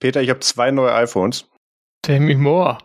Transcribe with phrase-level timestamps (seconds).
[0.00, 1.46] Peter, ich habe zwei neue iPhones.
[2.02, 2.78] Tell me more.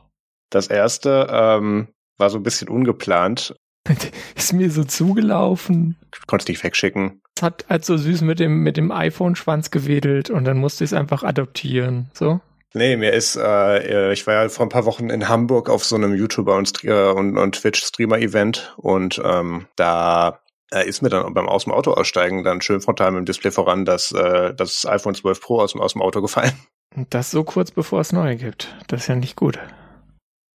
[0.50, 3.56] Das erste ähm, war so ein bisschen ungeplant.
[4.36, 5.98] Ist mir so zugelaufen.
[6.28, 7.22] Konntest nicht wegschicken.
[7.38, 10.92] Es hat halt so süß mit dem, mit dem iPhone-Schwanz gewedelt und dann musste ich
[10.92, 12.10] es einfach adoptieren.
[12.14, 12.42] So?
[12.74, 15.96] Nee, mir ist, äh, ich war ja vor ein paar Wochen in Hamburg auf so
[15.96, 20.42] einem YouTuber und, und, und Twitch-Streamer-Event und ähm, da
[20.74, 23.52] äh, ist mir dann beim aus dem Auto aussteigen dann schön frontal mit dem Display
[23.52, 26.54] voran, dass äh, das iPhone 12 Pro aus dem, aus dem Auto gefallen.
[26.96, 28.76] Und das so kurz bevor es neue gibt.
[28.88, 29.60] Das ist ja nicht gut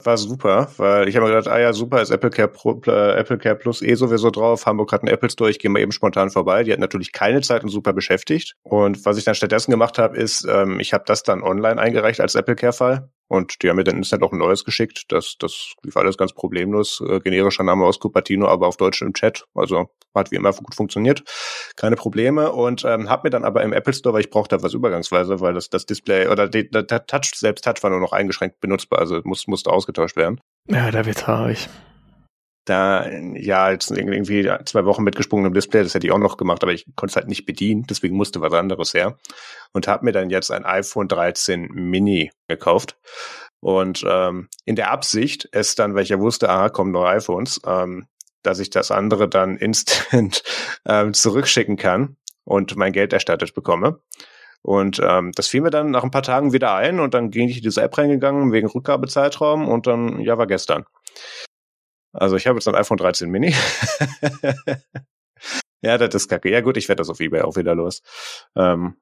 [0.06, 3.18] war super, weil ich habe mir gedacht, ah ja, super, ist Apple Care, Pro, äh,
[3.18, 4.66] Apple Care Plus eh sowieso drauf.
[4.66, 6.64] Hamburg hat einen Apple Store, ich gehe mal eben spontan vorbei.
[6.64, 8.56] Die hat natürlich keine Zeit und super beschäftigt.
[8.62, 12.20] Und was ich dann stattdessen gemacht habe, ist, ähm, ich habe das dann online eingereicht
[12.20, 13.08] als Apple Care-Fall.
[13.30, 15.04] Und die haben mir dann Internet auch ein neues geschickt.
[15.06, 17.00] Das, das lief alles ganz problemlos.
[17.00, 19.44] Äh, generischer Name aus Cupertino, aber auf Deutsch im Chat.
[19.54, 21.22] Also hat wie immer gut funktioniert.
[21.76, 22.50] Keine Probleme.
[22.50, 25.54] Und ähm, habe mir dann aber im Apple Store, weil ich brauchte was übergangsweise, weil
[25.54, 28.98] das, das Display oder der Touch, selbst Touch war nur noch eingeschränkt benutzbar.
[28.98, 30.40] Also muss, musste ausgetauscht werden.
[30.68, 31.68] Ja, da wird's haarig
[32.64, 36.62] da ja jetzt irgendwie zwei Wochen mit gesprungenem Display, das hätte ich auch noch gemacht,
[36.62, 39.18] aber ich konnte es halt nicht bedienen, deswegen musste was anderes her
[39.72, 42.96] und habe mir dann jetzt ein iPhone 13 Mini gekauft
[43.60, 47.60] und ähm, in der Absicht, es dann, weil ich ja wusste, aha, kommen neue iPhones,
[47.66, 48.06] ähm,
[48.42, 50.42] dass ich das andere dann instant
[50.86, 54.00] ähm, zurückschicken kann und mein Geld erstattet bekomme.
[54.62, 57.48] Und ähm, das fiel mir dann nach ein paar Tagen wieder ein und dann ging
[57.48, 60.84] ich in diese App reingegangen wegen Rückgabezeitraum und dann, ja, war gestern.
[62.12, 63.54] Also ich habe jetzt ein iPhone 13 Mini.
[65.82, 66.50] ja, das ist kacke.
[66.50, 68.02] Ja gut, ich werde das auf Ebay auch wieder los.
[68.56, 68.96] Ähm,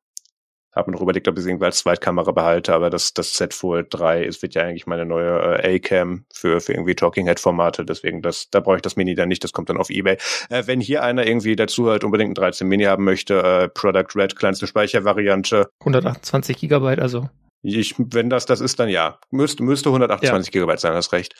[0.78, 3.53] habe mir noch überlegt, ob ich es irgendwie als Zweitkamera behalte, aber das, das Z
[3.53, 7.41] Fold 3 ist, wird ja eigentlich meine neue äh, A-Cam für, für irgendwie Talking Head
[7.41, 10.17] Formate, deswegen das, da brauche ich das Mini dann nicht, das kommt dann auf Ebay.
[10.50, 14.15] Äh, wenn hier einer irgendwie dazu halt unbedingt ein 13 Mini haben möchte, äh, Product
[14.15, 15.69] Red, kleinste Speichervariante.
[15.81, 17.28] 128 Gigabyte also.
[17.62, 19.19] Ich, wenn das das ist, dann ja.
[19.31, 20.53] Müsste, müsste 128 ja.
[20.53, 21.34] Gigabyte sein, hast recht.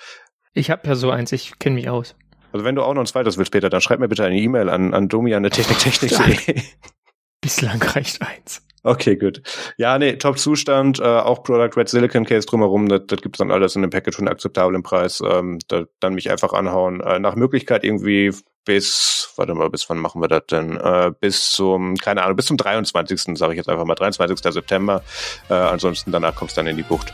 [0.55, 2.15] Ich habe ja so eins, ich kenne mich aus.
[2.53, 4.69] Also wenn du auch noch ein zweites willst später, dann schreib mir bitte eine E-Mail
[4.69, 6.63] an, an domi.techniktechnik.de.
[7.41, 8.63] Bislang reicht eins.
[8.83, 9.43] Okay, gut.
[9.77, 13.77] Ja, nee, Top-Zustand, äh, auch Product Red Silicon Case drumherum, das, das gibt's dann alles
[13.77, 15.23] in dem Package einen akzeptablen Preis.
[15.25, 17.01] Ähm, da, dann mich einfach anhauen.
[17.01, 18.33] Äh, nach Möglichkeit irgendwie
[18.65, 20.77] bis, warte mal, bis wann machen wir das denn?
[20.77, 23.37] Äh, bis zum, keine Ahnung, bis zum 23.
[23.37, 24.39] sage ich jetzt einfach mal, 23.
[24.53, 25.03] September.
[25.49, 27.13] Äh, ansonsten danach kommst du dann in die Bucht.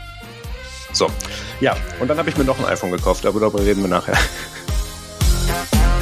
[0.95, 1.11] So,
[1.59, 4.17] ja, und dann habe ich mir noch ein iPhone gekauft, aber darüber reden wir nachher.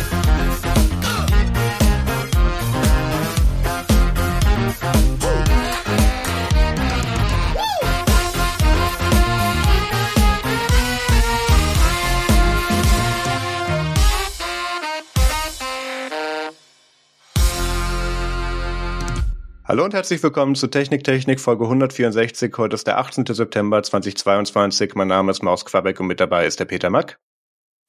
[19.73, 22.53] Hallo und herzlich willkommen zu Technik Technik Folge 164.
[22.59, 23.25] Heute ist der 18.
[23.25, 24.93] September 2022.
[24.93, 27.17] Mein Name ist Maus Quabeck und mit dabei ist der Peter Mack.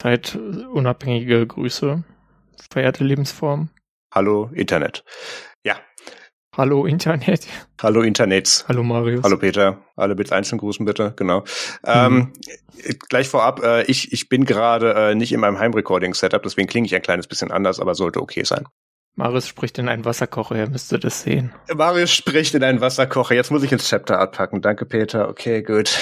[0.00, 2.02] Zeit unabhängige Grüße,
[2.70, 3.68] verehrte Lebensform.
[4.14, 5.04] Hallo Internet.
[5.62, 5.76] Ja.
[6.56, 7.46] Hallo Internet.
[7.82, 8.64] Hallo Internets.
[8.66, 9.22] Hallo Marius.
[9.22, 9.84] Hallo Peter.
[9.94, 11.40] Alle bitte einzeln grüßen bitte, genau.
[11.40, 11.44] Mhm.
[11.84, 12.32] Ähm,
[13.10, 16.94] gleich vorab, äh, ich, ich bin gerade äh, nicht in meinem Heimrecording-Setup, deswegen klinge ich
[16.94, 18.64] ein kleines bisschen anders, aber sollte okay sein.
[19.16, 21.52] Marius spricht in einen Wasserkocher, ihr müsstet das sehen.
[21.72, 23.36] Marius spricht in einen Wasserkocher.
[23.36, 24.60] Jetzt muss ich ins Chapter Art packen.
[24.60, 25.28] Danke, Peter.
[25.28, 25.96] Okay, gut.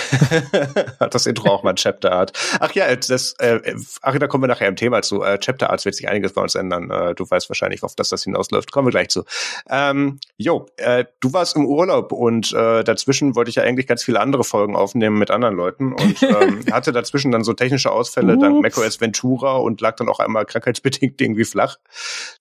[0.99, 2.33] Hat das Intro auch mal Chapter Art.
[2.59, 3.61] Ach ja, das, äh,
[4.01, 5.23] ach, da kommen wir nachher im Thema zu.
[5.23, 6.91] Äh, Chapter Arts wird sich einiges bei uns ändern.
[6.91, 8.73] Äh, du weißt wahrscheinlich, auf das das hinausläuft.
[8.73, 9.25] Kommen wir gleich zu.
[9.69, 14.03] Ähm, jo, äh, du warst im Urlaub und äh, dazwischen wollte ich ja eigentlich ganz
[14.03, 18.35] viele andere Folgen aufnehmen mit anderen Leuten und ähm, hatte dazwischen dann so technische Ausfälle
[18.35, 18.43] Ups.
[18.43, 21.77] dank macOS Ventura und lag dann auch einmal krankheitsbedingt irgendwie flach.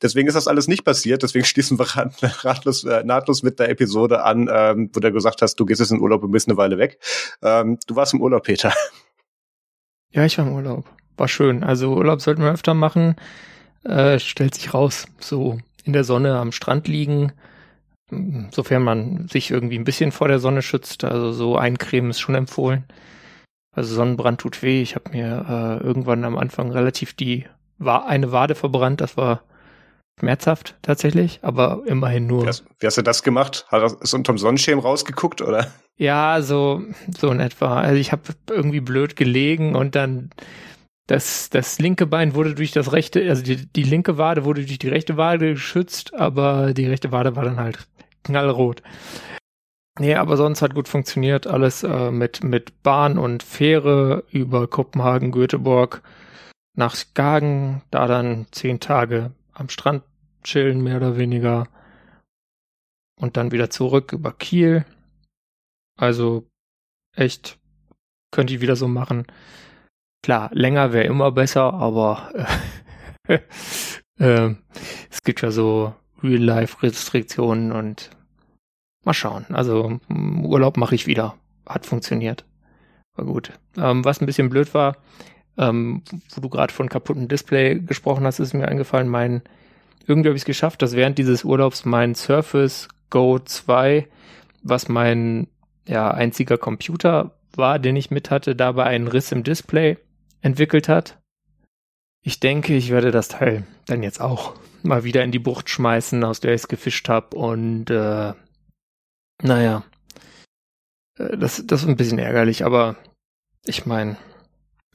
[0.01, 1.23] Deswegen ist das alles alles nicht passiert.
[1.23, 1.87] Deswegen schließen wir
[2.43, 5.91] ratlos, äh, nahtlos mit der Episode an, ähm, wo du gesagt hast, du gehst jetzt
[5.91, 6.99] in Urlaub und bist eine Weile weg.
[7.41, 8.73] Ähm, du warst im Urlaub, Peter.
[10.13, 10.83] Ja, ich war im Urlaub.
[11.15, 11.63] War schön.
[11.63, 13.15] Also Urlaub sollten wir öfter machen.
[13.85, 17.31] Äh, stellt sich raus, so in der Sonne am Strand liegen,
[18.51, 21.05] sofern man sich irgendwie ein bisschen vor der Sonne schützt.
[21.05, 22.83] Also so eincremen ist schon empfohlen.
[23.73, 24.81] Also Sonnenbrand tut weh.
[24.81, 27.45] Ich habe mir äh, irgendwann am Anfang relativ die
[27.77, 28.99] war eine Wade verbrannt.
[28.99, 29.43] Das war
[30.19, 32.43] schmerzhaft tatsächlich, aber immerhin nur.
[32.43, 33.65] Wie hast, wie hast du das gemacht?
[33.69, 35.71] Hat er es unterm Sonnenschirm rausgeguckt oder?
[35.97, 36.81] Ja, so
[37.17, 37.79] so in etwa.
[37.79, 40.29] Also ich habe irgendwie blöd gelegen und dann
[41.07, 44.79] das das linke Bein wurde durch das rechte, also die, die linke Wade wurde durch
[44.79, 47.87] die rechte Wade geschützt, aber die rechte Wade war dann halt
[48.23, 48.81] knallrot.
[49.99, 51.47] Nee, aber sonst hat gut funktioniert.
[51.47, 56.01] Alles äh, mit, mit Bahn und Fähre über Kopenhagen, Göteborg
[56.75, 59.31] nach Skagen, da dann zehn Tage
[59.61, 60.03] am Strand
[60.43, 61.67] chillen, mehr oder weniger.
[63.19, 64.85] Und dann wieder zurück über Kiel.
[65.97, 66.51] Also
[67.15, 67.59] Echt,
[68.31, 69.25] könnte ich wieder so machen.
[70.23, 72.31] Klar, länger wäre immer besser, aber
[73.27, 73.39] äh,
[74.19, 74.55] äh,
[75.09, 75.93] es gibt ja so
[76.23, 78.11] Real-Life-Restriktionen und
[79.03, 79.45] mal schauen.
[79.49, 81.37] Also Urlaub mache ich wieder.
[81.65, 82.45] Hat funktioniert.
[83.15, 83.51] War gut.
[83.77, 84.97] Ähm, was ein bisschen blöd war,
[85.57, 86.03] ähm,
[86.33, 89.41] wo du gerade von kaputten Display gesprochen hast, ist mir eingefallen, mein,
[90.07, 94.07] irgendwie habe ich es geschafft, dass während dieses Urlaubs mein Surface Go 2,
[94.63, 95.47] was mein
[95.87, 99.97] ja, einziger Computer war, den ich mit hatte, dabei einen Riss im Display
[100.41, 101.19] entwickelt hat.
[102.23, 104.53] Ich denke, ich werde das Teil dann jetzt auch
[104.83, 108.33] mal wieder in die Bucht schmeißen, aus der ich es gefischt habe und äh,
[109.41, 109.83] naja,
[111.17, 112.95] äh, das, das ist ein bisschen ärgerlich, aber
[113.65, 114.17] ich meine,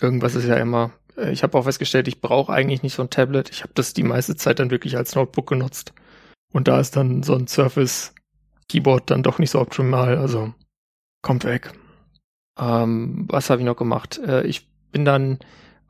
[0.00, 0.92] irgendwas ist ja immer.
[1.16, 3.50] Äh, ich habe auch festgestellt, ich brauche eigentlich nicht so ein Tablet.
[3.50, 5.92] Ich habe das die meiste Zeit dann wirklich als Notebook genutzt.
[6.52, 8.14] Und da ist dann so ein Surface
[8.68, 10.18] Keyboard dann doch nicht so optimal.
[10.18, 10.52] Also
[11.22, 11.72] kommt weg.
[12.58, 14.18] Ähm, was habe ich noch gemacht?
[14.18, 15.38] Äh, ich bin dann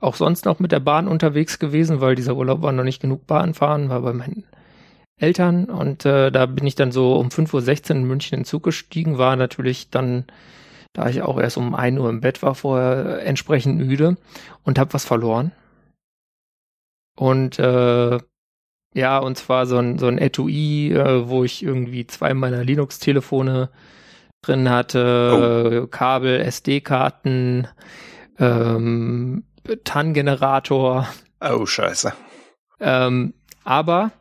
[0.01, 3.27] auch sonst noch mit der Bahn unterwegs gewesen, weil dieser Urlaub war noch nicht genug
[3.27, 4.45] Bahn fahren, war bei meinen
[5.19, 8.65] Eltern und äh, da bin ich dann so um 5.16 Uhr in München in Zug
[8.65, 10.27] gestiegen, war natürlich dann
[10.97, 14.17] da ich auch erst um ein Uhr im Bett war, vorher entsprechend müde
[14.65, 15.53] und habe was verloren.
[17.19, 18.19] Und äh,
[18.95, 23.69] ja, und zwar so ein, so ein Etui, äh, wo ich irgendwie zwei meiner Linux-Telefone
[24.41, 25.87] drin hatte, oh.
[25.89, 27.69] Kabel, SD-Karten,
[28.39, 29.45] ähm,
[29.85, 31.09] TAN-Generator.
[31.43, 32.15] Oh, scheiße.
[32.81, 33.35] Ähm,
[33.65, 34.13] aber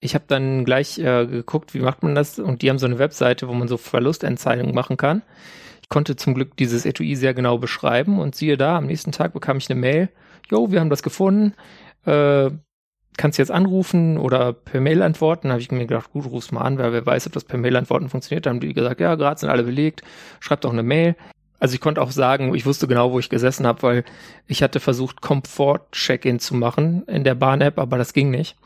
[0.00, 2.40] ich habe dann gleich äh, geguckt, wie macht man das?
[2.40, 5.22] Und die haben so eine Webseite, wo man so Verlustentzeichnungen machen kann
[5.88, 9.56] konnte zum Glück dieses Etui sehr genau beschreiben und siehe da, am nächsten Tag bekam
[9.56, 10.08] ich eine Mail,
[10.50, 11.54] jo, wir haben das gefunden,
[12.04, 12.50] äh,
[13.18, 15.50] kannst jetzt anrufen oder per Mail antworten.
[15.50, 17.76] Habe ich mir gedacht, gut, ruf's mal an, weil wer weiß, ob das per Mail
[17.76, 18.46] antworten funktioniert.
[18.46, 20.02] Da haben die gesagt, ja, gerade sind alle belegt,
[20.40, 21.16] schreibt doch eine Mail.
[21.58, 24.04] Also ich konnte auch sagen, ich wusste genau, wo ich gesessen habe, weil
[24.46, 28.56] ich hatte versucht, Komfort-Check-In zu machen in der Bahn-App, aber das ging nicht.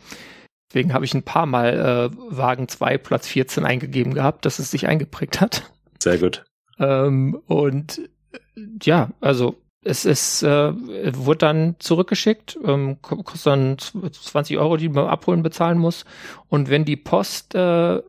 [0.71, 4.71] Deswegen habe ich ein paar Mal äh, Wagen 2, Platz 14 eingegeben gehabt, dass es
[4.71, 5.71] sich eingeprägt hat.
[5.99, 6.45] Sehr gut.
[6.79, 8.01] Ähm, und
[8.83, 10.73] ja, also es ist, äh,
[11.17, 16.05] wurde dann zurückgeschickt, ähm, kostet dann 20 Euro, die man abholen bezahlen muss.
[16.49, 18.01] Und wenn die Post äh,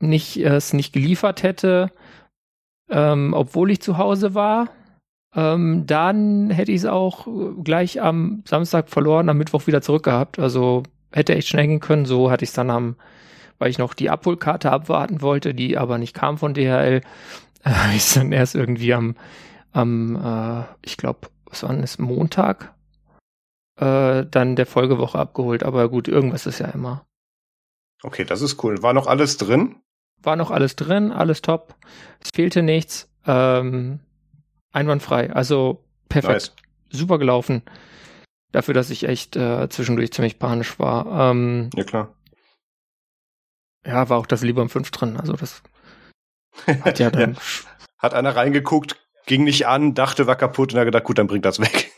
[0.00, 1.90] nicht äh, es nicht geliefert hätte,
[2.90, 4.68] ähm, obwohl ich zu Hause war,
[5.34, 7.26] ähm, dann hätte ich es auch
[7.64, 10.38] gleich am Samstag verloren, am Mittwoch wieder zurückgehabt.
[10.38, 10.82] Also
[11.12, 12.06] hätte echt schnell gehen können.
[12.06, 12.96] So hatte ich es dann am,
[13.58, 17.00] weil ich noch die Abholkarte abwarten wollte, die aber nicht kam von DHL,
[17.74, 19.16] habe ich dann erst irgendwie am,
[19.72, 22.74] am äh, ich glaube, was war denn das, Montag,
[23.76, 25.62] äh, dann der Folgewoche abgeholt.
[25.62, 27.04] Aber gut, irgendwas ist ja immer.
[28.02, 28.82] Okay, das ist cool.
[28.82, 29.76] War noch alles drin?
[30.22, 31.74] War noch alles drin, alles top.
[32.20, 33.10] Es fehlte nichts.
[33.26, 34.00] Ähm,
[34.72, 35.32] einwandfrei.
[35.32, 36.32] Also perfekt.
[36.32, 36.52] Nice.
[36.90, 37.62] Super gelaufen.
[38.52, 41.30] Dafür, dass ich echt äh, zwischendurch ziemlich panisch war.
[41.30, 42.14] Ähm, ja, klar.
[43.84, 45.16] Ja, war auch das Lieber im 5 drin.
[45.16, 45.62] Also das
[46.82, 47.36] hat ja dann.
[47.98, 51.44] Hat einer reingeguckt, ging nicht an, dachte, war kaputt und hat gedacht, gut, dann bringt
[51.44, 51.90] das weg.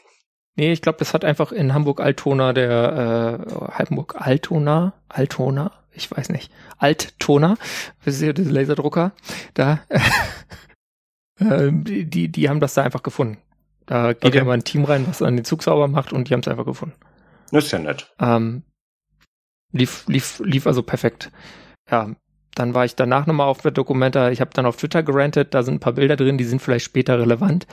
[0.57, 6.53] Nee, ich glaube, das hat einfach in Hamburg-Altona der äh, Hamburg-Altona, Altona, ich weiß nicht,
[6.79, 7.57] Alttona,
[8.03, 9.13] wisst ihr, diese Laserdrucker,
[9.55, 9.81] da,
[11.39, 13.39] äh, die, die haben das da einfach gefunden.
[13.87, 14.39] Da geht okay.
[14.39, 16.49] ja mal ein Team rein, was an den Zug sauber macht und die haben es
[16.49, 16.97] einfach gefunden.
[17.53, 18.13] Das ist ja nett.
[18.19, 18.63] Ähm,
[19.73, 21.31] lief, lief, lief also perfekt.
[21.91, 22.11] Ja,
[22.59, 24.31] dann war ich danach nochmal auf der Dokumenta.
[24.31, 26.85] Ich habe dann auf Twitter gerantet, da sind ein paar Bilder drin, die sind vielleicht
[26.85, 27.67] später relevant.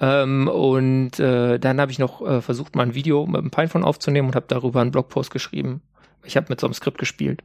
[0.00, 3.84] Ähm, und äh, dann habe ich noch äh, versucht, mal ein Video mit dem Pinephone
[3.84, 5.80] aufzunehmen und habe darüber einen Blogpost geschrieben.
[6.24, 7.42] Ich habe mit so einem Skript gespielt.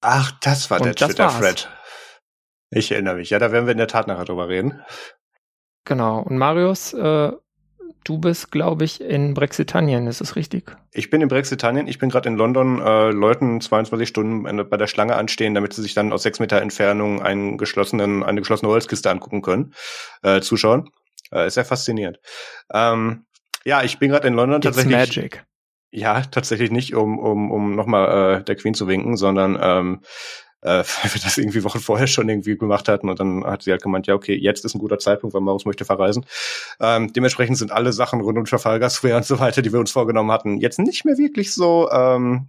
[0.00, 1.68] Ach, das war und der Twitter-Thread.
[2.70, 3.30] Ich erinnere mich.
[3.30, 4.80] Ja, da werden wir in der Tat nachher drüber reden.
[5.84, 6.20] Genau.
[6.20, 7.32] Und Marius, äh,
[8.04, 10.76] Du bist, glaube ich, in Brexitanien, ist es richtig?
[10.92, 11.86] Ich bin in Brexitanien.
[11.86, 15.82] Ich bin gerade in London, äh, Leuten 22 Stunden bei der Schlange anstehen, damit sie
[15.82, 19.74] sich dann aus sechs Meter Entfernung einen geschlossenen, eine geschlossene Holzkiste angucken können,
[20.22, 20.90] äh, zuschauen.
[21.32, 22.18] Äh, ist sehr faszinierend.
[22.72, 23.26] Ähm,
[23.64, 24.96] ja, ich bin gerade in London It's tatsächlich.
[24.96, 25.44] Magic.
[25.94, 30.00] Ja, tatsächlich nicht, um, um, um nochmal äh, der Queen zu winken, sondern ähm,
[30.62, 30.68] äh,
[31.02, 33.82] weil wir das irgendwie Wochen vorher schon irgendwie gemacht hatten und dann hat sie halt
[33.82, 36.24] gemeint, ja, okay, jetzt ist ein guter Zeitpunkt, weil Maus möchte verreisen.
[36.80, 40.32] Ähm, dementsprechend sind alle Sachen rund um Trafalgar und so weiter, die wir uns vorgenommen
[40.32, 42.48] hatten, jetzt nicht mehr wirklich so ähm,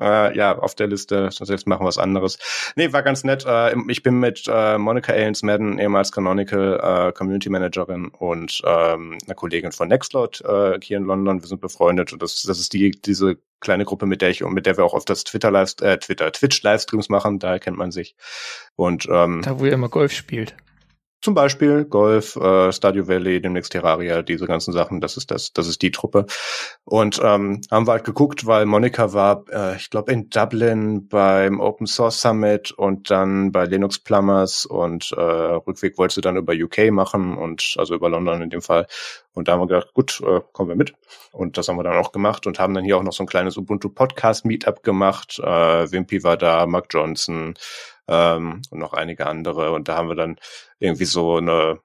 [0.00, 2.38] äh, ja, auf der Liste, sonst jetzt machen wir was anderes.
[2.76, 3.44] Nee, war ganz nett.
[3.46, 9.18] Äh, ich bin mit äh, Monica Ailens Madden, ehemals Canonical äh, Community Managerin und ähm,
[9.24, 11.40] einer Kollegin von Nextcloud äh, hier in London.
[11.40, 14.54] Wir sind befreundet und das, das ist die diese kleine Gruppe, mit der ich und
[14.54, 17.40] mit der wir auch oft das Twitter Live, äh, Twitter Twitch Livestreams machen.
[17.40, 18.14] Daher kennt man sich.
[18.76, 20.54] Und ähm, da wo ihr immer Golf spielt.
[21.24, 25.66] Zum Beispiel Golf, äh, Stadio Valley, demnächst Terraria, diese ganzen Sachen, das ist das, das
[25.66, 26.26] ist die Truppe.
[26.84, 31.60] Und ähm, haben wir halt geguckt, weil Monika war, äh, ich glaube, in Dublin beim
[31.60, 36.52] Open Source Summit und dann bei Linux Plumbers und äh, Rückweg wollte sie dann über
[36.52, 38.86] UK machen und also über London in dem Fall.
[39.32, 40.92] Und da haben wir gedacht, gut, äh, kommen wir mit.
[41.32, 43.28] Und das haben wir dann auch gemacht und haben dann hier auch noch so ein
[43.28, 45.40] kleines Ubuntu Podcast Meetup gemacht.
[45.42, 47.54] Äh, Wimpy war da, Mark Johnson,
[48.08, 49.72] ähm, und noch einige andere.
[49.72, 50.36] Und da haben wir dann
[50.78, 51.80] irgendwie so eine,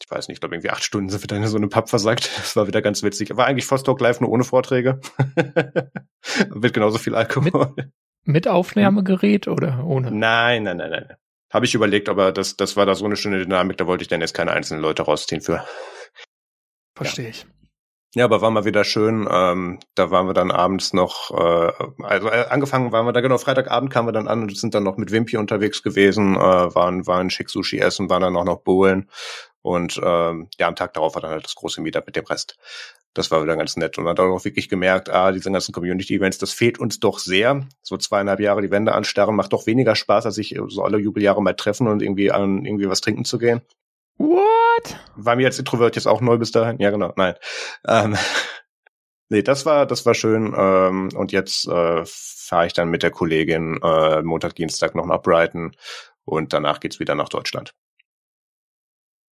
[0.00, 1.88] ich weiß nicht, ich glaube irgendwie acht Stunden sind wir dann in so eine Pub
[1.88, 2.30] versagt.
[2.36, 3.36] Das war wieder ganz witzig.
[3.36, 5.00] War eigentlich Vostok Live nur ohne Vorträge.
[6.48, 7.72] Wird genauso viel Alkohol.
[7.76, 7.88] Mit,
[8.24, 10.10] mit Aufnahmegerät oder ohne?
[10.10, 11.16] Nein, nein, nein, nein.
[11.50, 14.08] Habe ich überlegt, aber das, das war da so eine schöne Dynamik, da wollte ich
[14.08, 15.64] dann jetzt keine einzelnen Leute rausziehen für.
[16.94, 17.30] Verstehe ja.
[17.30, 17.46] ich.
[18.14, 19.28] Ja, aber war mal wieder schön.
[19.30, 21.72] Ähm, da waren wir dann abends noch, äh,
[22.02, 24.82] also äh, angefangen waren wir da genau, Freitagabend kamen wir dann an und sind dann
[24.82, 28.62] noch mit Wimpy unterwegs gewesen, äh, waren, waren schick Sushi essen, waren dann auch noch
[28.62, 29.10] bowlen
[29.60, 32.56] und ähm, ja, am Tag darauf war dann halt das große Meetup mit dem Rest.
[33.12, 36.38] Das war wieder ganz nett und man hat auch wirklich gemerkt, ah, diese ganzen Community-Events,
[36.38, 37.66] das fehlt uns doch sehr.
[37.82, 41.42] So zweieinhalb Jahre die Wände anstarren macht doch weniger Spaß, als sich so alle Jubeljahre
[41.42, 43.60] mal treffen und irgendwie an irgendwie was trinken zu gehen.
[44.16, 44.57] What?
[45.16, 46.78] War mir als Introvert jetzt auch neu bis dahin?
[46.78, 47.34] Ja, genau, nein.
[47.86, 48.16] Ähm,
[49.28, 50.54] nee, das war, das war schön.
[50.56, 55.22] Ähm, und jetzt äh, fahre ich dann mit der Kollegin äh, Montag, Dienstag noch nach
[55.22, 55.72] Brighton
[56.24, 57.74] und danach geht's wieder nach Deutschland.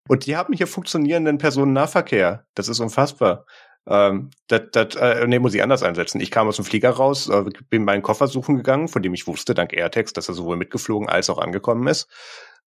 [0.08, 2.46] Und die haben hier funktionierenden Personennahverkehr.
[2.54, 3.44] Das ist unfassbar.
[3.88, 6.20] Ähm, das, das, äh, nee, muss ich anders einsetzen.
[6.20, 9.26] Ich kam aus dem Flieger raus, äh, bin meinen Koffer suchen gegangen, von dem ich
[9.26, 12.08] wusste, dank AirTags, dass er sowohl mitgeflogen als auch angekommen ist.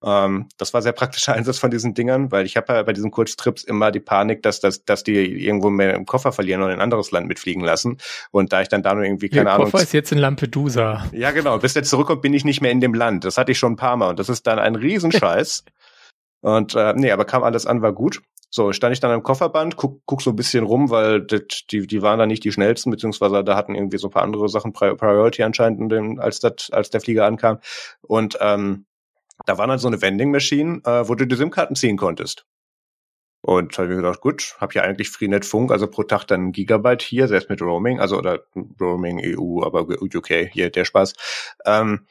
[0.04, 3.12] Ähm, das war sehr praktischer Einsatz von diesen Dingern, weil ich habe ja bei diesen
[3.12, 6.80] Kurztrips immer die Panik, dass, dass, dass die irgendwo mehr im Koffer verlieren oder in
[6.80, 7.98] ein anderes Land mitfliegen lassen.
[8.32, 9.72] Und da ich dann da nur irgendwie, keine Der Ahnung.
[9.72, 11.06] Koffer ist jetzt in Lampedusa.
[11.12, 11.58] Ja, genau.
[11.58, 13.26] Bis der zurückkommt, bin ich nicht mehr in dem Land.
[13.26, 15.64] Das hatte ich schon ein paar Mal und das ist dann ein Riesenscheiß.
[16.42, 18.22] und äh, nee, aber kam alles an, war gut.
[18.52, 21.86] So, stand ich dann am Kofferband, guck, guck so ein bisschen rum, weil das, die,
[21.86, 24.74] die waren da nicht die schnellsten, beziehungsweise da hatten irgendwie so ein paar andere Sachen
[24.74, 27.60] Priority anscheinend, als, das, als der Flieger ankam.
[28.02, 28.86] Und ähm,
[29.46, 32.46] da war dann so eine Vending Machine, äh, wo du die SIM-Karten ziehen konntest.
[33.42, 36.52] Und habe mir gedacht, gut, habe ja eigentlich Freenet Funk, also pro Tag dann ein
[36.52, 38.44] Gigabyte hier, selbst mit Roaming, also oder
[38.82, 41.14] Roaming EU, aber UK, hier der Spaß.
[41.66, 42.06] Ähm,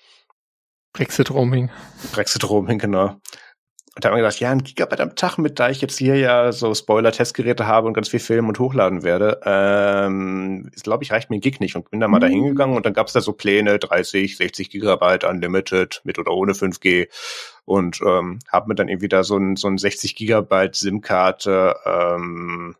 [0.94, 1.70] Brexit Roaming.
[2.12, 3.20] Brexit Roaming, genau.
[3.98, 6.14] Und da haben wir gedacht, ja, ein Gigabyte am Tag, mit da ich jetzt hier
[6.14, 11.30] ja so Spoiler-Testgeräte habe und ganz viel filmen und hochladen werde, ähm, glaube ich, reicht
[11.30, 11.74] mir ein Gig nicht.
[11.74, 12.20] Und bin da mal mhm.
[12.20, 16.30] da hingegangen und dann gab es da so Pläne, 30, 60 Gigabyte Unlimited, mit oder
[16.30, 17.08] ohne 5G.
[17.64, 22.76] Und ähm, habe mir dann irgendwie da so ein, so ein 60 Gigabyte SIM-Karte ähm,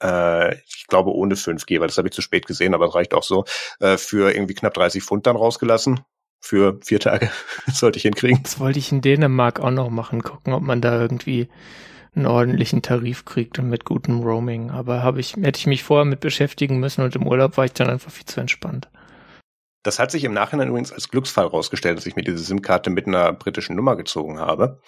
[0.00, 3.12] äh, ich glaube ohne 5G, weil das habe ich zu spät gesehen, aber es reicht
[3.12, 3.44] auch so,
[3.80, 6.04] äh, für irgendwie knapp 30 Pfund dann rausgelassen
[6.40, 7.30] für vier Tage.
[7.72, 8.42] Sollte ich hinkriegen.
[8.42, 11.48] Das wollte ich in Dänemark auch noch machen, gucken, ob man da irgendwie
[12.16, 14.70] einen ordentlichen Tarif kriegt und mit gutem Roaming.
[14.70, 17.72] Aber habe ich, hätte ich mich vorher mit beschäftigen müssen und im Urlaub war ich
[17.72, 18.88] dann einfach viel zu entspannt.
[19.82, 23.06] Das hat sich im Nachhinein übrigens als Glücksfall rausgestellt, dass ich mir diese SIM-Karte mit
[23.06, 24.80] einer britischen Nummer gezogen habe,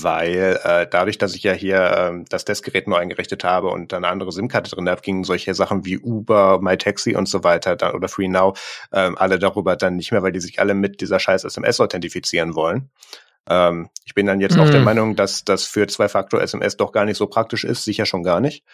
[0.00, 4.04] weil äh, dadurch, dass ich ja hier äh, das Testgerät nur eingerichtet habe und dann
[4.04, 7.94] eine andere SIM-Karte drin habe, gingen solche Sachen wie Uber, MyTaxi und so weiter dann,
[7.94, 8.58] oder FreeNow
[8.92, 12.54] äh, alle darüber dann nicht mehr, weil die sich alle mit dieser scheiß SMS authentifizieren
[12.54, 12.90] wollen.
[13.48, 14.62] Ähm, ich bin dann jetzt mhm.
[14.62, 18.22] auch der Meinung, dass das für Zwei-Faktor-SMS doch gar nicht so praktisch ist, sicher schon
[18.22, 18.64] gar nicht.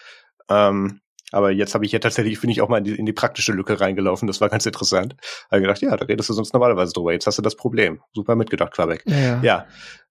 [0.49, 1.01] Ähm,
[1.33, 3.53] aber jetzt habe ich ja tatsächlich, finde ich, auch mal in die, in die, praktische
[3.53, 4.27] Lücke reingelaufen.
[4.27, 5.17] Das war ganz interessant.
[5.51, 7.13] Habe gedacht, ja, da redest du sonst normalerweise drüber.
[7.13, 8.01] Jetzt hast du das Problem.
[8.13, 9.03] Super mitgedacht, Quabeck.
[9.07, 9.17] Ja.
[9.17, 9.67] Ja, ja.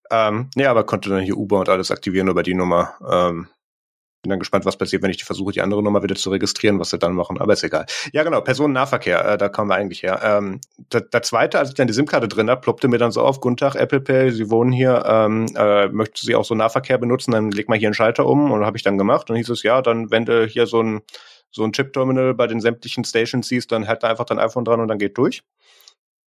[0.09, 2.93] Ähm, ja aber konnte dann hier Uber und alles aktivieren über die Nummer.
[3.09, 3.47] Ähm,
[4.21, 6.79] bin dann gespannt, was passiert, wenn ich die versuche, die andere Nummer wieder zu registrieren,
[6.79, 7.85] was sie dann machen, aber ist egal.
[8.13, 10.19] Ja, genau, Personennahverkehr, äh, da kommen wir eigentlich her.
[10.23, 10.61] Ähm,
[10.91, 13.39] der, der zweite, als ich dann die SIM-Karte drin habe, ploppte mir dann so auf,
[13.39, 17.31] guten Tag, Apple Pay, Sie wohnen hier, ähm, äh, möchten Sie auch so Nahverkehr benutzen,
[17.31, 19.63] dann leg mal hier einen Schalter um und habe ich dann gemacht und hieß es,
[19.63, 21.01] ja, dann wenn du hier so ein
[21.51, 24.79] so ein Chip-Terminal bei den sämtlichen Stations siehst, dann halt da einfach dein iPhone dran
[24.79, 25.43] und dann geht durch.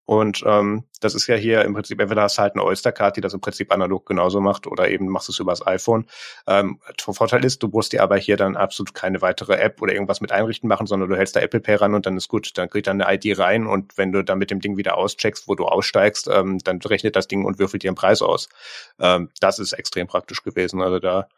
[0.07, 3.21] Und ähm, das ist ja hier im Prinzip, entweder hast du halt eine Oyster-Card, die
[3.23, 6.07] das im Prinzip analog genauso macht, oder eben machst du es übers iPhone.
[6.47, 10.21] Ähm, Vorteil ist, du musst dir aber hier dann absolut keine weitere App oder irgendwas
[10.21, 12.51] mit einrichten machen, sondern du hältst da Apple Pay ran und dann ist gut.
[12.57, 15.49] Dann kriegt dann eine ID rein und wenn du dann mit dem Ding wieder auscheckst,
[15.49, 18.49] wo du aussteigst, ähm, dann rechnet das Ding und würfelt dir einen Preis aus.
[18.99, 20.83] Ähm, das ist extrem praktisch gewesen.
[20.83, 21.29] Also da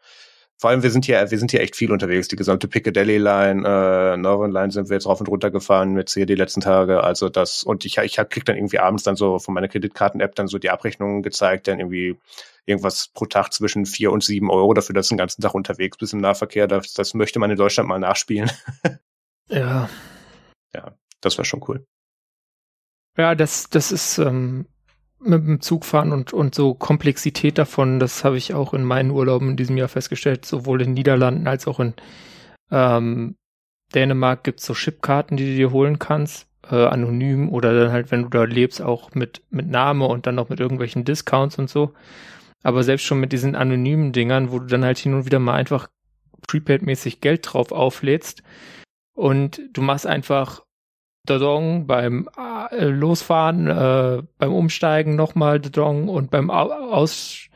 [0.59, 2.27] vor allem, wir sind hier, wir sind hier echt viel unterwegs.
[2.29, 6.09] Die gesamte Piccadilly Line, äh, Northern Line sind wir jetzt rauf und runter gefahren mit
[6.09, 7.03] hier die letzten Tage.
[7.03, 10.47] Also das, und ich, ich krieg dann irgendwie abends dann so von meiner Kreditkarten-App dann
[10.47, 12.17] so die Abrechnungen gezeigt, dann irgendwie
[12.65, 15.97] irgendwas pro Tag zwischen vier und sieben Euro dafür, dass du den ganzen Tag unterwegs
[15.97, 16.67] bist im Nahverkehr.
[16.67, 18.49] Das, das möchte man in Deutschland mal nachspielen.
[19.49, 19.87] ja.
[20.73, 21.85] Ja, das war schon cool.
[23.15, 24.65] Ja, das, das ist, ähm,
[25.19, 29.11] mit dem Zug fahren und, und so Komplexität davon, das habe ich auch in meinen
[29.11, 31.93] Urlauben in diesem Jahr festgestellt, sowohl in Niederlanden als auch in
[32.71, 33.35] ähm,
[33.93, 38.23] Dänemark gibt's so Chipkarten, die du dir holen kannst, äh, anonym oder dann halt, wenn
[38.23, 41.93] du da lebst, auch mit, mit Name und dann noch mit irgendwelchen Discounts und so.
[42.63, 45.53] Aber selbst schon mit diesen anonymen Dingern, wo du dann halt hin und wieder mal
[45.53, 45.87] einfach
[46.47, 48.43] Prepaid-mäßig Geld drauf auflädst
[49.15, 50.63] und du machst einfach
[51.25, 52.29] Dodong beim
[52.71, 57.49] äh, Losfahren, äh, beim Umsteigen nochmal Dodong und beim Aussteigen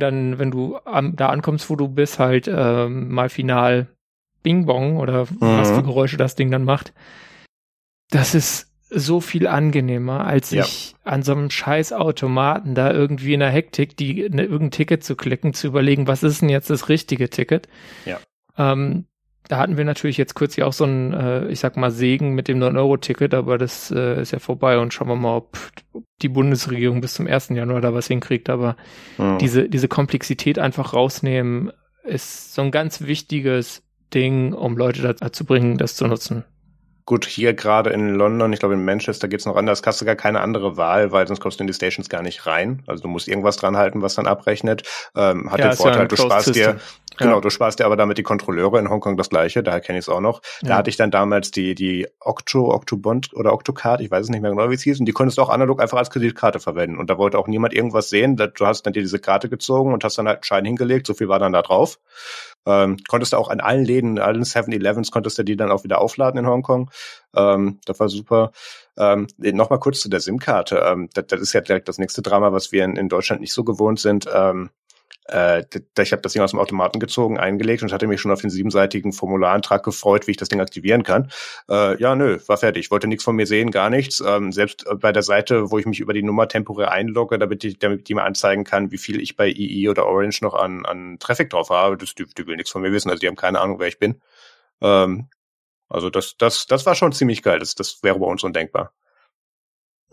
[0.00, 3.88] dann, wenn du am, da ankommst, wo du bist, halt äh, mal final
[4.42, 5.36] Bing Bong oder mhm.
[5.40, 6.92] was für Geräusche das Ding dann macht.
[8.10, 10.62] Das ist so viel angenehmer, als ja.
[10.62, 15.02] ich an so einem scheiß Automaten da irgendwie in der Hektik, die ne, irgendein Ticket
[15.02, 17.68] zu klicken, zu überlegen, was ist denn jetzt das richtige Ticket?
[18.04, 18.20] Ja.
[18.56, 19.06] Ähm,
[19.48, 22.48] da hatten wir natürlich jetzt kürzlich auch so ein, äh, ich sag mal, Segen mit
[22.48, 25.58] dem 9-Euro-Ticket, aber das äh, ist ja vorbei und schauen wir mal, ob
[26.22, 27.50] die Bundesregierung bis zum 1.
[27.50, 28.50] Januar da was hinkriegt.
[28.50, 28.76] Aber
[29.18, 29.38] mhm.
[29.38, 31.72] diese, diese Komplexität einfach rausnehmen,
[32.04, 33.82] ist so ein ganz wichtiges
[34.14, 36.44] Ding, um Leute dazu bringen, das zu nutzen.
[37.06, 40.16] Gut, hier gerade in London, ich glaube in Manchester geht's noch anders, hast du gar
[40.16, 42.82] keine andere Wahl, weil sonst kommst du in die Stations gar nicht rein.
[42.88, 44.82] Also du musst irgendwas dran halten, was dann abrechnet.
[45.14, 46.72] Ähm, hat ja, den Vorteil, ja du sparst System.
[46.74, 46.80] dir,
[47.16, 47.40] genau, ja.
[47.40, 50.08] du sparst dir aber damit die Kontrolleure in Hongkong das gleiche, daher kenne ich es
[50.08, 50.42] auch noch.
[50.62, 54.40] Da hatte ich dann damals die, die Octo, Octobond oder Octocard, ich weiß es nicht
[54.40, 56.98] mehr genau, wie es hieß, und die konntest du auch analog einfach als Kreditkarte verwenden.
[56.98, 58.34] Und da wollte auch niemand irgendwas sehen.
[58.34, 61.14] Du hast dann dir diese Karte gezogen und hast dann halt einen Schein hingelegt, so
[61.14, 62.00] viel war dann da drauf.
[62.66, 66.00] Ähm, konntest du auch an allen Läden, allen 7-Elevens konntest du die dann auch wieder
[66.00, 66.90] aufladen in Hongkong.
[67.34, 68.52] Ähm, das war super.
[68.98, 70.78] Ähm, Nochmal kurz zu der SIM-Karte.
[70.86, 73.52] Ähm, das, das, ist ja direkt das nächste Drama, was wir in, in Deutschland nicht
[73.52, 74.26] so gewohnt sind.
[74.32, 74.70] Ähm,
[75.28, 75.64] äh,
[75.98, 78.50] ich habe das Ding aus dem Automaten gezogen, eingelegt und hatte mich schon auf den
[78.50, 81.30] siebenseitigen Formularantrag gefreut, wie ich das Ding aktivieren kann.
[81.68, 82.90] Äh, ja, nö, war fertig.
[82.90, 84.22] Wollte nichts von mir sehen, gar nichts.
[84.26, 87.78] Ähm, selbst bei der Seite, wo ich mich über die Nummer temporär einlogge, damit ich,
[87.78, 91.18] damit die mir anzeigen kann, wie viel ich bei EE oder Orange noch an, an
[91.18, 93.10] Traffic drauf habe, das, die, die will nichts von mir wissen.
[93.10, 94.20] Also die haben keine Ahnung, wer ich bin.
[94.80, 95.28] Ähm,
[95.88, 97.58] also das, das, das war schon ziemlich geil.
[97.58, 98.92] Das, das wäre bei uns undenkbar.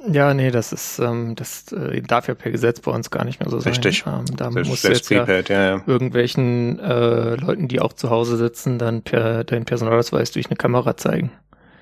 [0.05, 3.39] Ja, nee, das ist, ähm, das äh, darf ja per Gesetz bei uns gar nicht
[3.39, 3.71] mehr so sein.
[3.71, 4.03] Richtig.
[4.05, 8.35] Ähm, da Selbst, muss jetzt ja, ja, ja, irgendwelchen äh, Leuten, die auch zu Hause
[8.35, 11.31] sitzen, dann per den Personalausweis durch eine Kamera zeigen.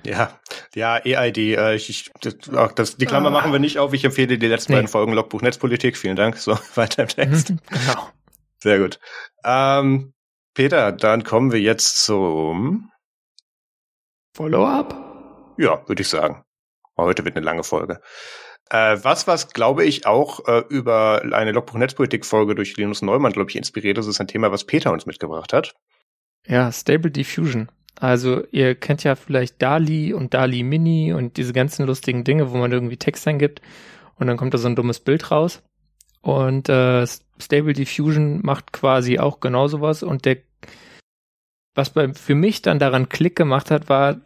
[0.04, 0.40] Ja,
[0.76, 1.38] ja, EID.
[1.38, 2.36] Äh, ich, ich, das,
[2.76, 3.32] das, die Klammer ah.
[3.32, 3.94] machen wir nicht auf.
[3.94, 4.78] Ich empfehle die letzten nee.
[4.78, 5.98] beiden Folgen Logbuch Netzpolitik.
[5.98, 6.38] Vielen Dank.
[6.38, 7.48] So, weiter im Text.
[7.70, 8.10] genau.
[8.60, 9.00] Sehr gut.
[9.44, 10.14] Ähm,
[10.54, 12.92] Peter, dann kommen wir jetzt zum
[14.36, 15.56] Follow-up.
[15.58, 16.44] Ja, würde ich sagen.
[17.02, 18.00] Heute wird eine lange Folge.
[18.70, 23.56] Äh, was, was glaube ich auch äh, über eine Logbuch-Netzpolitik-Folge durch Linus Neumann, glaube ich,
[23.56, 25.76] inspiriert ist, ist ein Thema, was Peter uns mitgebracht hat.
[26.48, 27.70] Ja, Stable Diffusion.
[28.00, 32.58] Also ihr kennt ja vielleicht DALI und DALI Mini und diese ganzen lustigen Dinge, wo
[32.58, 33.62] man irgendwie Text eingibt
[34.16, 35.62] und dann kommt da so ein dummes Bild raus.
[36.22, 37.06] Und äh,
[37.40, 40.38] Stable Diffusion macht quasi auch genau sowas und der
[41.74, 44.20] was bei, für mich dann daran Klick gemacht hat, war,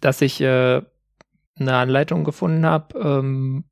[0.00, 0.82] dass ich äh,
[1.60, 3.64] eine Anleitung gefunden habe ähm,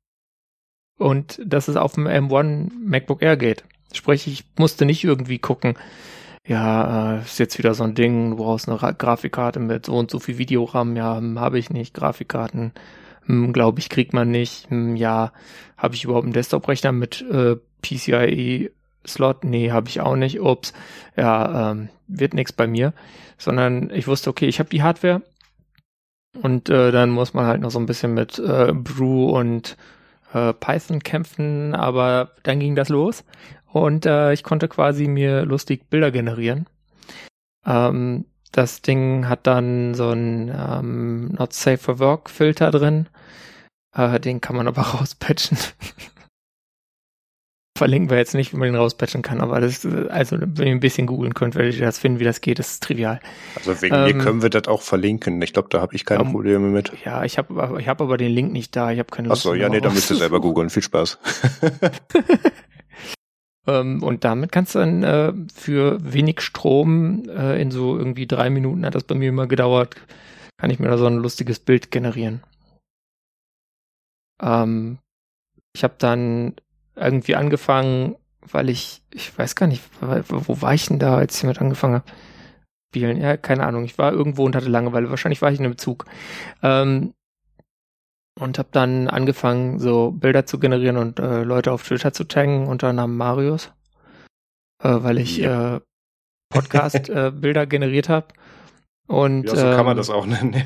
[0.97, 3.63] und dass es auf dem M1 MacBook Air geht.
[3.93, 5.75] Sprich, ich musste nicht irgendwie gucken,
[6.45, 9.97] ja, äh, ist jetzt wieder so ein Ding, du brauchst eine Ra Grafikkarte mit so
[9.97, 12.71] und so viel Videoram, ja, hm, habe ich nicht, Grafikkarten,
[13.25, 15.33] hm, glaube ich, kriegt man nicht, hm, ja,
[15.77, 18.71] habe ich überhaupt einen Desktop-Rechner mit äh, PCIe
[19.07, 19.43] Slot?
[19.43, 20.39] Nee, habe ich auch nicht.
[20.41, 20.73] Ups,
[21.15, 22.93] ja, ähm, wird nichts bei mir.
[23.37, 25.21] Sondern ich wusste, okay, ich habe die Hardware,
[26.41, 29.77] und äh, dann muss man halt noch so ein bisschen mit äh, Brew und
[30.33, 33.23] äh, Python kämpfen, aber dann ging das los
[33.71, 36.67] und äh, ich konnte quasi mir lustig Bilder generieren.
[37.65, 43.07] Ähm, das Ding hat dann so ein ähm, Not Safe for Work Filter drin.
[43.95, 45.57] Äh, den kann man aber rauspatchen
[47.77, 50.79] verlinken wir jetzt nicht, wie man den rauspatchen kann, aber das, also wenn ihr ein
[50.79, 53.19] bisschen googeln könnt, werdet ihr das finden, wie das geht, das ist trivial.
[53.55, 55.41] Also wegen ähm, mir können wir das auch verlinken.
[55.41, 56.91] Ich glaube, da habe ich keine um, Probleme mit.
[57.05, 59.45] Ja, ich habe ich hab aber den Link nicht da, ich habe keine Lust.
[59.45, 60.69] Achso, ja, nee, dann müsst ihr selber googeln.
[60.69, 61.19] Viel Spaß.
[63.67, 68.49] ähm, und damit kannst du dann äh, für wenig Strom äh, in so irgendwie drei
[68.49, 69.95] Minuten hat das bei mir immer gedauert,
[70.57, 72.41] kann ich mir da so ein lustiges Bild generieren.
[74.41, 74.97] Ähm,
[75.73, 76.55] ich habe dann
[76.97, 81.41] irgendwie angefangen, weil ich, ich weiß gar nicht, wo war ich denn da, als ich
[81.41, 82.05] damit angefangen habe?
[82.89, 83.83] Spielen, ja, keine Ahnung.
[83.83, 85.09] Ich war irgendwo und hatte Langeweile.
[85.09, 86.05] Wahrscheinlich war ich in einem Zug.
[86.63, 87.13] Ähm,
[88.39, 92.67] und habe dann angefangen, so Bilder zu generieren und äh, Leute auf Twitter zu taggen
[92.67, 93.73] unter Namen Marius,
[94.83, 95.77] äh, weil ich ja.
[95.77, 95.81] äh,
[96.49, 98.27] Podcast-Bilder äh, generiert habe.
[99.07, 100.63] Und ja, so ähm, kann man ähm, das auch nennen.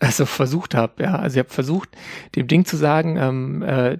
[0.00, 1.16] Also versucht habe, ja.
[1.16, 1.90] Also ich habe versucht,
[2.34, 3.96] dem Ding zu sagen, ähm, äh,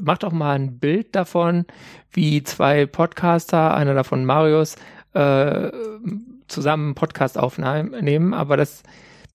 [0.00, 1.66] mach doch mal ein Bild davon,
[2.12, 4.76] wie zwei Podcaster, einer davon Marius,
[5.14, 5.70] äh,
[6.48, 8.34] zusammen einen Podcast aufnehmen.
[8.34, 8.82] Aber das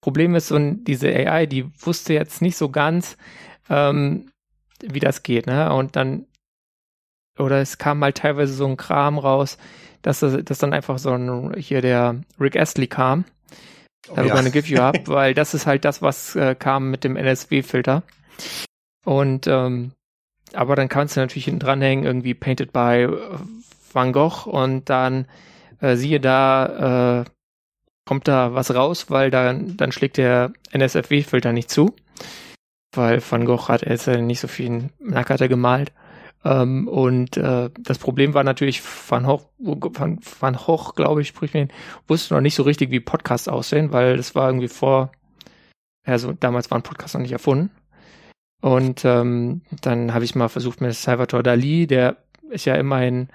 [0.02, 3.18] Problem ist, so diese AI, die wusste jetzt nicht so ganz,
[3.70, 4.32] ähm,
[4.82, 5.74] wie das geht, ne?
[5.74, 6.26] Und dann,
[7.38, 9.58] oder es kam halt teilweise so ein Kram raus,
[10.02, 13.26] dass, dass dann einfach so ein, hier der Rick Astley kam
[14.10, 14.34] Oh, ja.
[14.34, 18.04] gonna give you up, weil das ist halt das, was äh, kam mit dem NSW-Filter.
[19.04, 19.92] Und ähm,
[20.54, 23.18] aber dann kannst du natürlich hinten dranhängen, irgendwie Painted by äh,
[23.92, 25.26] Van Gogh und dann
[25.82, 27.26] äh, siehe da, äh,
[28.06, 31.96] kommt da was raus, weil dann, dann schlägt der NSFW-Filter nicht zu.
[32.94, 35.92] Weil Van Gogh hat er ja nicht so viel Nackerte gemalt.
[36.46, 41.54] Ähm, und äh, das Problem war natürlich, Van Hoch, Van, Van Hoch glaube ich, sprich
[41.54, 41.68] mir,
[42.08, 45.12] wusste noch nicht so richtig, wie Podcasts aussehen, weil das war irgendwie vor,
[46.06, 47.72] also damals waren Podcasts noch nicht erfunden.
[48.62, 52.18] Und ähm, dann habe ich mal versucht mit Salvatore Dali, der
[52.50, 53.30] ist ja immerhin,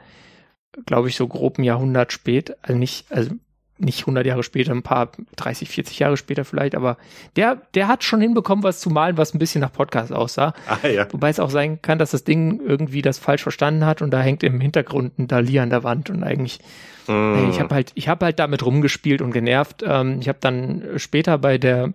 [0.86, 3.32] glaube ich, so grob ein Jahrhundert spät, also nicht, also
[3.80, 6.96] nicht 100 Jahre später, ein paar 30, 40 Jahre später vielleicht, aber
[7.36, 10.54] der, der hat schon hinbekommen, was zu malen, was ein bisschen nach Podcast aussah.
[10.66, 11.06] Ah, ja.
[11.12, 14.20] Wobei es auch sein kann, dass das Ding irgendwie das falsch verstanden hat und da
[14.20, 16.60] hängt im Hintergrund ein Dali an der Wand und eigentlich,
[17.06, 17.50] mm.
[17.50, 19.84] ich habe halt, ich habe halt damit rumgespielt und genervt.
[19.86, 21.92] Ähm, ich habe dann später bei der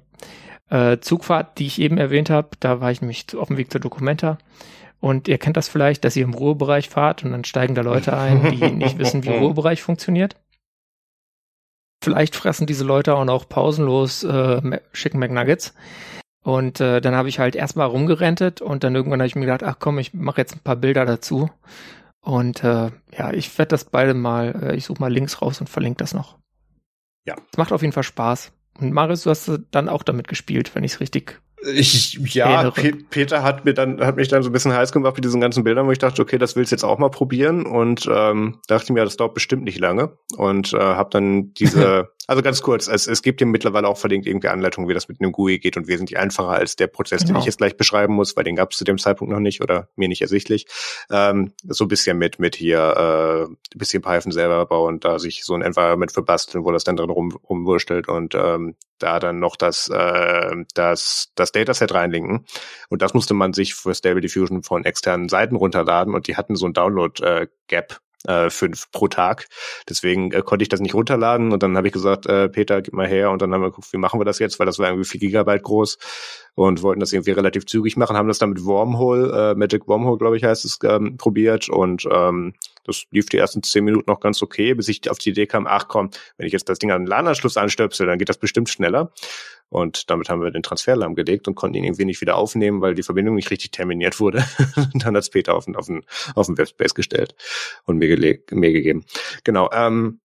[0.69, 3.81] äh, Zugfahrt, die ich eben erwähnt habe, da war ich nämlich auf dem Weg zur
[3.81, 4.37] Dokumenta.
[4.99, 8.17] Und ihr kennt das vielleicht, dass ihr im Ruhebereich fahrt und dann steigen da Leute
[8.17, 10.35] ein, die nicht wissen, wie Ruhebereich funktioniert.
[12.05, 15.73] Vielleicht fressen diese Leute auch noch pausenlos äh, Chicken McNuggets.
[16.43, 19.63] Und äh, dann habe ich halt erstmal rumgerentet und dann irgendwann habe ich mir gedacht,
[19.63, 21.49] ach komm, ich mache jetzt ein paar Bilder dazu.
[22.21, 25.67] Und äh, ja, ich werde das beide mal, äh, ich suche mal Links raus und
[25.67, 26.37] verlinke das noch.
[27.25, 27.37] Ja.
[27.51, 28.51] Es macht auf jeden Fall Spaß.
[28.79, 31.41] Und Marius, du hast dann auch damit gespielt, wenn ich es richtig
[31.73, 35.15] ich, ja, Pe Peter hat mir dann, hat mich dann so ein bisschen heiß gemacht
[35.15, 37.65] mit diesen ganzen Bildern, wo ich dachte, okay, das willst du jetzt auch mal probieren.
[37.65, 40.17] Und ähm, dachte mir, das dauert bestimmt nicht lange.
[40.37, 44.25] Und äh, habe dann diese Also ganz kurz, es, es gibt ja mittlerweile auch verlinkt
[44.25, 47.33] irgendwie Anleitungen, wie das mit einem GUI geht und wesentlich einfacher als der Prozess, genau.
[47.33, 49.61] den ich jetzt gleich beschreiben muss, weil den gab es zu dem Zeitpunkt noch nicht
[49.61, 50.65] oder mir nicht ersichtlich.
[51.11, 55.43] Ähm, so ein bisschen mit, mit hier äh, ein bisschen Python selber bauen, da sich
[55.43, 59.39] so ein Environment für basteln, wo das dann drin rum, rumwurschtelt und ähm, da dann
[59.39, 62.45] noch das, äh, das, das Dataset reinlinken.
[62.89, 66.55] Und das musste man sich für Stable Diffusion von externen Seiten runterladen und die hatten
[66.55, 67.99] so ein Download-Gap.
[68.27, 69.47] Äh, fünf pro Tag.
[69.87, 72.93] Deswegen äh, konnte ich das nicht runterladen und dann habe ich gesagt, äh, Peter, gib
[72.93, 74.87] mal her und dann haben wir geguckt, wie machen wir das jetzt, weil das war
[74.87, 75.99] irgendwie vier Gigabyte groß
[76.55, 80.17] und wollten das irgendwie relativ zügig machen, haben das dann mit Wormhole, äh, Magic Wormhole,
[80.17, 82.53] glaube ich, heißt es, ähm, probiert und ähm,
[82.85, 85.67] das lief die ersten zehn Minuten noch ganz okay, bis ich auf die Idee kam,
[85.67, 88.69] ach komm, wenn ich jetzt das Ding an den LAN-Anschluss anstöpsel, dann geht das bestimmt
[88.69, 89.11] schneller.
[89.69, 92.93] Und damit haben wir den Transfer lahmgelegt und konnten ihn irgendwie nicht wieder aufnehmen, weil
[92.93, 94.45] die Verbindung nicht richtig terminiert wurde.
[94.93, 97.35] dann hat es Peter auf den, auf den, auf den Webspace gestellt
[97.85, 99.05] und mir, mir gegeben.
[99.43, 99.69] Genau.
[99.73, 100.19] Ähm,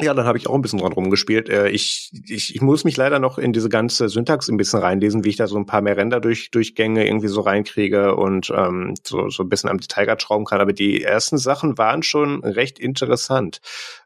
[0.00, 1.48] ja, dann habe ich auch ein bisschen dran rumgespielt.
[1.48, 5.22] Äh, ich, ich, ich muss mich leider noch in diese ganze Syntax ein bisschen reinlesen,
[5.22, 8.94] wie ich da so ein paar mehr Ränder durch, Durchgänge irgendwie so reinkriege und ähm,
[9.04, 10.60] so, so ein bisschen am Detailgrad schrauben kann.
[10.60, 13.60] Aber die ersten Sachen waren schon recht interessant.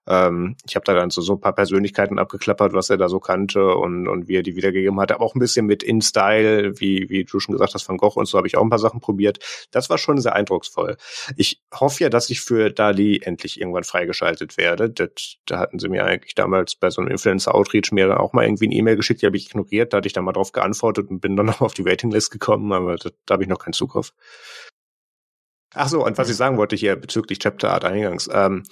[0.08, 3.20] Ähm, ich habe da dann so, so ein paar Persönlichkeiten abgeklappert, was er da so
[3.20, 5.12] kannte und, und wie er die wiedergegeben hat.
[5.12, 8.26] Aber auch ein bisschen mit In-Style, wie, wie du schon gesagt hast, Van Gogh und
[8.26, 9.38] so habe ich auch ein paar Sachen probiert.
[9.70, 10.96] Das war schon sehr eindrucksvoll.
[11.36, 14.90] Ich hoffe ja, dass ich für Dali endlich irgendwann freigeschaltet werde.
[14.90, 18.74] Da hatten sie mir eigentlich damals bei so einem Influencer-Outreach mir auch mal irgendwie eine
[18.74, 19.92] E-Mail geschickt, die habe ich ignoriert.
[19.92, 22.72] Da hatte ich dann mal drauf geantwortet und bin dann noch auf die Waitinglist gekommen,
[22.72, 24.12] aber da, da habe ich noch keinen Zugriff.
[25.74, 28.28] Ach so, und was ich sagen wollte hier bezüglich Chapter Art eingangs.
[28.32, 28.62] Ähm,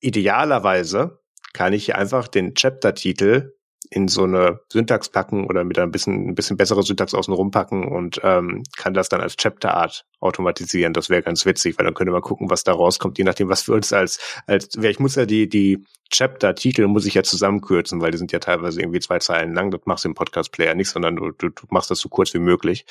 [0.00, 1.20] idealerweise
[1.52, 3.54] kann ich hier einfach den Chapter-Titel
[3.88, 7.88] in so eine Syntax packen oder mit ein bisschen, ein bisschen bessere Syntax außen packen
[7.88, 10.92] und ähm, kann das dann als Chapter-Art automatisieren.
[10.92, 13.62] Das wäre ganz witzig, weil dann könnte man gucken, was da rauskommt, je nachdem, was
[13.62, 18.10] für uns als, als, ich muss ja die, die Chapter-Titel muss ich ja zusammenkürzen, weil
[18.10, 19.70] die sind ja teilweise irgendwie zwei Zeilen lang.
[19.70, 22.40] Das machst du im Podcast-Player nicht, sondern du, du, du machst das so kurz wie
[22.40, 22.84] möglich.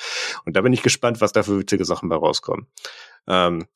[0.44, 2.66] Und da bin ich gespannt, was da für witzige Sachen bei rauskommen.
[3.28, 3.66] Ähm,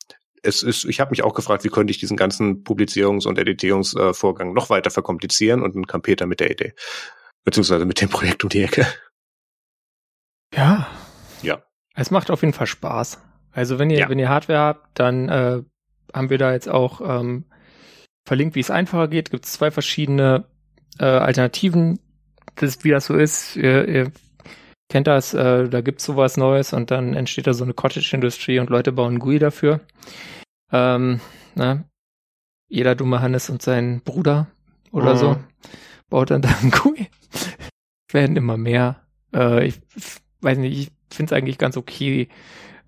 [0.45, 4.53] es ist, ich habe mich auch gefragt, wie könnte ich diesen ganzen Publizierungs- und Editierungsvorgang
[4.53, 6.75] noch weiter verkomplizieren und dann kam Peter mit der Idee.
[7.45, 8.87] Beziehungsweise mit dem Projekt um die Ecke.
[10.55, 10.87] Ja.
[11.43, 11.63] Ja.
[11.95, 13.21] Es macht auf jeden Fall Spaß.
[13.53, 14.09] Also wenn ihr, ja.
[14.09, 15.63] wenn ihr Hardware habt, dann äh,
[16.13, 17.45] haben wir da jetzt auch ähm,
[18.27, 19.31] verlinkt, wie es einfacher geht.
[19.31, 20.47] Gibt es zwei verschiedene
[20.99, 22.01] äh, Alternativen,
[22.57, 23.57] das, wie das so ist.
[23.57, 24.13] Ihr, ihr
[24.95, 28.71] kennt das, äh, da gibt's sowas Neues und dann entsteht da so eine Cottage-Industrie und
[28.71, 29.81] Leute bauen GUI dafür.
[30.71, 31.21] Ähm,
[31.57, 31.83] ne?
[32.69, 34.47] Jeder dumme Hannes und sein Bruder
[34.93, 35.19] oder mhm.
[35.19, 35.37] so
[36.09, 37.09] baut dann da ein GUI.
[38.13, 39.01] Werden immer mehr.
[39.35, 39.81] Äh, ich
[40.43, 42.29] weiß nicht, ich finde es eigentlich ganz okay,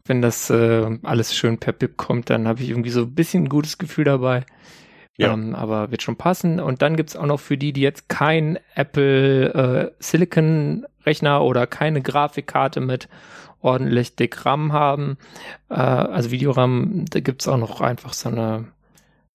[0.05, 3.47] wenn das äh, alles schön per BIP kommt, dann habe ich irgendwie so ein bisschen
[3.47, 4.47] ein gutes Gefühl dabei.
[5.19, 5.33] Ja.
[5.33, 6.61] Ähm, aber wird schon passen.
[6.61, 11.67] Und dann gibt's auch noch für die, die jetzt kein Apple äh, Silicon Rechner oder
[11.67, 13.09] keine Grafikkarte mit
[13.61, 15.19] ordentlich dick RAM haben,
[15.71, 18.67] äh, also Videoram, da gibt's auch noch einfach so eine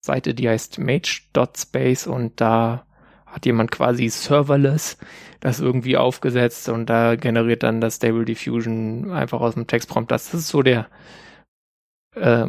[0.00, 2.86] Seite, die heißt mage.space und da
[3.26, 4.98] hat jemand quasi serverless
[5.40, 10.10] das irgendwie aufgesetzt und da generiert dann das Stable Diffusion einfach aus dem Textprompt.
[10.10, 10.88] Das ist so der
[12.14, 12.46] äh,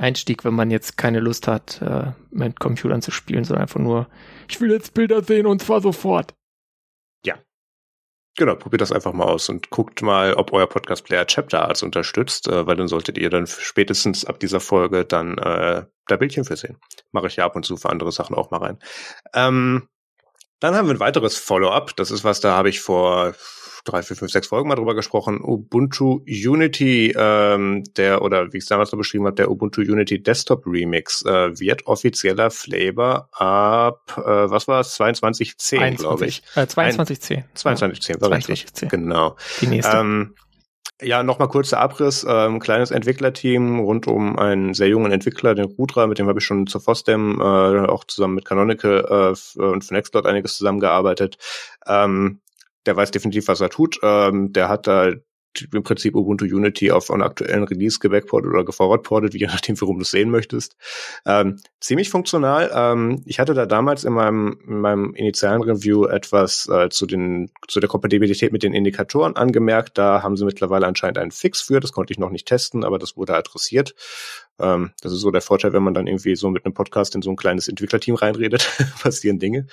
[0.00, 4.08] Einstieg, wenn man jetzt keine Lust hat, äh, mit Computern zu spielen, sondern einfach nur,
[4.48, 6.34] ich will jetzt Bilder sehen und zwar sofort.
[7.24, 7.38] Ja.
[8.36, 12.48] Genau, probiert das einfach mal aus und guckt mal, ob euer Podcast-Player Chapter Arts unterstützt,
[12.48, 16.56] äh, weil dann solltet ihr dann spätestens ab dieser Folge dann äh, da Bildchen für
[16.56, 16.78] sehen.
[17.12, 18.78] Mache ich ja ab und zu für andere Sachen auch mal rein.
[19.34, 19.88] Ähm,
[20.60, 21.96] dann haben wir ein weiteres Follow-up.
[21.96, 23.34] Das ist was, da habe ich vor
[23.84, 25.40] drei, vier, fünf, sechs Folgen mal drüber gesprochen.
[25.42, 30.22] Ubuntu Unity, ähm, der, oder wie ich es damals noch beschrieben habe, der Ubuntu Unity
[30.22, 36.42] Desktop Remix äh, wird offizieller Flavor ab, äh, was war es, 2210, glaube ich.
[36.54, 37.44] Äh, 2210.
[37.54, 38.88] 2210, war 22, richtig.
[38.90, 39.36] Genau.
[39.60, 39.96] Die nächste.
[39.96, 40.34] Ähm,
[41.02, 42.26] ja, nochmal kurzer Abriss.
[42.28, 46.44] Ähm, kleines Entwicklerteam rund um einen sehr jungen Entwickler, den Rudra, mit dem habe ich
[46.44, 51.38] schon zur FOSDEM äh, auch zusammen mit Canonical äh, und von Nextcloud einiges zusammengearbeitet.
[51.86, 52.40] Ähm,
[52.86, 53.98] der weiß definitiv, was er tut.
[54.02, 55.12] Ähm, der hat da
[55.72, 60.02] im Prinzip Ubuntu Unity auf einen aktuellen Release gebackportet oder geforwardportet, je nachdem, warum du
[60.02, 60.76] es sehen möchtest.
[61.26, 62.70] Ähm, ziemlich funktional.
[62.72, 67.50] Ähm, ich hatte da damals in meinem, in meinem initialen Review etwas äh, zu, den,
[67.66, 69.98] zu der Kompatibilität mit den Indikatoren angemerkt.
[69.98, 71.80] Da haben sie mittlerweile anscheinend einen Fix für.
[71.80, 73.94] Das konnte ich noch nicht testen, aber das wurde adressiert.
[74.60, 77.22] Ähm, das ist so der Vorteil, wenn man dann irgendwie so mit einem Podcast in
[77.22, 78.70] so ein kleines Entwicklerteam reinredet,
[79.02, 79.66] passieren Dinge.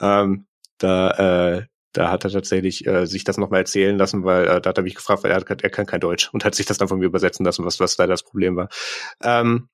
[0.00, 0.46] Ähm,
[0.78, 1.62] da, äh,
[1.94, 4.82] da hat er tatsächlich äh, sich das nochmal erzählen lassen, weil äh, da hat er
[4.84, 6.98] mich gefragt, weil er, hat, er kann kein Deutsch und hat sich das dann von
[6.98, 8.68] mir übersetzen lassen, was, was da das Problem war.
[9.22, 9.68] Ähm,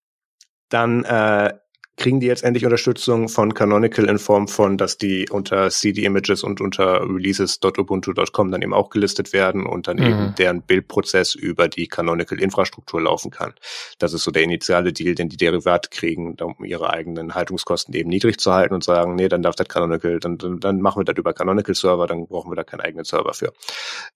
[0.68, 1.52] dann äh,
[2.00, 6.42] kriegen die jetzt endlich Unterstützung von Canonical in Form von, dass die unter CD Images
[6.42, 10.04] und unter releases.ubuntu.com dann eben auch gelistet werden und dann mhm.
[10.04, 13.52] eben deren Bildprozess über die Canonical Infrastruktur laufen kann.
[13.98, 18.08] Das ist so der initiale Deal, den die Derivate kriegen, um ihre eigenen Haltungskosten eben
[18.08, 21.04] niedrig zu halten und sagen, nee, dann darf das Canonical, dann, dann, dann machen wir
[21.04, 23.52] das über Canonical Server, dann brauchen wir da keinen eigenen Server für.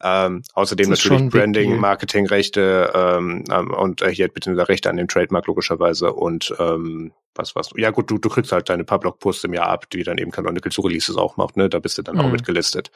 [0.03, 3.45] Ähm, außerdem natürlich Branding, Marketingrechte ähm,
[3.77, 8.11] und äh, hier bitte Rechte an dem Trademark logischerweise und ähm, was was ja gut,
[8.11, 10.83] du, du kriegst halt deine paar Blogposts im Jahr ab, die dann eben Canonical zu
[10.83, 11.69] Releases auch macht, ne?
[11.69, 12.21] Da bist du dann mhm.
[12.23, 12.91] auch mitgelistet.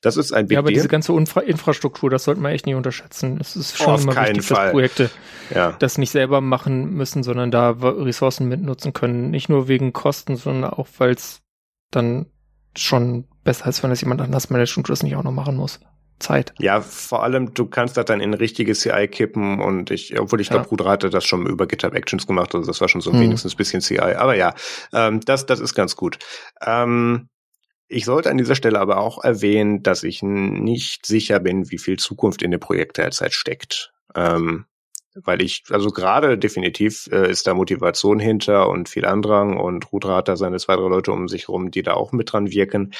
[0.00, 0.76] Das ist ein Big Ja, aber Deal.
[0.76, 3.38] diese ganze Infra Infrastruktur, das sollte man echt nicht unterschätzen.
[3.40, 4.66] Es ist schon Auf immer wichtig, Fall.
[4.66, 5.10] dass Projekte
[5.54, 5.72] ja.
[5.78, 9.30] das nicht selber machen müssen, sondern da Ressourcen mitnutzen können.
[9.30, 11.42] Nicht nur wegen Kosten, sondern auch, weil es
[11.90, 12.26] dann
[12.76, 15.80] schon besser ist, wenn das jemand anders managt und das nicht auch noch machen muss.
[16.20, 16.54] Zeit.
[16.58, 20.48] Ja, vor allem, du kannst das dann in richtige CI kippen und ich, obwohl ich
[20.48, 20.56] ja.
[20.56, 23.20] glaube, Rudra hatte das schon über GitHub Actions gemacht, also das war schon so hm.
[23.20, 23.98] wenigstens ein bisschen CI.
[23.98, 24.54] Aber ja,
[24.92, 26.18] ähm, das, das ist ganz gut.
[26.64, 27.28] Ähm,
[27.88, 31.98] ich sollte an dieser Stelle aber auch erwähnen, dass ich nicht sicher bin, wie viel
[31.98, 33.92] Zukunft in dem Projekt derzeit steckt.
[34.14, 34.66] Ähm,
[35.14, 40.16] weil ich, also gerade definitiv äh, ist da Motivation hinter und viel Andrang und Rudra
[40.16, 42.92] hat da seine zwei, drei Leute um sich rum, die da auch mit dran wirken.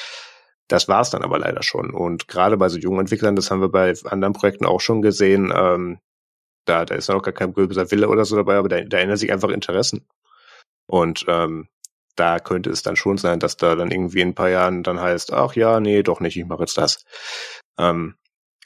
[0.71, 1.89] Das war es dann aber leider schon.
[1.91, 5.51] Und gerade bei so jungen Entwicklern, das haben wir bei anderen Projekten auch schon gesehen,
[5.53, 5.99] ähm,
[6.65, 9.17] da, da ist noch gar kein böser Wille oder so dabei, aber da, da ändern
[9.17, 10.07] sich einfach Interessen.
[10.87, 11.67] Und ähm,
[12.15, 15.01] da könnte es dann schon sein, dass da dann irgendwie in ein paar Jahren dann
[15.01, 17.03] heißt, ach ja, nee, doch nicht, ich mache jetzt das.
[17.77, 18.15] Ähm,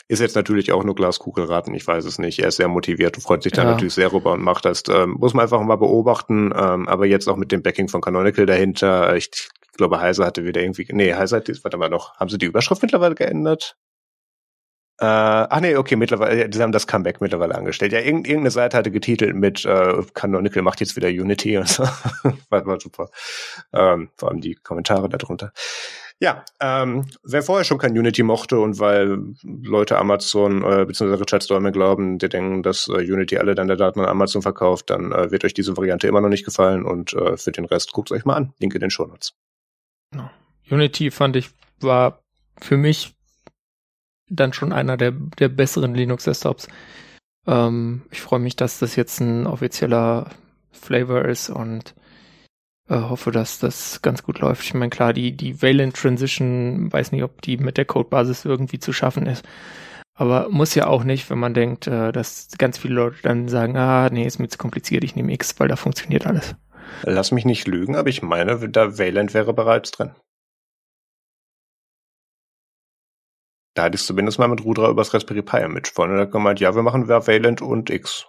[0.07, 2.37] ist jetzt natürlich auch nur Glaskugelraten, ich weiß es nicht.
[2.37, 3.71] Er ist sehr motiviert und freut sich da ja.
[3.71, 4.83] natürlich sehr rüber und macht das.
[4.89, 6.53] Ähm, muss man einfach mal beobachten.
[6.55, 9.15] Ähm, aber jetzt auch mit dem Backing von Canonical dahinter.
[9.15, 12.37] Ich ich glaube, Heise hatte wieder irgendwie, nee, Heise hat, warte mal noch, haben sie
[12.37, 13.75] die Überschrift mittlerweile geändert?
[14.99, 17.91] Äh, ach nee, okay, mittlerweile, die haben das Comeback mittlerweile angestellt.
[17.91, 21.83] Ja, irgendeine Seite hatte getitelt mit äh, Canonical macht jetzt wieder Unity und so.
[22.49, 23.09] war, war super.
[23.73, 25.51] Ähm, vor allem die Kommentare darunter.
[26.21, 31.15] Ja, ähm, wer vorher schon kein Unity mochte und weil Leute Amazon äh, bzw.
[31.15, 35.11] Richard Stallman glauben, die denken, dass äh, Unity alle deine Daten an Amazon verkauft, dann
[35.11, 38.13] äh, wird euch diese Variante immer noch nicht gefallen und äh, für den Rest guckt
[38.13, 38.53] euch mal an.
[38.59, 39.33] Link in den Show Notes.
[40.69, 42.23] Unity fand ich, war
[42.59, 43.15] für mich
[44.29, 46.67] dann schon einer der, der besseren Linux-Desktops.
[47.47, 50.31] Ähm, ich freue mich, dass das jetzt ein offizieller
[50.71, 51.93] Flavor ist und
[52.89, 54.63] äh, hoffe, dass das ganz gut läuft.
[54.63, 58.79] Ich meine, klar, die, die Valent Transition, weiß nicht, ob die mit der Codebasis irgendwie
[58.79, 59.45] zu schaffen ist.
[60.17, 63.75] Aber muss ja auch nicht, wenn man denkt, äh, dass ganz viele Leute dann sagen,
[63.77, 66.55] ah, nee, ist mir zu kompliziert, ich nehme X, weil da funktioniert alles.
[67.03, 70.15] Lass mich nicht lügen, aber ich meine, da Valent wäre bereits drin.
[73.75, 76.09] da hatte ich zumindest mal mit Rudra übers Raspberry Pi Image von.
[76.09, 78.25] Und er hat gemeint, ja, wir machen Valent und X.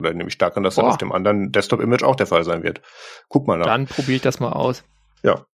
[0.00, 0.82] Oder nehme ich stark an, dass Boah.
[0.82, 2.80] dann auf dem anderen Desktop-Image auch der Fall sein wird.
[3.28, 3.66] Guck mal nach.
[3.66, 4.84] Dann probiere ich das mal aus.
[5.22, 5.44] Ja.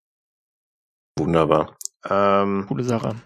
[1.19, 1.77] Wunderbar.
[2.09, 3.17] Ähm, Coole Sache.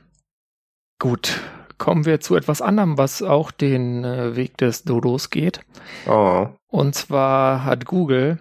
[1.00, 1.40] Gut,
[1.78, 5.60] kommen wir zu etwas anderem, was auch den äh, Weg des Dodos geht.
[6.06, 6.48] Oh.
[6.68, 8.38] Und zwar hat Google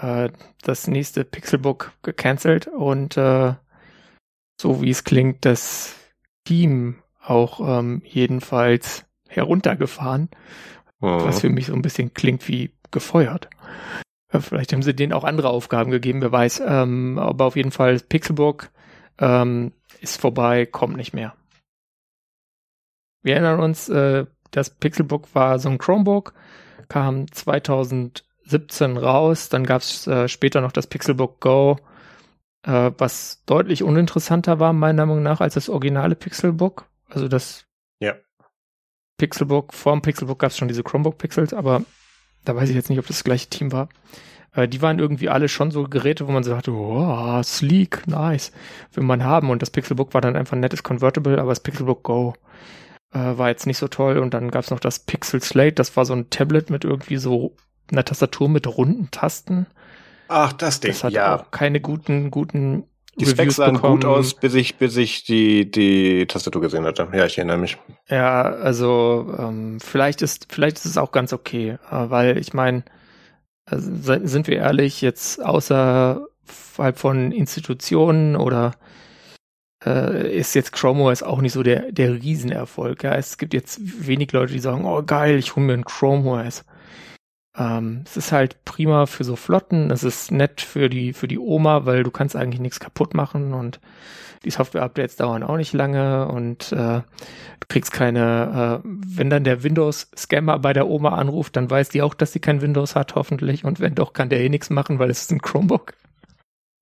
[0.00, 0.30] äh,
[0.62, 3.54] das nächste Pixelbook gecancelt und äh,
[4.60, 5.94] so wie es klingt, das
[6.44, 10.28] Team auch ähm, jedenfalls heruntergefahren,
[11.00, 11.24] oh.
[11.24, 13.48] was für mich so ein bisschen klingt wie gefeuert.
[14.32, 16.62] Äh, vielleicht haben sie denen auch andere Aufgaben gegeben, wer weiß.
[16.66, 18.70] Ähm, aber auf jeden Fall Pixelbook
[19.18, 21.34] ähm, ist vorbei, kommt nicht mehr.
[23.22, 26.34] Wir erinnern uns, äh, das Pixelbook war so ein Chromebook,
[26.88, 27.26] kam
[28.50, 31.76] 2017 raus, dann gab es äh, später noch das Pixelbook Go,
[32.64, 36.86] äh, was deutlich uninteressanter war, meiner Meinung nach, als das originale Pixelbook.
[37.08, 37.66] Also das
[38.00, 38.14] ja.
[39.18, 41.84] Pixelbook, vor dem Pixelbook gab es schon diese Chromebook Pixels, aber
[42.44, 43.88] da weiß ich jetzt nicht, ob das, das gleiche Team war.
[44.52, 48.52] Äh, die waren irgendwie alle schon so Geräte, wo man so dachte, oh, sleek, nice,
[48.92, 49.50] will man haben.
[49.50, 52.34] Und das Pixelbook war dann einfach ein nettes Convertible, aber das Pixelbook Go
[53.12, 54.18] äh, war jetzt nicht so toll.
[54.18, 57.56] Und dann gab's noch das Pixel Slate, das war so ein Tablet mit irgendwie so
[57.92, 59.66] einer Tastatur mit runden Tasten.
[60.28, 61.36] Ach, das Ding, das hat ja.
[61.36, 62.84] auch keine guten, guten
[63.18, 67.08] die Specs sahen gut aus, bis ich, bis ich die, die Tastatur gesehen hatte.
[67.12, 67.76] Ja, ich erinnere mich.
[68.08, 72.84] Ja, also ähm, vielleicht ist, vielleicht ist es auch ganz okay, äh, weil ich meine,
[73.66, 73.90] also,
[74.26, 76.28] sind wir ehrlich, jetzt außerhalb
[76.94, 78.72] von Institutionen oder
[79.84, 83.02] äh, ist jetzt Chrome OS auch nicht so der, der Riesenerfolg.
[83.02, 83.14] Ja?
[83.14, 86.64] Es gibt jetzt wenig Leute, die sagen, oh geil, ich hole mir ein Chrome OS.
[87.56, 91.38] Ähm, es ist halt prima für so Flotten, es ist nett für die, für die
[91.38, 93.80] Oma, weil du kannst eigentlich nichts kaputt machen und
[94.44, 99.62] die Software-Updates dauern auch nicht lange und äh, du kriegst keine, äh, wenn dann der
[99.62, 103.64] Windows-Scammer bei der Oma anruft, dann weiß die auch, dass sie kein Windows hat, hoffentlich.
[103.64, 105.94] Und wenn doch, kann der eh nichts machen, weil es ist ein Chromebook.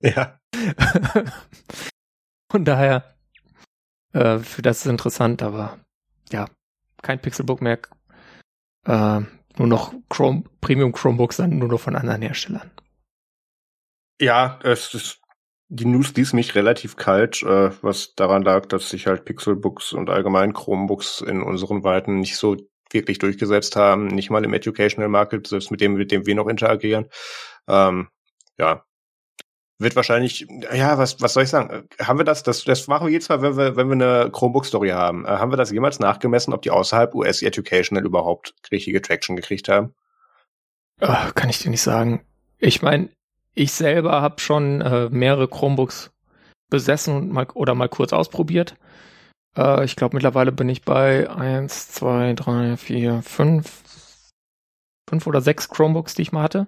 [0.01, 0.39] Ja.
[2.51, 3.15] Von daher,
[4.13, 5.79] äh, für das ist interessant, aber
[6.31, 6.47] ja,
[7.03, 7.79] kein Pixelbook mehr.
[8.87, 9.23] Äh,
[9.59, 12.71] nur noch Chrome, Premium Chromebooks dann nur noch von anderen Herstellern.
[14.21, 15.21] Ja, es ist
[15.69, 20.09] die News ließ mich relativ kalt, äh, was daran lag, dass sich halt Pixelbooks und
[20.09, 22.57] allgemein Chromebooks in unseren Weiten nicht so
[22.91, 26.49] wirklich durchgesetzt haben, nicht mal im Educational Market, selbst mit dem, mit dem wir noch
[26.49, 27.07] interagieren.
[27.69, 28.09] Ähm,
[28.59, 28.85] ja,
[29.79, 31.89] wird wahrscheinlich, ja, was, was soll ich sagen?
[32.01, 34.91] Haben wir das, das, das machen wir jedes Mal, wenn wir, wenn wir eine Chromebook-Story
[34.91, 35.25] haben.
[35.25, 39.69] Äh, haben wir das jemals nachgemessen, ob die außerhalb US Educational überhaupt richtige Traction gekriegt
[39.69, 39.95] haben?
[41.01, 42.25] Ach, kann ich dir nicht sagen.
[42.59, 43.09] Ich meine,
[43.55, 46.11] ich selber habe schon äh, mehrere Chromebooks
[46.71, 48.75] besessen und mal, oder mal kurz ausprobiert.
[49.57, 53.83] Äh, ich glaube, mittlerweile bin ich bei eins, zwei, drei, vier, fünf,
[55.09, 56.67] fünf oder sechs Chromebooks, die ich mal hatte.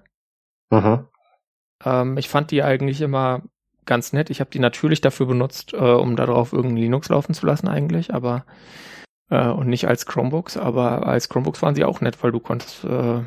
[0.70, 1.08] Mhm.
[1.84, 3.42] Ähm, ich fand die eigentlich immer
[3.86, 4.30] ganz nett.
[4.30, 8.14] Ich habe die natürlich dafür benutzt, äh, um darauf irgendein Linux laufen zu lassen eigentlich,
[8.14, 8.44] aber
[9.30, 12.84] äh, und nicht als Chromebooks, aber als Chromebooks waren sie auch nett, weil du konntest
[12.84, 13.20] äh,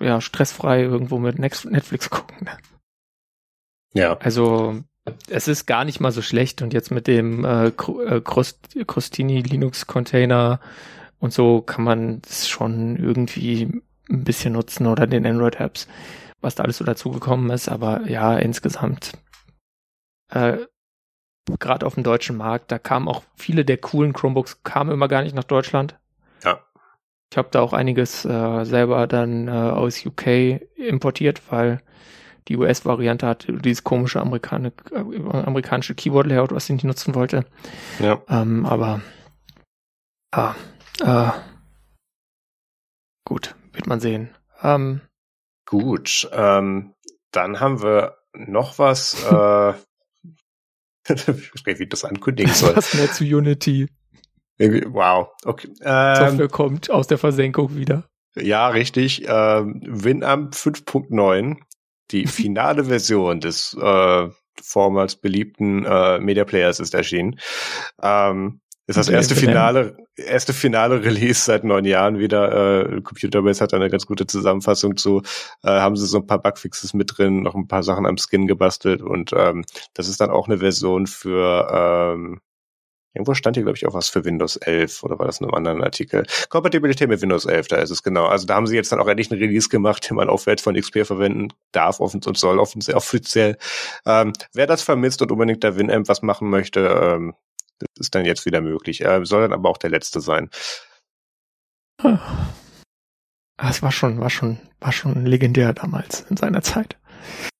[0.00, 2.36] ja stressfrei irgendwo mit Netflix gucken.
[2.42, 2.56] Ne?
[3.92, 4.16] Ja.
[4.18, 4.82] Also
[5.28, 9.86] es ist gar nicht mal so schlecht und jetzt mit dem äh, äh Crostini Linux
[9.86, 10.60] Container
[11.18, 15.86] und so kann man es schon irgendwie ein bisschen nutzen oder den Android Apps,
[16.40, 17.68] was da alles so dazugekommen ist.
[17.68, 19.12] Aber ja, insgesamt
[20.30, 20.58] äh,
[21.58, 25.22] gerade auf dem deutschen Markt, da kamen auch viele der coolen Chromebooks kamen immer gar
[25.22, 25.98] nicht nach Deutschland.
[26.44, 26.60] Ja.
[27.30, 31.80] Ich habe da auch einiges äh, selber dann äh, aus UK importiert, weil
[32.48, 37.44] die US-Variante hat dieses komische Amerikaner, äh, amerikanische Keyboard-Layout, was ich nicht nutzen wollte.
[38.00, 38.20] Ja.
[38.28, 39.00] Ähm, aber
[40.32, 40.54] ah,
[41.00, 41.30] äh,
[43.24, 44.30] gut, wird man sehen.
[44.62, 45.00] Ähm,
[45.70, 46.94] gut, ähm,
[47.30, 49.74] dann haben wir noch was, äh,
[51.64, 52.76] wie das ankündigen soll.
[52.76, 53.88] Was mehr zu Unity.
[54.58, 55.68] Wow, okay.
[55.80, 58.04] Ähm, Software kommt aus der Versenkung wieder.
[58.34, 59.24] Ja, richtig.
[59.26, 61.56] Ähm, Winamp 5.9
[62.10, 64.28] die finale Version des äh,
[64.60, 67.38] vormals beliebten äh, Media Players ist erschienen.
[68.02, 68.60] Ähm,
[68.90, 72.86] ist das erste finale, erste finale Release seit neun Jahren wieder.
[72.86, 75.22] Äh, Computerbase hat eine ganz gute Zusammenfassung zu.
[75.62, 78.46] Äh, haben sie so ein paar Bugfixes mit drin, noch ein paar Sachen am Skin
[78.46, 79.64] gebastelt und ähm,
[79.94, 82.40] das ist dann auch eine Version für ähm,
[83.12, 85.54] Irgendwo stand hier, glaube ich, auch was für Windows 11 oder war das in einem
[85.54, 86.24] anderen Artikel?
[86.48, 88.26] Kompatibilität mit Windows 11, da ist es genau.
[88.26, 90.76] Also da haben sie jetzt dann auch endlich einen Release gemacht, den man aufwärts von
[90.76, 93.56] XP verwenden darf und soll offiziell.
[94.06, 97.34] Ähm, wer das vermisst und unbedingt der Winamp was machen möchte, ähm,
[97.80, 99.00] Das ist dann jetzt wieder möglich.
[99.00, 100.50] Er soll dann aber auch der letzte sein.
[102.02, 106.98] Ah, es war schon, war schon, war schon legendär damals in seiner Zeit.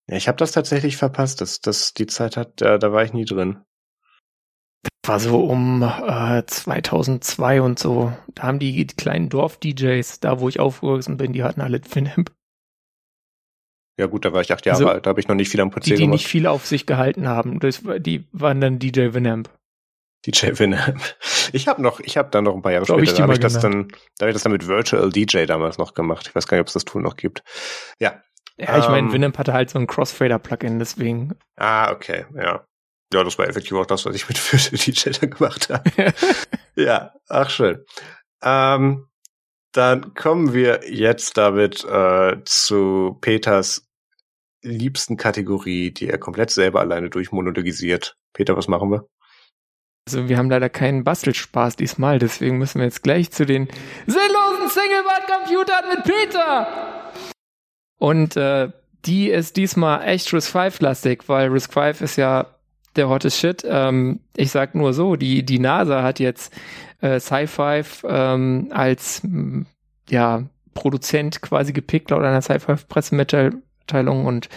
[0.08, 1.40] Ja, ich habe das tatsächlich verpasst.
[1.40, 3.62] Das, das, die Zeit hat, da, da war ich nie drin.
[5.02, 8.12] Das war so um äh, 2002 und so.
[8.34, 12.32] Da haben die, die kleinen Dorf-DJs, da wo ich aufgewachsen bin, die hatten alle Winamp.
[13.98, 15.60] Ja gut, da war ich acht Jahre Also, alt, da habe ich noch nicht viel
[15.60, 16.12] am PC Die, die gemacht.
[16.12, 17.60] nicht viel auf sich gehalten haben.
[17.60, 19.50] Das, die waren dann DJ Winamp.
[20.26, 21.00] DJ Winamp.
[21.52, 23.32] Ich habe noch, ich habe dann noch ein paar Jahre hab ich später, da habe
[23.32, 26.26] ich das dann, da habe ich das dann mit Virtual DJ damals noch gemacht.
[26.28, 27.42] Ich weiß gar nicht, ob es das Tool noch gibt.
[27.98, 28.22] Ja.
[28.56, 29.12] Ja, ich meine, Ähm.
[29.12, 31.34] Winamp hatte halt so ein Crossfader-Plugin, deswegen.
[31.56, 32.66] Ah, okay, ja.
[33.12, 36.12] Ja, das war effektiv auch das, was ich mit Virtual DJ dann gemacht habe.
[36.76, 37.84] ja, ach schön.
[38.42, 39.06] Ähm,
[39.72, 43.86] dann kommen wir jetzt damit äh, zu Peters
[44.62, 48.16] liebsten Kategorie, die er komplett selber alleine durchmonologisiert.
[48.34, 49.06] Peter, was machen wir?
[50.11, 53.68] Also wir haben leider keinen Bastelspaß diesmal, deswegen müssen wir jetzt gleich zu den
[54.08, 56.66] sinnlosen Singleboard-Computern mit Peter!
[57.96, 58.70] Und äh,
[59.04, 62.46] die ist diesmal echt Risk 5-lastig, weil Risk 5 ist ja
[62.96, 63.64] der hottest Shit.
[63.64, 66.52] Ähm, ich sag nur so, die, die NASA hat jetzt
[67.00, 69.66] äh, Sci-Fi ähm, als m,
[70.08, 70.42] ja,
[70.74, 74.48] Produzent quasi gepickt laut einer Sci-Fi-Pressemitteilung und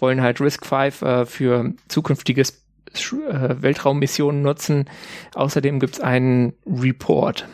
[0.00, 4.86] wollen halt Risk 5 äh, für zukünftiges Weltraummissionen nutzen.
[5.34, 7.46] Außerdem gibt's einen Report,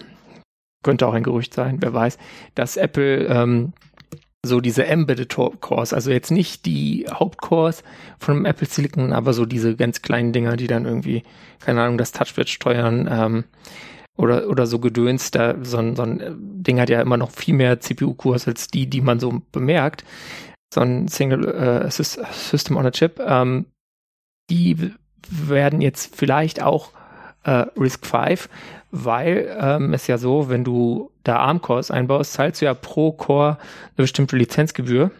[0.82, 2.18] könnte auch ein Gerücht sein, wer weiß,
[2.54, 3.72] dass Apple ähm,
[4.44, 7.82] so diese Embedded Cores, also jetzt nicht die Hauptcores
[8.18, 11.22] von Apple Silicon, aber so diese ganz kleinen Dinger, die dann irgendwie,
[11.60, 13.44] keine Ahnung, das Touchpad steuern ähm,
[14.16, 17.30] oder, oder so Gedöns, da so ein, so ein äh, Ding hat ja immer noch
[17.30, 20.04] viel mehr CPU-Cores als die, die man so bemerkt.
[20.72, 23.20] So ein Single äh, Sys- System on a Chip.
[23.20, 23.66] Ähm,
[24.50, 24.92] die
[25.30, 26.90] werden jetzt vielleicht auch
[27.44, 28.48] äh, Risk 5,
[28.90, 33.58] weil ähm, es ja so, wenn du da ARM-Cores einbaust, zahlst du ja pro Core
[33.96, 35.10] eine bestimmte Lizenzgebühr,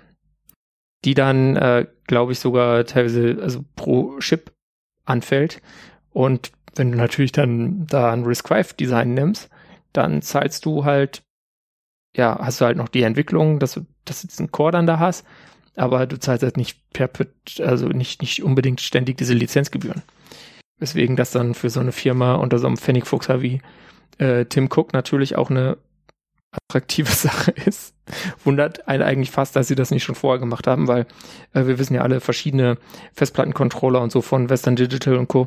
[1.04, 4.52] die dann, äh, glaube ich, sogar teilweise also pro Chip
[5.04, 5.60] anfällt.
[6.12, 9.50] Und wenn du natürlich dann da ein Risk 5 Design nimmst,
[9.92, 11.22] dann zahlst du halt,
[12.16, 14.98] ja, hast du halt noch die Entwicklung, dass du, dass du diesen Core dann da
[14.98, 15.26] hast,
[15.76, 20.02] aber du zahlst halt nicht perpet, also nicht, nicht unbedingt ständig diese Lizenzgebühren.
[20.78, 23.60] Weswegen das dann für so eine Firma unter so einem Pfennigfuchser wie
[24.18, 25.76] äh, Tim Cook natürlich auch eine
[26.52, 27.94] attraktive Sache ist.
[28.44, 31.06] Wundert einen eigentlich fast, dass sie das nicht schon vorher gemacht haben, weil
[31.52, 32.76] äh, wir wissen ja alle, verschiedene
[33.14, 35.46] Festplattencontroller und so von Western Digital und Co.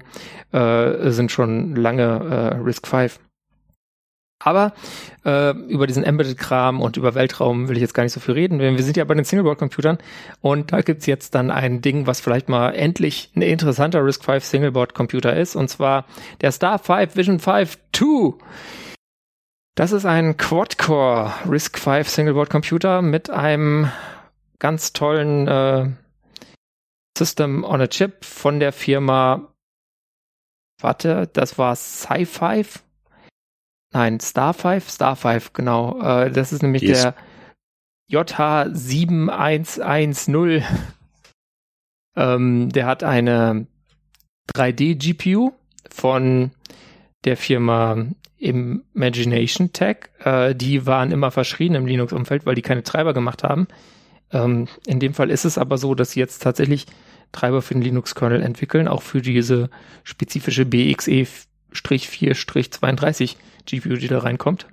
[0.51, 3.19] Äh, sind schon lange äh, Risk 5.
[4.39, 4.73] Aber
[5.25, 8.59] äh, über diesen Embedded-Kram und über Weltraum will ich jetzt gar nicht so viel reden.
[8.59, 9.97] Wir sind ja bei den Singleboard-Computern
[10.41, 14.43] und da gibt's jetzt dann ein Ding, was vielleicht mal endlich ein interessanter Risk 5
[14.43, 16.05] Singleboard-Computer ist, und zwar
[16.41, 18.33] der Star 5 Vision 5 2.
[19.75, 23.91] Das ist ein Quad-Core Risk 5 Singleboard-Computer mit einem
[24.59, 25.89] ganz tollen äh,
[27.17, 29.51] System on a Chip von der Firma
[30.79, 32.81] Warte, das war Sci-5?
[33.93, 34.89] Nein, Star 5?
[34.89, 35.99] Star 5, genau.
[36.01, 37.15] Äh, das ist nämlich ist- der
[38.11, 40.63] JH7110.
[42.15, 43.67] ähm, der hat eine
[44.53, 45.51] 3D-GPU
[45.89, 46.51] von
[47.25, 48.05] der Firma
[48.37, 49.97] Imagination Tech.
[50.19, 53.67] Äh, die waren immer verschrien im Linux-Umfeld, weil die keine Treiber gemacht haben.
[54.31, 56.85] Ähm, in dem Fall ist es aber so, dass sie jetzt tatsächlich
[57.31, 59.69] Treiber für den Linux-Kernel entwickeln, auch für diese
[60.03, 63.35] spezifische BXE-4-32
[63.67, 64.67] GPU, die da reinkommt.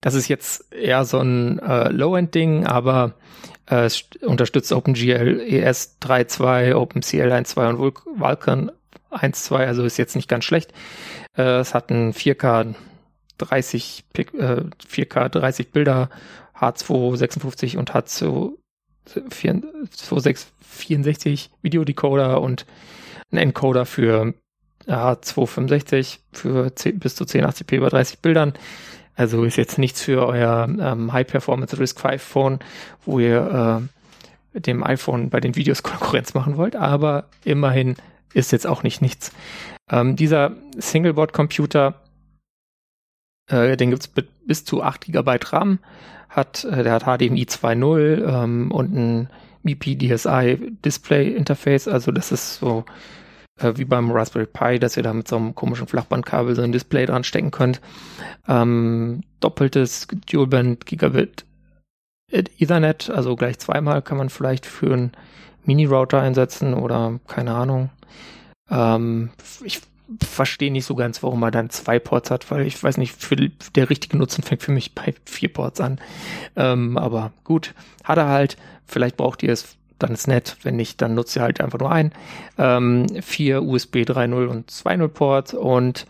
[0.00, 3.14] Das ist jetzt eher so ein äh, Low-End-Ding, aber
[3.70, 8.70] äh, es st- unterstützt OpenGL ES 3.2, OpenCL 1.2 und Vulk- Vulkan
[9.10, 10.74] 1.2, also ist jetzt nicht ganz schlecht.
[11.36, 12.74] Äh, es hat ein 4K
[13.38, 16.10] 30, Pik- äh, 4K 30 Bilder,
[16.58, 18.52] H256 und H2
[19.06, 22.64] 2664 Videodecoder und
[23.32, 24.34] ein Encoder für
[24.86, 28.54] ja, 265 für 10, bis zu 1080p bei 30 Bildern.
[29.16, 32.58] Also ist jetzt nichts für euer ähm, High-Performance Risk 5 Phone,
[33.04, 33.88] wo ihr
[34.54, 37.96] äh, dem iPhone bei den Videos Konkurrenz machen wollt, aber immerhin
[38.32, 39.32] ist jetzt auch nicht nichts.
[39.90, 41.94] Ähm, dieser Singleboard-Computer,
[43.48, 45.78] äh, den mit bis zu 8 GB RAM,
[46.28, 49.28] hat, äh, der hat HDMI 2.0 ähm, und ein
[49.62, 52.84] MIPI DSI Display Interface, also das ist so
[53.60, 56.72] äh, wie beim Raspberry Pi, dass ihr da mit so einem komischen Flachbandkabel so ein
[56.72, 57.80] Display dran stecken könnt.
[58.48, 61.44] Ähm, doppeltes Dual-Band Gigabit
[62.30, 65.12] Ethernet, also gleich zweimal kann man vielleicht für einen
[65.64, 67.90] Mini-Router einsetzen oder keine Ahnung.
[68.70, 69.30] Ähm,
[69.62, 69.82] ich
[70.22, 73.36] verstehe nicht so ganz, warum er dann zwei Ports hat, weil ich weiß nicht, für,
[73.36, 76.00] der richtige Nutzen fängt für mich bei vier Ports an.
[76.56, 78.56] Ähm, aber gut, hat er halt.
[78.86, 80.56] Vielleicht braucht ihr es, dann ist nett.
[80.62, 82.12] Wenn nicht, dann nutzt ihr halt einfach nur ein.
[82.58, 86.06] Ähm, vier USB 3.0 und 2.0 Ports und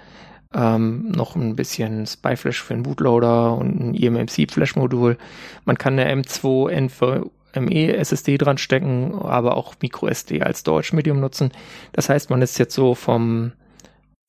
[0.55, 5.19] ähm, noch ein bisschen Spyflash für den Bootloader und ein eMMC Flash Modul.
[5.65, 11.51] Man kann eine M2 NVMe SSD dran stecken, aber auch MicroSD als Storage Medium nutzen.
[11.93, 13.53] Das heißt, man ist jetzt so vom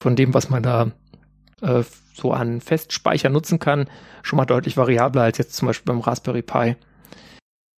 [0.02, 0.92] von dem, was man da
[1.62, 1.84] äh,
[2.14, 3.90] so an Festspeicher nutzen kann,
[4.24, 6.76] schon mal deutlich variabler als jetzt zum Beispiel beim Raspberry Pi.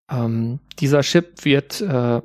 [0.09, 2.21] Ähm, dieser Chip wird, äh,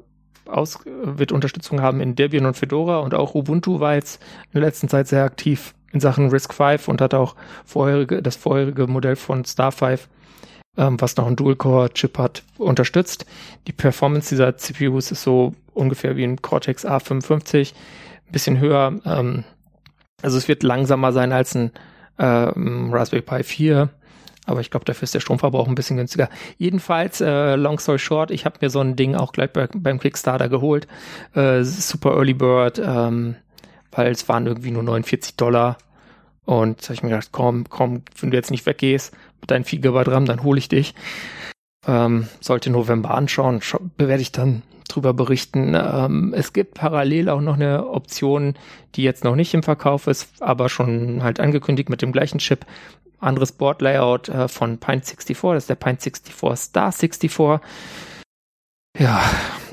[0.46, 4.62] aus, wird Unterstützung haben in Debian und Fedora und auch Ubuntu war jetzt in der
[4.62, 9.44] letzten Zeit sehr aktiv in Sachen RISC-V und hat auch vorherige, das vorherige Modell von
[9.44, 10.00] Star5,
[10.76, 13.26] ähm, was noch einen Dual-Core-Chip hat, unterstützt.
[13.66, 17.72] Die Performance dieser CPUs ist so ungefähr wie ein Cortex A55,
[18.26, 19.00] ein bisschen höher.
[19.04, 19.44] Ähm,
[20.22, 21.72] also es wird langsamer sein als ein
[22.18, 23.90] ähm, Raspberry Pi 4,
[24.46, 26.28] aber ich glaube, dafür ist der Stromverbrauch ein bisschen günstiger.
[26.58, 30.00] Jedenfalls, äh, long story short, ich habe mir so ein Ding auch gleich bei, beim
[30.00, 30.88] Kickstarter geholt.
[31.34, 33.36] Äh, Super Early Bird, ähm,
[33.92, 35.78] weil es waren irgendwie nur 49 Dollar.
[36.44, 39.78] Und habe ich mir gedacht, komm, komm, wenn du jetzt nicht weggehst mit deinen 4
[39.78, 40.94] GB RAM, dann hole ich dich.
[41.86, 43.60] Ähm, sollte November anschauen,
[43.96, 45.74] bewerte ich dann drüber berichten.
[45.74, 48.54] Ähm, es gibt parallel auch noch eine Option,
[48.94, 52.66] die jetzt noch nicht im Verkauf ist, aber schon halt angekündigt mit dem gleichen Chip.
[53.18, 57.60] Anderes Board-Layout äh, von Pint 64, das ist der Pint 64 Star 64.
[58.98, 59.22] Ja,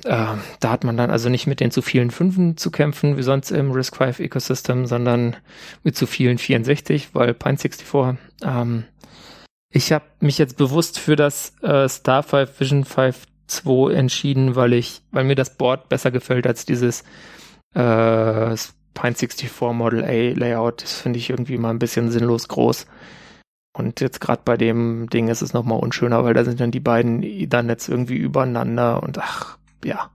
[0.06, 3.24] äh, da hat man dann also nicht mit den zu vielen Fünfen zu kämpfen, wie
[3.24, 5.36] sonst im RISC-V Ecosystem, sondern
[5.84, 8.86] mit zu vielen 64, weil Pint 64 ähm,
[9.72, 14.74] ich habe mich jetzt bewusst für das äh, Star 5 Vision 5 2 entschieden, weil
[14.74, 17.02] ich, weil mir das Board besser gefällt als dieses
[17.74, 18.56] äh,
[18.94, 20.84] Pine 64 Model A Layout.
[20.84, 22.86] Das finde ich irgendwie mal ein bisschen sinnlos groß.
[23.78, 26.80] Und jetzt gerade bei dem Ding ist es nochmal unschöner, weil da sind dann die
[26.80, 30.10] beiden Ethernets irgendwie übereinander und ach, ja.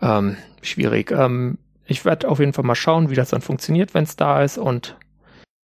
[0.00, 1.10] Ähm, schwierig.
[1.10, 4.42] Ähm, ich werde auf jeden Fall mal schauen, wie das dann funktioniert, wenn es da
[4.42, 4.96] ist und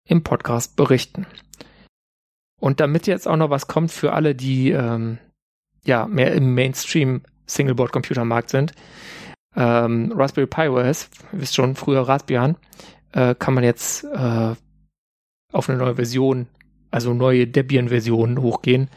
[0.09, 1.27] im Podcast berichten.
[2.65, 5.19] Und damit jetzt auch noch was kommt für alle, die ähm,
[5.85, 8.73] ja mehr im Mainstream Singleboard Computer Markt sind.
[9.55, 12.57] Ähm, Raspberry Pi OS, wisst schon, früher Raspbian,
[13.13, 14.55] äh, kann man jetzt äh,
[15.53, 16.47] auf eine neue Version,
[16.91, 18.89] also neue Debian-Versionen hochgehen.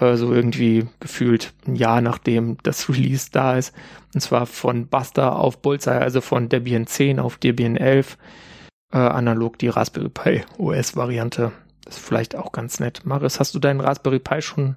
[0.00, 3.72] Äh, so irgendwie gefühlt ein Jahr nachdem das Release da ist.
[4.12, 8.18] Und zwar von Buster auf Bullseye, also von Debian 10 auf Debian 11.
[8.92, 11.52] Äh, analog die Raspberry Pi OS-Variante.
[11.88, 13.06] Das ist vielleicht auch ganz nett.
[13.06, 14.76] Maris, hast du deinen Raspberry Pi schon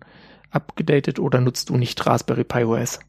[0.50, 3.00] abgedatet oder nutzt du nicht Raspberry Pi OS?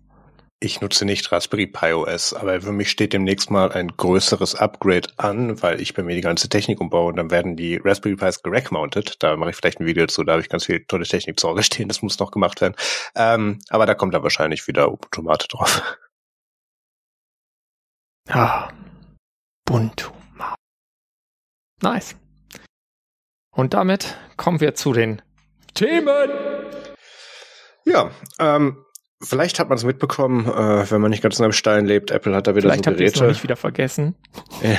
[0.59, 5.09] Ich nutze nicht Raspberry Pi OS, aber für mich steht demnächst mal ein größeres Upgrade
[5.19, 8.43] an, weil ich bei mir die ganze Technik umbaue und dann werden die Raspberry Pis
[8.43, 9.23] gerack-mounted.
[9.23, 11.49] Da mache ich vielleicht ein Video zu, da habe ich ganz viel tolle Technik zu
[11.49, 12.75] Hause stehen, das muss noch gemacht werden.
[13.15, 15.81] Ähm, aber da kommt dann wahrscheinlich wieder Ubuntu Mate drauf.
[18.29, 18.69] Ah,
[19.69, 20.11] Ubuntu.
[21.83, 22.17] Nice.
[23.55, 25.23] Und damit kommen wir zu den
[25.75, 26.31] Themen.
[27.85, 28.85] Ja, ähm,
[29.23, 32.11] vielleicht hat man es mitbekommen, äh, wenn man nicht ganz in einem Stein lebt.
[32.11, 32.99] Apple hat da wieder vielleicht so Geräte.
[32.99, 34.17] Vielleicht habt ihr es nicht wieder vergessen.
[34.63, 34.79] Ja.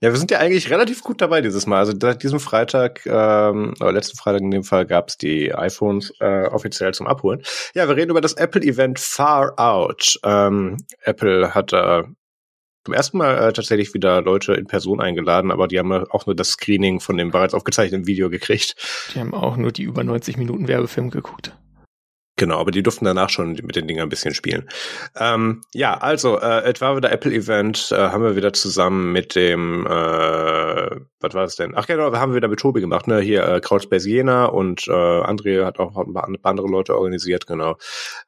[0.00, 1.78] Ja, wir sind ja eigentlich relativ gut dabei dieses Mal.
[1.78, 6.14] Also seit diesem Freitag, ähm, oder letzten Freitag in dem Fall, gab es die iPhones
[6.20, 7.42] äh, offiziell zum Abholen.
[7.74, 10.18] Ja, wir reden über das Apple-Event Far Out.
[10.24, 12.04] Ähm, Apple hat äh,
[12.86, 16.36] zum ersten Mal äh, tatsächlich wieder Leute in Person eingeladen, aber die haben auch nur
[16.36, 18.76] das Screening von dem bereits aufgezeichneten Video gekriegt.
[19.12, 21.56] Die haben auch nur die über 90 Minuten Werbefilm geguckt.
[22.38, 24.68] Genau, aber die durften danach schon mit den Dingern ein bisschen spielen.
[25.16, 29.90] Ähm, ja, also, äh, etwa wieder Apple-Event, äh, haben wir wieder zusammen mit dem, äh,
[29.90, 31.72] was war es denn?
[31.74, 33.20] Ach genau, wir haben wieder mit Tobi gemacht, ne?
[33.20, 37.78] Hier äh, Crowdspace Jena und äh, André hat auch ein paar andere Leute organisiert, genau.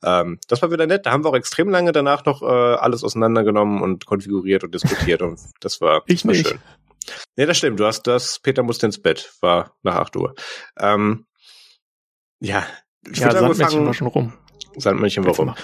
[0.02, 3.04] Ähm, das war wieder nett, da haben wir auch extrem lange danach noch äh, alles
[3.04, 6.48] auseinandergenommen und konfiguriert und diskutiert und das war, ich war nicht.
[6.48, 6.58] schön.
[7.36, 10.34] Nee, das stimmt, du hast das, Peter musste ins Bett, war nach acht Uhr.
[10.78, 11.26] Ähm,
[12.40, 12.66] ja,
[13.10, 14.32] ich ja, sagen, Sandmännchen war schon rum.
[14.76, 15.54] Sandmännchen war rum.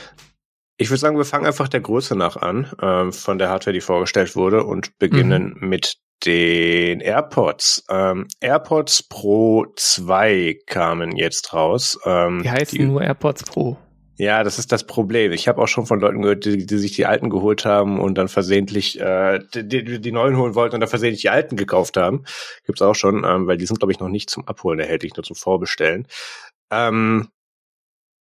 [0.76, 3.80] Ich würde sagen, wir fangen einfach der Größe nach an, äh, von der Hardware, die
[3.80, 5.68] vorgestellt wurde, und beginnen mhm.
[5.68, 7.85] mit den AirPods.
[7.91, 11.99] Ähm, AirPods Pro 2 kamen jetzt raus.
[12.05, 13.76] Ähm, die heißen die, nur AirPods Pro.
[14.16, 15.32] Ja, das ist das Problem.
[15.32, 18.16] Ich habe auch schon von Leuten gehört, die, die, sich die alten geholt haben und
[18.16, 22.24] dann versehentlich äh, die, die, neuen holen wollten und dann versehentlich die alten gekauft haben.
[22.64, 25.24] Gibt's auch schon, ähm, weil die sind, glaube ich, noch nicht zum Abholen erhältlich, nur
[25.24, 26.07] zum Vorbestellen.
[26.75, 27.29] Ähm,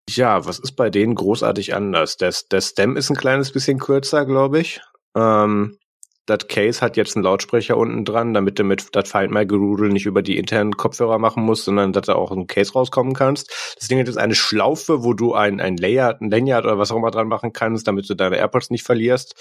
[0.09, 2.17] ja, was ist bei denen großartig anders?
[2.17, 4.81] Der, der Stem ist ein kleines bisschen kürzer, glaube ich.
[5.15, 5.77] Ähm,
[6.25, 9.89] das Case hat jetzt einen Lautsprecher unten dran, damit du mit das Find My Gerudel
[9.89, 13.75] nicht über die internen Kopfhörer machen musst, sondern dass du auch ein Case rauskommen kannst.
[13.77, 16.91] Das Ding hat jetzt eine Schlaufe, wo du ein, ein Layer, ein Lanyard oder was
[16.91, 19.35] auch immer dran machen kannst, damit du deine AirPods nicht verlierst.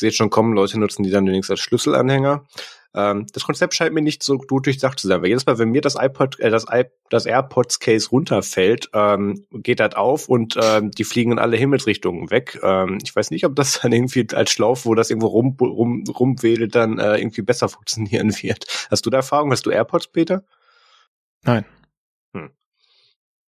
[0.00, 2.44] Seht schon kommen, Leute nutzen die dann wenigstens als Schlüsselanhänger.
[2.94, 5.70] Ähm, das Konzept scheint mir nicht so gut durchdacht zu sein, weil jedes Mal, wenn
[5.70, 10.56] mir das iPod, äh, das, iP das AirPods Case runterfällt, ähm, geht das auf und
[10.62, 12.58] ähm, die fliegen in alle Himmelsrichtungen weg.
[12.62, 16.04] Ähm, ich weiß nicht, ob das dann irgendwie als Schlauf, wo das irgendwo rum, rum,
[16.08, 18.66] rumwedelt, dann äh, irgendwie besser funktionieren wird.
[18.90, 19.50] Hast du da Erfahrung?
[19.50, 20.44] Hast du AirPods, Peter?
[21.42, 21.64] Nein.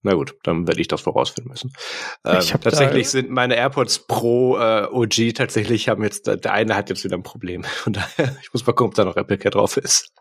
[0.02, 1.72] Na gut, dann werde ich das vorausfinden müssen.
[2.24, 7.02] Ähm, tatsächlich sind meine AirPods Pro äh, OG tatsächlich haben jetzt der eine hat jetzt
[7.02, 7.64] wieder ein Problem.
[7.64, 10.12] Von daher, ich muss mal gucken, ob da noch Apple Care drauf ist.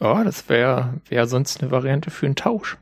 [0.00, 2.76] Oh, das wäre wär sonst eine Variante für einen Tausch.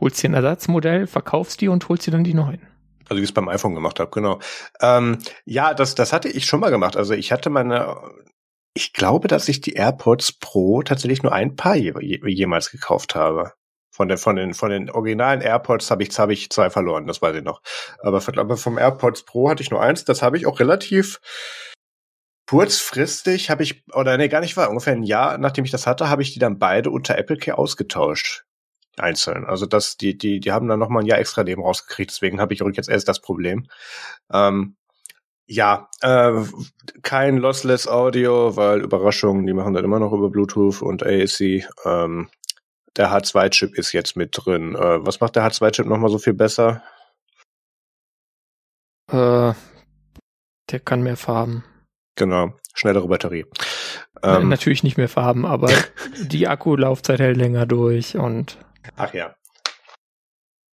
[0.00, 2.60] Holst dir ein Ersatzmodell, verkaufst die und holst dir dann die neuen.
[3.08, 4.40] Also wie ich es beim iPhone gemacht habe, genau.
[4.80, 6.96] Ähm, ja, das, das hatte ich schon mal gemacht.
[6.96, 7.96] Also ich hatte meine,
[8.74, 11.94] ich glaube, dass ich die AirPods Pro tatsächlich nur ein paar je,
[12.26, 13.52] jemals gekauft habe.
[13.96, 17.22] Von den, von den, von den originalen AirPods habe ich, habe ich zwei verloren, das
[17.22, 17.62] weiß ich noch.
[18.00, 21.18] Aber, vom AirPods Pro hatte ich nur eins, das habe ich auch relativ
[22.46, 26.10] kurzfristig habe ich, oder nee, gar nicht war, ungefähr ein Jahr, nachdem ich das hatte,
[26.10, 28.44] habe ich die dann beide unter Apple Care ausgetauscht.
[28.98, 29.46] Einzeln.
[29.46, 32.52] Also das, die, die, die haben dann nochmal ein Jahr extra Leben rausgekriegt, deswegen habe
[32.52, 33.66] ich jetzt erst das Problem.
[34.30, 34.76] Ähm,
[35.46, 36.42] ja, äh,
[37.02, 41.66] kein Lossless Audio, weil Überraschung, die machen das immer noch über Bluetooth und AAC.
[41.84, 42.28] Ähm,
[42.96, 44.74] der H2-Chip ist jetzt mit drin.
[44.74, 46.82] Äh, was macht der H2-Chip nochmal so viel besser?
[49.10, 49.52] Äh,
[50.70, 51.64] der kann mehr Farben.
[52.16, 53.46] Genau, schnellere Batterie.
[54.22, 55.70] Ähm, Natürlich nicht mehr Farben, aber
[56.20, 58.58] die Akkulaufzeit hält länger durch und.
[58.96, 59.34] Ach ja.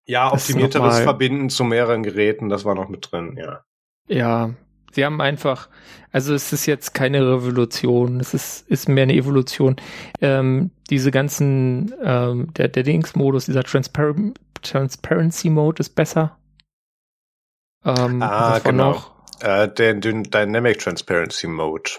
[0.05, 3.63] Ja, optimierteres Verbinden zu mehreren Geräten, das war noch mit drin, ja.
[4.07, 4.53] Ja,
[4.93, 5.69] Sie haben einfach,
[6.11, 9.75] also es ist jetzt keine Revolution, es ist, ist mehr eine Evolution.
[10.21, 14.13] Ähm, diese ganzen, ähm, der, der Dings-Modus, dieser Transpar
[14.61, 16.37] Transparency-Mode ist besser.
[17.83, 18.91] Ähm, ah, genau.
[18.91, 19.11] Noch?
[19.41, 21.91] Äh, der, der Dynamic Transparency Mode.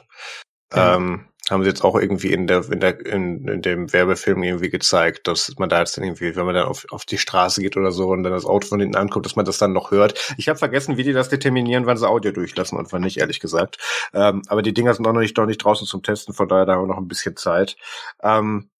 [0.72, 0.96] Ja.
[0.96, 4.70] Ähm, haben sie jetzt auch irgendwie in der, in der, in, in dem Werbefilm irgendwie
[4.70, 7.76] gezeigt, dass man da jetzt dann irgendwie, wenn man dann auf, auf die Straße geht
[7.76, 10.34] oder so und dann das Auto von hinten anguckt, dass man das dann noch hört.
[10.36, 13.40] Ich habe vergessen, wie die das determinieren, wann sie Audio durchlassen und wann nicht, ehrlich
[13.40, 13.78] gesagt.
[14.12, 16.66] Ähm, aber die Dinger sind auch noch nicht, noch nicht draußen zum Testen, von daher
[16.66, 17.76] da haben wir noch ein bisschen Zeit.
[18.22, 18.70] Ähm,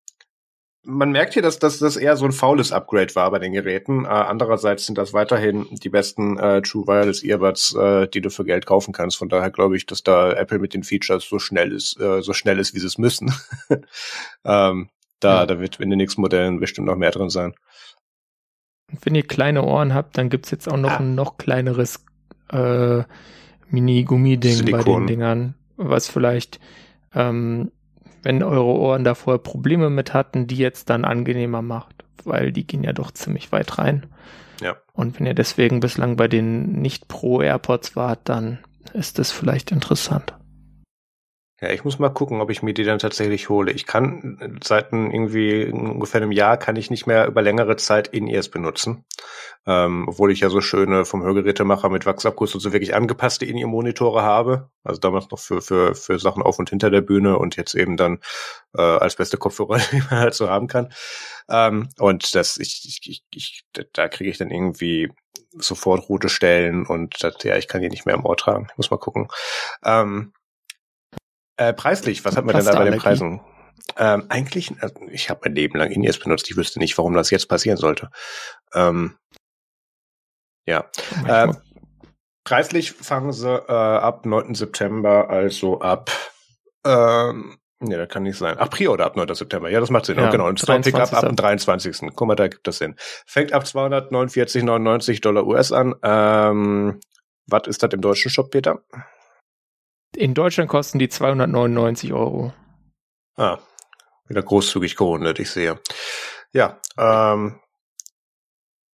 [0.85, 4.05] man merkt hier, dass, dass das eher so ein faules Upgrade war bei den Geräten.
[4.05, 8.45] Äh, andererseits sind das weiterhin die besten äh, True Wireless Earbuds, äh, die du für
[8.45, 9.17] Geld kaufen kannst.
[9.17, 12.33] Von daher glaube ich, dass da Apple mit den Features so schnell ist, äh, so
[12.33, 13.33] schnell ist, wie sie es müssen.
[14.45, 15.47] ähm, da, ja.
[15.47, 17.55] da wird in den nächsten Modellen bestimmt noch mehr drin sein.
[19.03, 20.99] Wenn ihr kleine Ohren habt, dann gibt's jetzt auch noch ah.
[20.99, 22.05] ein noch kleineres
[22.51, 23.03] äh,
[23.69, 26.61] Mini-Gummi-Ding bei den Dingern, was vielleicht
[27.15, 27.71] ähm,
[28.25, 32.67] wenn eure Ohren da vorher Probleme mit hatten, die jetzt dann angenehmer macht, weil die
[32.67, 34.07] gehen ja doch ziemlich weit rein.
[34.61, 34.77] Ja.
[34.93, 38.59] Und wenn ihr deswegen bislang bei den nicht Pro AirPods wart, dann
[38.93, 40.35] ist das vielleicht interessant.
[41.61, 43.71] Ja, ich muss mal gucken, ob ich mir die dann tatsächlich hole.
[43.71, 48.49] Ich kann seit irgendwie ungefähr einem Jahr kann ich nicht mehr über längere Zeit In-Ears
[48.49, 49.05] benutzen.
[49.65, 54.23] Ähm, obwohl ich ja so schöne vom Hörgerätemacher mit Wachsakkus und so wirklich angepasste In-Ear-Monitore
[54.23, 54.69] habe.
[54.83, 57.97] Also damals noch für, für, für Sachen auf und hinter der Bühne und jetzt eben
[57.97, 58.19] dann
[58.77, 60.93] äh, als beste Kopfhörer, die man halt so haben kann.
[61.49, 65.11] Ähm, und das, ich, ich, ich, ich da kriege ich dann irgendwie
[65.53, 68.67] sofort rote Stellen und das, ja, ich kann die nicht mehr im Ohr tragen.
[68.73, 69.29] Ich muss mal gucken.
[69.85, 70.34] Ähm,
[71.57, 73.41] äh, preislich, was hat man denn da bei den Preisen?
[73.97, 76.51] Ähm, eigentlich, also ich habe mein Leben lang In-Ears benutzt.
[76.51, 78.11] Ich wüsste nicht, warum das jetzt passieren sollte.
[78.73, 79.17] Ähm,
[80.67, 80.91] ja.
[81.27, 81.53] Äh,
[82.45, 84.55] preislich fangen sie äh, ab 9.
[84.55, 86.11] September, also ab
[86.85, 88.57] ähm, Nee, das kann nicht sein.
[88.57, 89.35] Pre oder ab 9.
[89.35, 89.69] September.
[89.69, 90.17] Ja, das macht Sinn.
[90.17, 90.49] Ja, genau.
[90.49, 92.13] Und Store Pickup ab dem 23.
[92.15, 92.95] Guck mal, da gibt das Sinn.
[93.27, 95.95] Fängt ab 249,99 Dollar US an.
[96.03, 97.01] Ähm,
[97.47, 98.81] was ist das im deutschen Shop, Peter?
[100.17, 102.53] In Deutschland kosten die 299 Euro.
[103.37, 103.59] Ah,
[104.29, 105.81] wieder großzügig gerundet, ich sehe.
[106.53, 107.61] Ja, ähm,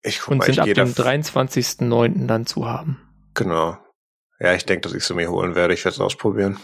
[0.01, 2.27] ich guck Und sind ab dem 23.09.
[2.27, 3.01] dann zu haben.
[3.33, 3.77] Genau.
[4.39, 5.73] Ja, ich denke, dass ich sie mir holen werde.
[5.73, 6.59] Ich werde es ausprobieren.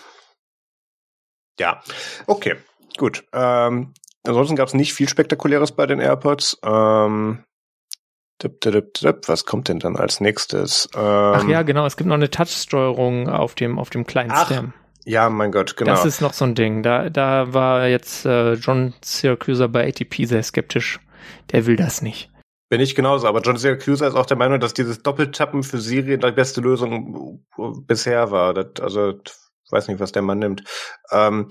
[1.60, 1.82] Ja,
[2.28, 2.56] okay,
[2.98, 3.26] gut.
[3.34, 3.94] Ähm,
[4.26, 6.60] ansonsten gab es nicht viel Spektakuläres bei den AirPods.
[6.64, 7.45] Ähm,
[8.42, 10.90] Was kommt denn dann als nächstes?
[10.96, 11.86] Ähm, Ach ja, genau.
[11.86, 14.74] Es gibt noch eine Touch-Steuerung auf dem, auf dem kleinen Ach, Stem.
[15.06, 15.92] Ja, mein Gott, genau.
[15.92, 16.84] Das ist noch so ein Ding.
[16.84, 21.00] Da, da war jetzt äh, John Syracuse bei ATP sehr skeptisch.
[21.52, 22.32] Der will das nicht.
[22.70, 26.18] Bin ich genauso, aber John Syracuse ist auch der Meinung, dass dieses Doppeltappen für Siri
[26.18, 27.46] die beste Lösung
[27.86, 28.56] bisher war.
[28.56, 29.14] Das, also
[29.72, 30.64] weiß nicht, was der Mann nimmt.
[31.12, 31.50] Ähm,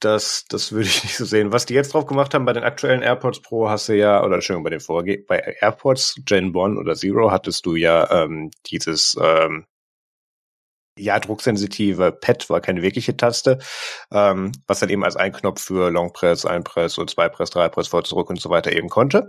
[0.00, 1.52] das, das würde ich nicht so sehen.
[1.52, 4.36] Was die jetzt drauf gemacht haben bei den aktuellen AirPods Pro hast du ja, oder
[4.36, 9.16] Entschuldigung, bei den Vorge bei AirPods Gen 1 oder Zero hattest du ja ähm, dieses
[9.20, 9.66] ähm,
[10.98, 13.58] ja, drucksensitive Pad war keine wirkliche Taste,
[14.10, 17.50] ähm, was dann eben als ein Knopf für Long Press, ein Press und zwei Press,
[17.50, 19.28] drei Press, vor zurück und so weiter eben konnte.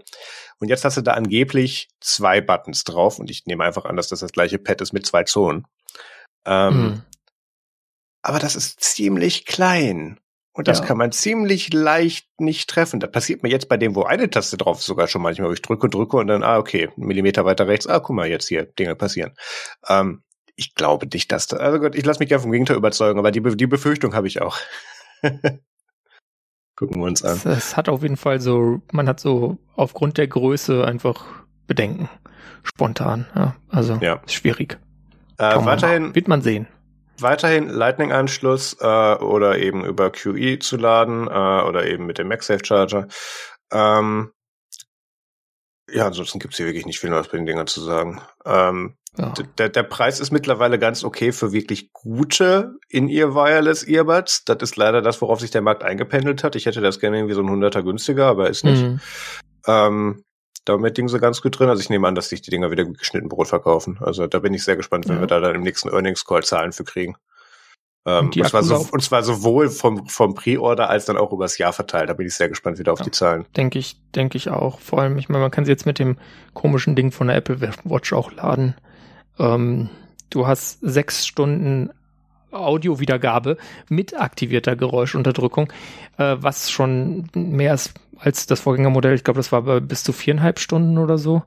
[0.60, 4.08] Und jetzt hast du da angeblich zwei Buttons drauf und ich nehme einfach an, dass
[4.08, 5.66] das das gleiche Pad ist mit zwei Zonen.
[6.46, 7.02] Ähm, mhm.
[8.28, 10.20] Aber das ist ziemlich klein.
[10.52, 10.86] Und das ja.
[10.86, 13.00] kann man ziemlich leicht nicht treffen.
[13.00, 15.54] Das passiert mir jetzt bei dem, wo eine Taste drauf ist, sogar schon manchmal, wo
[15.54, 18.28] ich drücke und drücke und dann, ah, okay, einen Millimeter weiter rechts, ah, guck mal,
[18.28, 19.32] jetzt hier Dinge passieren.
[19.88, 20.24] Ähm,
[20.58, 23.32] ich glaube nicht, dass da, also Gott, ich lasse mich gerne vom Gegenteil überzeugen, aber
[23.32, 24.58] die, die Befürchtung habe ich auch.
[26.76, 27.40] Gucken wir uns an.
[27.46, 31.28] Es hat auf jeden Fall so, man hat so aufgrund der Größe einfach
[31.66, 32.10] Bedenken.
[32.64, 33.56] Spontan, ja.
[33.70, 34.22] Also, ja.
[34.28, 34.80] schwierig.
[35.38, 36.14] Äh, weiterhin.
[36.14, 36.68] Wird man sehen
[37.20, 42.66] weiterhin Lightning-Anschluss äh, oder eben über QE zu laden äh, oder eben mit dem MagSafe
[42.66, 43.08] Charger.
[43.72, 44.32] Ähm,
[45.90, 48.22] ja, ansonsten gibt's hier wirklich nicht viel Neues bei den Dingern zu sagen.
[48.46, 49.34] Ähm, ja.
[49.58, 54.44] der, der Preis ist mittlerweile ganz okay für wirklich gute In-Ear Wireless Earbuds.
[54.46, 56.56] Das ist leider das, worauf sich der Markt eingependelt hat.
[56.56, 58.84] Ich hätte das gerne irgendwie so ein Hunderter günstiger, aber ist nicht.
[58.84, 59.00] Mhm.
[59.66, 60.24] Ähm,
[60.70, 61.70] damit Ding so ganz gut drin.
[61.70, 63.98] Also ich nehme an, dass sich die Dinger wieder geschnitten Brot verkaufen.
[64.02, 65.22] Also da bin ich sehr gespannt, wenn ja.
[65.22, 67.16] wir da dann im nächsten Earnings Call Zahlen für kriegen.
[68.06, 71.58] Ähm, und, und, zwar so, und zwar sowohl vom, vom Pre-Order als dann auch übers
[71.58, 72.10] Jahr verteilt.
[72.10, 73.46] Da bin ich sehr gespannt wieder auf ja, die Zahlen.
[73.56, 74.80] Denke ich, denke ich auch.
[74.80, 76.18] Vor allem, ich meine, man kann sie jetzt mit dem
[76.54, 78.76] komischen Ding von der Apple Watch auch laden.
[79.40, 79.90] Ähm,
[80.30, 81.90] du hast sechs Stunden
[82.60, 83.58] Audiowiedergabe
[83.90, 85.72] mit aktivierter Geräuschunterdrückung,
[86.18, 89.16] äh, was schon mehr ist als das Vorgängermodell.
[89.16, 91.44] Ich glaube, das war bis zu viereinhalb Stunden oder so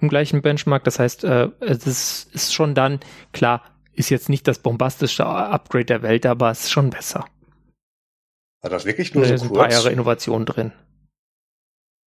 [0.00, 0.84] im gleichen Benchmark.
[0.84, 3.00] Das heißt, äh, es ist schon dann,
[3.32, 7.26] klar, ist jetzt nicht das bombastischste Upgrade der Welt, aber es ist schon besser.
[8.62, 9.50] War das wirklich nur da so kurz?
[9.50, 10.72] ein paar Jahre Innovation drin.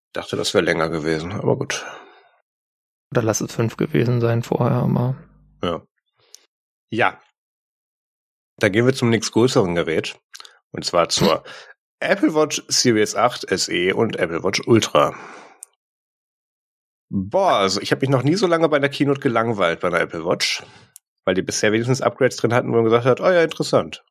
[0.08, 1.86] Ich dachte, das wäre länger gewesen, aber gut.
[3.12, 5.16] Oder lass es fünf gewesen sein vorher, aber.
[5.62, 5.82] Ja.
[6.90, 7.20] Ja.
[8.60, 10.20] Da gehen wir zum nächst größeren Gerät.
[10.72, 11.44] Und zwar zur
[12.00, 15.16] Apple Watch Series 8 SE und Apple Watch Ultra.
[17.10, 20.02] Boah, also ich habe mich noch nie so lange bei der Keynote gelangweilt bei der
[20.02, 20.64] Apple Watch
[21.28, 24.06] weil die bisher wenigstens Upgrades drin hatten, wo man gesagt hat, oh ja, interessant.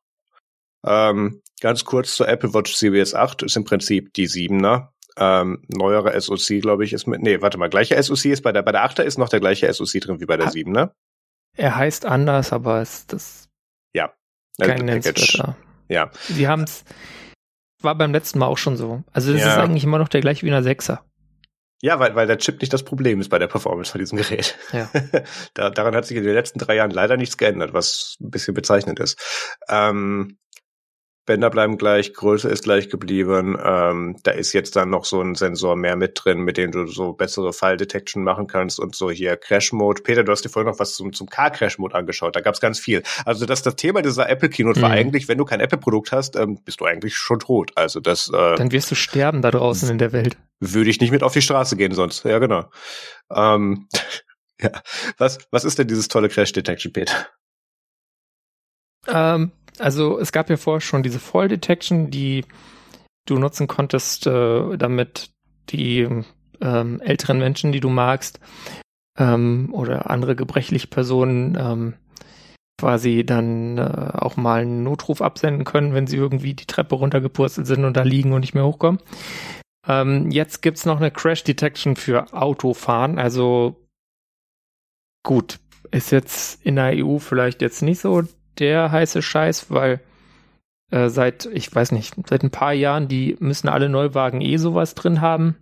[0.85, 4.89] Ähm, ganz kurz zur Apple Watch Series 8 ist im Prinzip die 7er.
[5.17, 8.61] Ähm, neuere SoC, glaube ich, ist mit, nee, warte mal, gleiche SoC ist bei der,
[8.61, 10.91] bei der 8er ist noch der gleiche SoC drin wie bei der 7er.
[11.55, 13.49] Er heißt anders, aber ist das
[13.95, 14.13] ja.
[14.59, 15.55] Kein Nennenswerter.
[15.89, 16.09] Ja.
[16.27, 16.83] Sie haben es,
[17.81, 19.03] war beim letzten Mal auch schon so.
[19.11, 19.53] Also das ja.
[19.53, 20.99] ist eigentlich immer noch der gleiche wie in der 6er.
[21.81, 24.57] Ja, weil, weil der Chip nicht das Problem ist bei der Performance von diesem Gerät.
[24.73, 24.89] Ja.
[25.53, 28.55] da, daran hat sich in den letzten drei Jahren leider nichts geändert, was ein bisschen
[28.55, 29.19] bezeichnend ist.
[29.69, 30.39] Ähm,
[31.27, 33.57] Bänder bleiben gleich, Größe ist gleich geblieben.
[33.61, 36.87] Ähm, da ist jetzt dann noch so ein Sensor mehr mit drin, mit dem du
[36.87, 40.03] so bessere Fall-Detection machen kannst und so hier Crash-Mode.
[40.03, 42.35] Peter, du hast dir vorhin noch was zum, zum Car-Crash-Mode angeschaut.
[42.35, 43.03] Da gab's ganz viel.
[43.25, 44.83] Also das, das Thema dieser Apple-Keynote mhm.
[44.83, 47.73] war eigentlich, wenn du kein Apple-Produkt hast, ähm, bist du eigentlich schon tot.
[47.75, 48.29] Also das.
[48.29, 50.37] Äh, dann wirst du sterben da draußen in der Welt.
[50.61, 52.23] Würde ich nicht mit auf die Straße gehen sonst.
[52.23, 52.69] Ja, genau.
[53.29, 53.89] Ähm,
[54.61, 54.71] ja.
[55.17, 57.27] Was, was ist denn dieses tolle Crash-Detection, Peter?
[59.09, 62.45] Ähm, also es gab ja vorher schon diese Fall Detection, die
[63.25, 65.31] du nutzen konntest, äh, damit
[65.69, 66.07] die
[66.61, 68.39] ähm, älteren Menschen, die du magst,
[69.17, 71.93] ähm, oder andere gebrechliche Personen ähm,
[72.79, 77.65] quasi dann äh, auch mal einen Notruf absenden können, wenn sie irgendwie die Treppe runtergepurzelt
[77.65, 79.01] sind und da liegen und nicht mehr hochkommen.
[79.87, 83.17] Ähm, jetzt gibt's noch eine Crash Detection für Autofahren.
[83.17, 83.87] Also
[85.23, 85.59] gut,
[85.91, 88.23] ist jetzt in der EU vielleicht jetzt nicht so
[88.59, 90.01] der heiße Scheiß, weil
[90.91, 94.95] äh, seit, ich weiß nicht, seit ein paar Jahren, die müssen alle Neuwagen eh sowas
[94.95, 95.57] drin haben.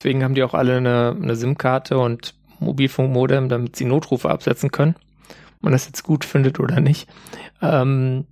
[0.00, 4.96] Deswegen haben die auch alle eine, eine SIM-Karte und Mobilfunkmodem, damit sie Notrufe absetzen können.
[5.60, 7.08] Man das jetzt gut findet oder nicht.
[7.60, 8.26] Ähm,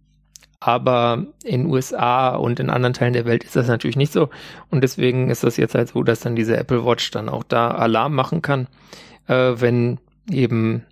[0.60, 4.28] aber in USA und in anderen Teilen der Welt ist das natürlich nicht so.
[4.68, 7.70] Und deswegen ist das jetzt halt so, dass dann diese Apple Watch dann auch da
[7.70, 8.68] Alarm machen kann,
[9.26, 9.98] äh, wenn
[10.30, 10.84] eben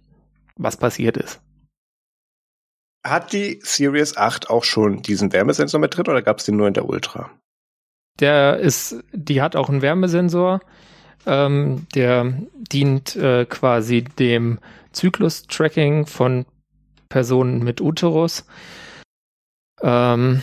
[0.56, 1.40] was passiert ist.
[3.08, 6.68] Hat die Series 8 auch schon diesen Wärmesensor mit drin oder gab es den nur
[6.68, 7.30] in der Ultra?
[8.20, 10.60] Der ist, die hat auch einen Wärmesensor.
[11.26, 14.58] Ähm, der dient äh, quasi dem
[14.92, 16.46] Zyklus-Tracking von
[17.08, 18.46] Personen mit Uterus.
[19.82, 20.42] Ähm,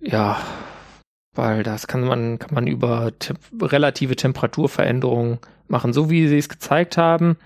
[0.00, 0.40] ja,
[1.34, 5.38] weil das kann man, kann man über te relative Temperaturveränderungen
[5.68, 5.92] machen.
[5.92, 7.36] So wie sie es gezeigt haben,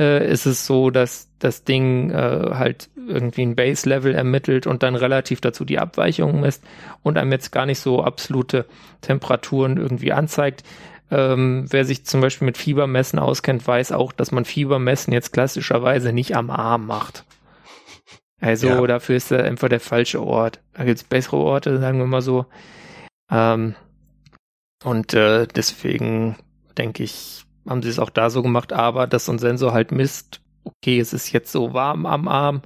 [0.00, 4.96] äh, ist es so, dass das Ding äh, halt irgendwie ein Base-Level ermittelt und dann
[4.96, 6.64] relativ dazu die Abweichungen misst
[7.02, 8.66] und einem jetzt gar nicht so absolute
[9.02, 10.64] Temperaturen irgendwie anzeigt.
[11.10, 16.12] Ähm, wer sich zum Beispiel mit Fiebermessen auskennt, weiß auch, dass man Fiebermessen jetzt klassischerweise
[16.12, 17.24] nicht am Arm macht.
[18.40, 18.86] Also ja.
[18.86, 20.60] dafür ist er einfach der falsche Ort.
[20.72, 22.46] Da gibt's bessere Orte, sagen wir mal so.
[23.30, 23.74] Ähm,
[24.82, 26.36] und äh, deswegen
[26.78, 29.92] denke ich, haben sie es auch da so gemacht, aber dass so ein Sensor halt
[29.92, 32.62] misst, okay, es ist jetzt so warm am Arm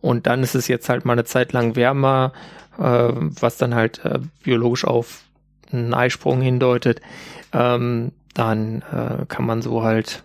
[0.00, 2.32] und dann ist es jetzt halt mal eine Zeit lang wärmer,
[2.78, 5.24] äh, was dann halt äh, biologisch auf
[5.72, 7.00] einen Eisprung hindeutet,
[7.52, 10.22] ähm, dann äh, kann man so halt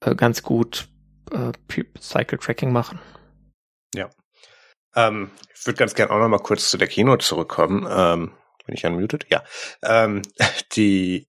[0.00, 0.88] äh, ganz gut
[1.32, 1.52] äh,
[1.98, 2.98] Cycle Tracking machen.
[3.94, 4.10] Ja.
[4.94, 7.86] Ähm, ich würde ganz gerne auch noch mal kurz zu der Keynote zurückkommen.
[7.88, 8.32] Ähm,
[8.66, 9.26] bin ich unmuted?
[9.30, 9.42] Ja.
[9.82, 10.22] Ähm,
[10.72, 11.28] die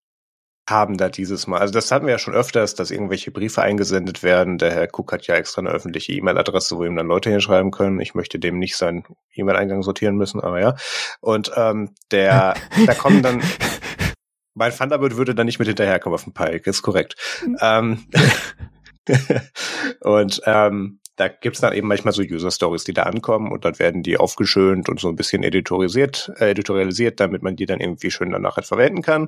[0.67, 4.23] haben da dieses Mal, also das hatten wir ja schon öfters, dass irgendwelche Briefe eingesendet
[4.23, 4.57] werden.
[4.57, 7.99] Der Herr Cook hat ja extra eine öffentliche E-Mail-Adresse, wo ihm dann Leute hinschreiben können.
[7.99, 9.03] Ich möchte dem nicht seinen
[9.33, 10.75] E-Mail-Eingang sortieren müssen, aber ja.
[11.21, 12.55] Und ähm, der,
[12.85, 13.43] da kommen dann,
[14.55, 17.15] mein Thunderbird würde dann nicht mit hinterherkommen auf dem Pike, ist korrekt.
[17.61, 18.05] ähm,
[20.01, 24.03] und ähm, da gibt's dann eben manchmal so User-Stories, die da ankommen und dann werden
[24.03, 28.31] die aufgeschönt und so ein bisschen editorisiert, äh, editorialisiert, damit man die dann irgendwie schön
[28.31, 29.27] danach halt verwenden kann.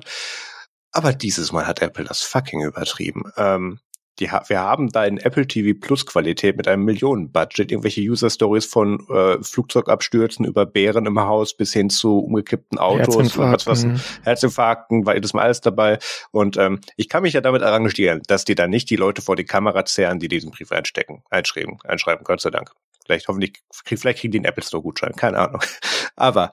[0.98, 3.30] Aber dieses Mal hat Apple das fucking übertrieben.
[3.36, 3.78] Ähm,
[4.18, 8.66] die, wir haben da in Apple TV Plus Qualität mit einem Millionenbudget irgendwelche User Stories
[8.66, 13.86] von äh, Flugzeugabstürzen über Bären im Haus bis hin zu umgekippten Autos, was, was,
[14.24, 16.00] Herzinfarkten, war jedes Mal alles dabei.
[16.32, 19.36] Und ähm, ich kann mich ja damit arrangieren, dass die da nicht die Leute vor
[19.36, 22.72] die Kamera zerren, die diesen Brief einstecken, einschreiben, einschreiben, Gott sei Dank.
[23.04, 25.62] Vielleicht hoffentlich, vielleicht kriegen die einen Apple Store Gutschein, keine Ahnung.
[26.16, 26.50] Aber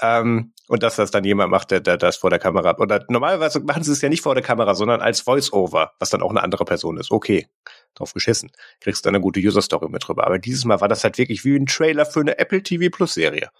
[0.00, 2.76] ähm, und dass das dann jemand macht, der, der das vor der Kamera.
[2.78, 6.22] Oder normalerweise machen sie es ja nicht vor der Kamera, sondern als Voice-Over, was dann
[6.22, 7.10] auch eine andere Person ist.
[7.10, 7.48] Okay,
[7.94, 8.52] drauf geschissen.
[8.80, 10.26] Kriegst du eine gute User-Story mit drüber.
[10.26, 13.14] Aber dieses Mal war das halt wirklich wie ein Trailer für eine Apple TV Plus
[13.14, 13.50] Serie.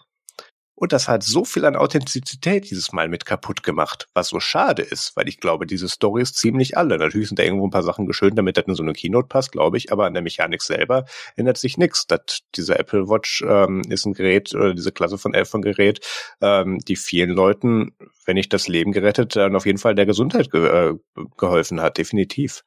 [0.81, 4.81] Und das hat so viel an Authentizität dieses Mal mit kaputt gemacht, was so schade
[4.81, 6.97] ist, weil ich glaube, diese Stories ziemlich alle.
[6.97, 9.53] Natürlich sind da irgendwo ein paar Sachen geschönt, damit das in so eine Keynote passt,
[9.53, 11.05] glaube ich, aber an der Mechanik selber
[11.37, 12.07] ändert sich nichts.
[12.55, 16.01] Diese Apple Watch ähm, ist ein Gerät oder diese Klasse von iPhone-Gerät,
[16.41, 20.51] ähm, die vielen Leuten, wenn nicht das Leben gerettet, dann auf jeden Fall der Gesundheit
[20.51, 20.95] ge äh,
[21.37, 22.65] geholfen hat, definitiv.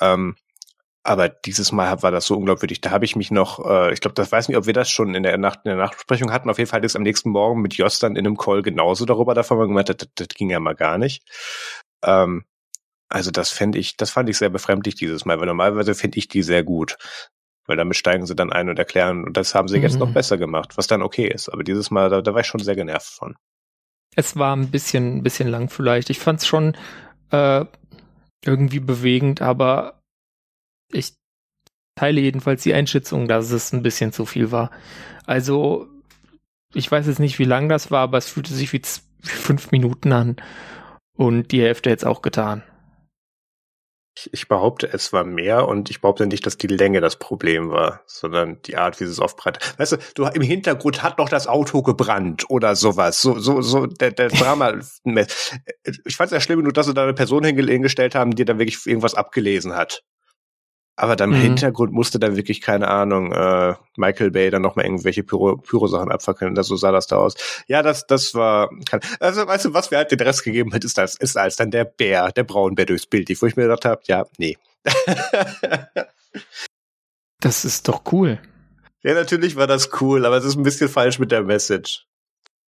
[0.00, 0.36] Ähm,
[1.08, 2.82] aber dieses Mal war das so unglaubwürdig.
[2.82, 5.14] Da habe ich mich noch, äh, ich glaube, das weiß nicht, ob wir das schon
[5.14, 6.50] in der, Nacht, in der Nachbesprechung hatten.
[6.50, 9.32] Auf jeden Fall ist am nächsten Morgen mit Jost dann in einem Call genauso darüber
[9.32, 11.26] davon gemeint, das, das ging ja mal gar nicht.
[12.04, 12.44] Ähm,
[13.08, 16.28] also das fände ich, das fand ich sehr befremdlich dieses Mal, weil normalerweise finde ich
[16.28, 16.98] die sehr gut.
[17.66, 19.84] Weil damit steigen sie dann ein und erklären, und das haben sie mhm.
[19.84, 20.14] jetzt noch mhm.
[20.14, 21.48] besser gemacht, was dann okay ist.
[21.48, 23.34] Aber dieses Mal, da, da war ich schon sehr genervt von.
[24.14, 26.10] Es war ein bisschen, ein bisschen lang vielleicht.
[26.10, 26.76] Ich fand es schon
[27.30, 27.64] äh,
[28.44, 29.97] irgendwie bewegend, aber
[30.92, 31.14] ich
[31.96, 34.70] teile jedenfalls die Einschätzung, dass es ein bisschen zu viel war.
[35.26, 35.88] Also,
[36.74, 38.82] ich weiß jetzt nicht, wie lang das war, aber es fühlte sich wie
[39.22, 40.36] fünf Minuten an.
[41.16, 42.62] Und die Hälfte jetzt auch getan.
[44.16, 47.70] Ich, ich behaupte, es war mehr und ich behaupte nicht, dass die Länge das Problem
[47.70, 49.78] war, sondern die Art, wie sie es aufbreitet.
[49.78, 53.20] Weißt du, du im Hintergrund hat noch das Auto gebrannt oder sowas.
[53.20, 54.74] So, so, so, der, der Drama.
[55.04, 58.58] ich fand es ja schlimm, nur dass sie da eine Person hingestellt haben, die dann
[58.58, 60.04] wirklich irgendwas abgelesen hat.
[61.00, 61.42] Aber dann im mhm.
[61.42, 66.56] Hintergrund musste dann wirklich, keine Ahnung, äh, Michael Bay dann nochmal irgendwelche Pyro-Sachen abfackeln.
[66.56, 67.34] Das, so sah das da aus.
[67.68, 68.68] Ja, das, das war,
[69.20, 71.70] also weißt du, was mir halt den Rest gegeben hat, ist das, ist als dann
[71.70, 74.58] der Bär, der Braunbär durchs Bild, wo ich mir gedacht habe, ja, nee.
[77.40, 78.40] das ist doch cool.
[79.04, 82.07] Ja, natürlich war das cool, aber es ist ein bisschen falsch mit der Message.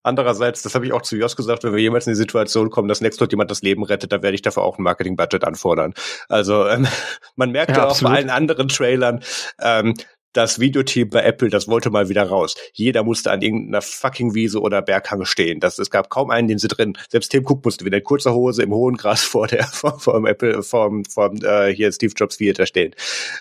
[0.03, 2.89] Andererseits, das habe ich auch zu Jos gesagt, wenn wir jemals in die Situation kommen,
[2.89, 5.95] dass nächstes jemand das Leben rettet, dann werde ich dafür auch ein Marketing-Budget anfordern.
[6.29, 6.87] Also ähm,
[7.37, 9.21] man merkt ja, auch bei allen anderen Trailern,
[9.61, 9.95] ähm,
[10.33, 12.55] das Videoteam bei Apple, das wollte mal wieder raus.
[12.73, 15.61] Jeder musste an irgendeiner fucking Wiese oder Berghang stehen.
[15.61, 16.97] Das, es gab kaum einen, den sie drin.
[17.09, 20.15] Selbst Tim Cook musste wieder in kurzer Hose im hohen Gras vor der, vor, vor
[20.15, 22.95] dem Apple, vor, vor äh, hier Steve Jobs Theater stehen.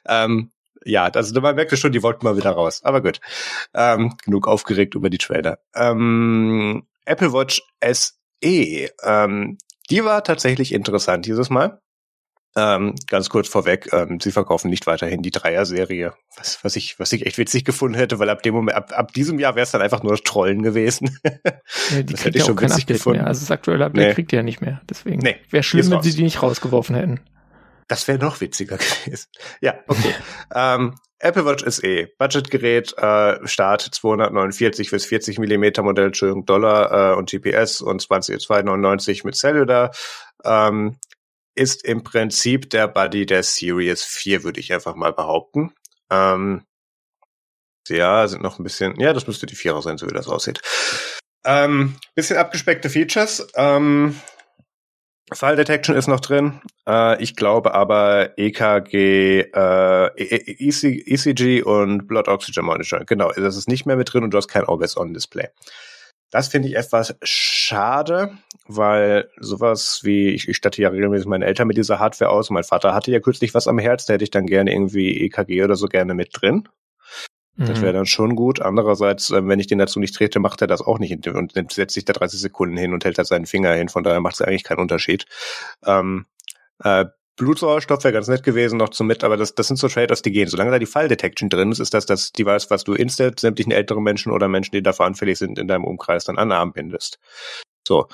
[0.08, 0.52] Ähm,
[0.86, 2.82] ja, also man merkte schon, die wollten mal wieder raus.
[2.84, 3.20] Aber gut.
[3.74, 5.60] Ähm, genug aufgeregt über die Trailer.
[5.76, 9.58] Ähm, Apple Watch SE, ähm,
[9.90, 11.82] die war tatsächlich interessant dieses Mal.
[12.56, 17.14] Ähm, ganz kurz vorweg, ähm, sie verkaufen nicht weiterhin die Dreier-Serie, was, was, ich, was
[17.14, 19.72] ich echt witzig gefunden hätte, weil ab dem Moment, ab, ab diesem Jahr wäre es
[19.72, 21.18] dann einfach nur das Trollen gewesen.
[21.92, 23.20] Ja, die das hätte ich schon kein Update gefunden.
[23.20, 23.28] mehr.
[23.28, 24.14] Also das aktuelle Update nee.
[24.14, 24.82] kriegt ihr ja nicht mehr.
[24.90, 27.20] Deswegen nee, wäre schlimm, wenn sie die nicht rausgeworfen hätten.
[27.90, 29.28] Das wäre noch witziger gewesen.
[29.60, 30.16] Ja, okay.
[30.56, 37.16] ähm, Apple Watch SE, Budgetgerät, äh, Start 249 bis 40 Millimeter Modell, Entschuldigung, Dollar äh,
[37.18, 39.92] und GPS und 20, 299 mit Cellular.
[40.46, 40.98] Ähm,
[41.56, 45.74] ist im Prinzip der Buddy der Series 4, würde ich einfach mal behaupten.
[46.10, 46.64] Ähm,
[47.90, 50.62] Ja, sind noch ein bisschen, ja, das müsste die Vierer sein, so wie das aussieht.
[51.44, 53.48] Ähm, bisschen abgespeckte Features.
[53.56, 54.16] Ähm,
[55.34, 56.62] Fall Detection ist noch drin.
[56.88, 63.06] Äh, ich glaube aber EKG, äh, EC, ECG und Blood Oxygen Monitor.
[63.06, 65.50] Genau, das ist nicht mehr mit drin und du hast kein Always-On-Display.
[66.32, 71.68] Das finde ich etwas schade, weil sowas wie, ich, ich statte ja regelmäßig meine Eltern
[71.68, 72.52] mit dieser Hardware aus.
[72.52, 75.64] Mein Vater hatte ja kürzlich was am Herz, da hätte ich dann gerne irgendwie EKG
[75.64, 76.68] oder so gerne mit drin.
[77.68, 77.98] Das wäre mhm.
[77.98, 78.62] dann schon gut.
[78.62, 81.68] Andererseits, äh, wenn ich den dazu nicht trete, macht er das auch nicht und dann
[81.70, 83.90] setzt sich da 30 Sekunden hin und hält da seinen Finger hin.
[83.90, 85.26] Von daher macht es eigentlich keinen Unterschied.
[85.86, 86.26] Ähm,
[86.84, 87.06] äh,
[87.36, 90.32] Blutsauerstoff wäre ganz nett gewesen noch zum mit, aber das, das sind so Trade-offs, die
[90.32, 90.50] gehen.
[90.50, 93.72] Solange da die Fall Detection drin ist, ist das das Device, was du instant sämtlichen
[93.72, 97.18] älteren Menschen oder Menschen, die dafür anfällig sind, in deinem Umkreis dann an Arm bindest.
[97.88, 98.08] So,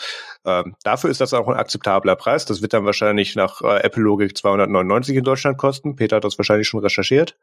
[0.45, 2.45] ähm, dafür ist das auch ein akzeptabler Preis.
[2.45, 5.95] Das wird dann wahrscheinlich nach äh, Apple-Logik 299 in Deutschland kosten.
[5.95, 7.35] Peter hat das wahrscheinlich schon recherchiert.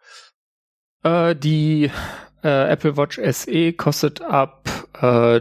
[1.03, 1.91] Äh, die
[2.43, 4.69] äh, Apple Watch SE kostet ab
[5.01, 5.41] äh,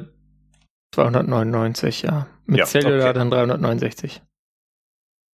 [0.94, 2.28] 299, ja.
[2.46, 3.14] Mit ja, Cellular okay.
[3.14, 4.22] dann 369.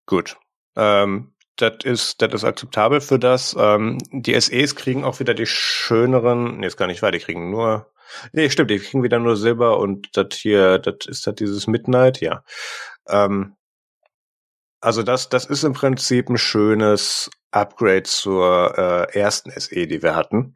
[0.06, 0.38] Gut.
[0.76, 3.56] Ähm, das ist, das ist akzeptabel für das.
[3.58, 7.50] Ähm, die SEs kriegen auch wieder die schöneren, nee, ist gar nicht wahr, die kriegen
[7.50, 7.92] nur,
[8.32, 12.22] nee, stimmt, die kriegen wieder nur Silber und das hier, das ist halt dieses Midnight,
[12.22, 12.44] ja.
[13.10, 13.56] Ähm,
[14.82, 20.16] also das, das ist im Prinzip ein schönes Upgrade zur äh, ersten SE, die wir
[20.16, 20.56] hatten.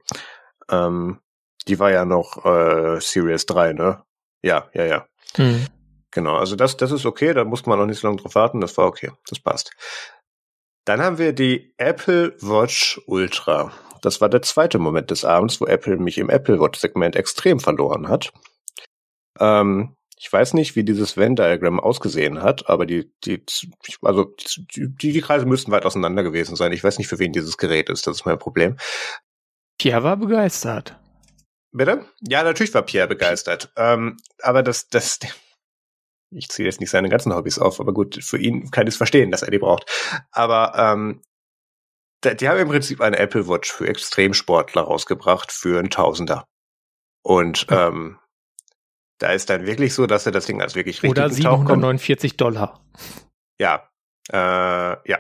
[0.70, 1.20] Ähm,
[1.68, 4.04] die war ja noch äh, Series 3, ne?
[4.42, 5.08] Ja, ja, ja.
[5.38, 5.68] Mhm.
[6.12, 8.60] Genau, also das, das ist okay, da musste man noch nicht so lange drauf warten,
[8.60, 9.72] das war okay, das passt.
[10.86, 13.72] Dann haben wir die Apple Watch Ultra.
[14.02, 17.60] Das war der zweite Moment des Abends, wo Apple mich im Apple Watch Segment extrem
[17.60, 18.34] verloren hat.
[19.40, 23.44] Ähm, ich weiß nicht, wie dieses Venn-Diagramm ausgesehen hat, aber die, die,
[24.04, 24.36] also
[24.76, 26.72] die, die Kreise müssten weit auseinander gewesen sein.
[26.74, 28.06] Ich weiß nicht, für wen dieses Gerät ist.
[28.06, 28.78] Das ist mein Problem.
[29.80, 30.96] Pierre war begeistert.
[31.72, 32.06] Bitte?
[32.20, 33.74] Ja, natürlich war Pierre begeistert.
[33.76, 35.18] Ähm, aber das, das,
[36.30, 38.98] ich ziehe jetzt nicht seine ganzen Hobbys auf, aber gut, für ihn kann ich es
[38.98, 39.90] verstehen, dass er die braucht.
[40.30, 41.24] Aber ähm,
[42.24, 46.46] die haben im Prinzip eine Apple Watch für Extremsportler rausgebracht für einen Tausender.
[47.24, 48.20] Und ähm,
[49.22, 52.80] da ist dann wirklich so, dass er das Ding als wirklich richtig Oder 749 Dollar.
[53.60, 53.92] Ja,
[54.32, 55.18] äh, ja,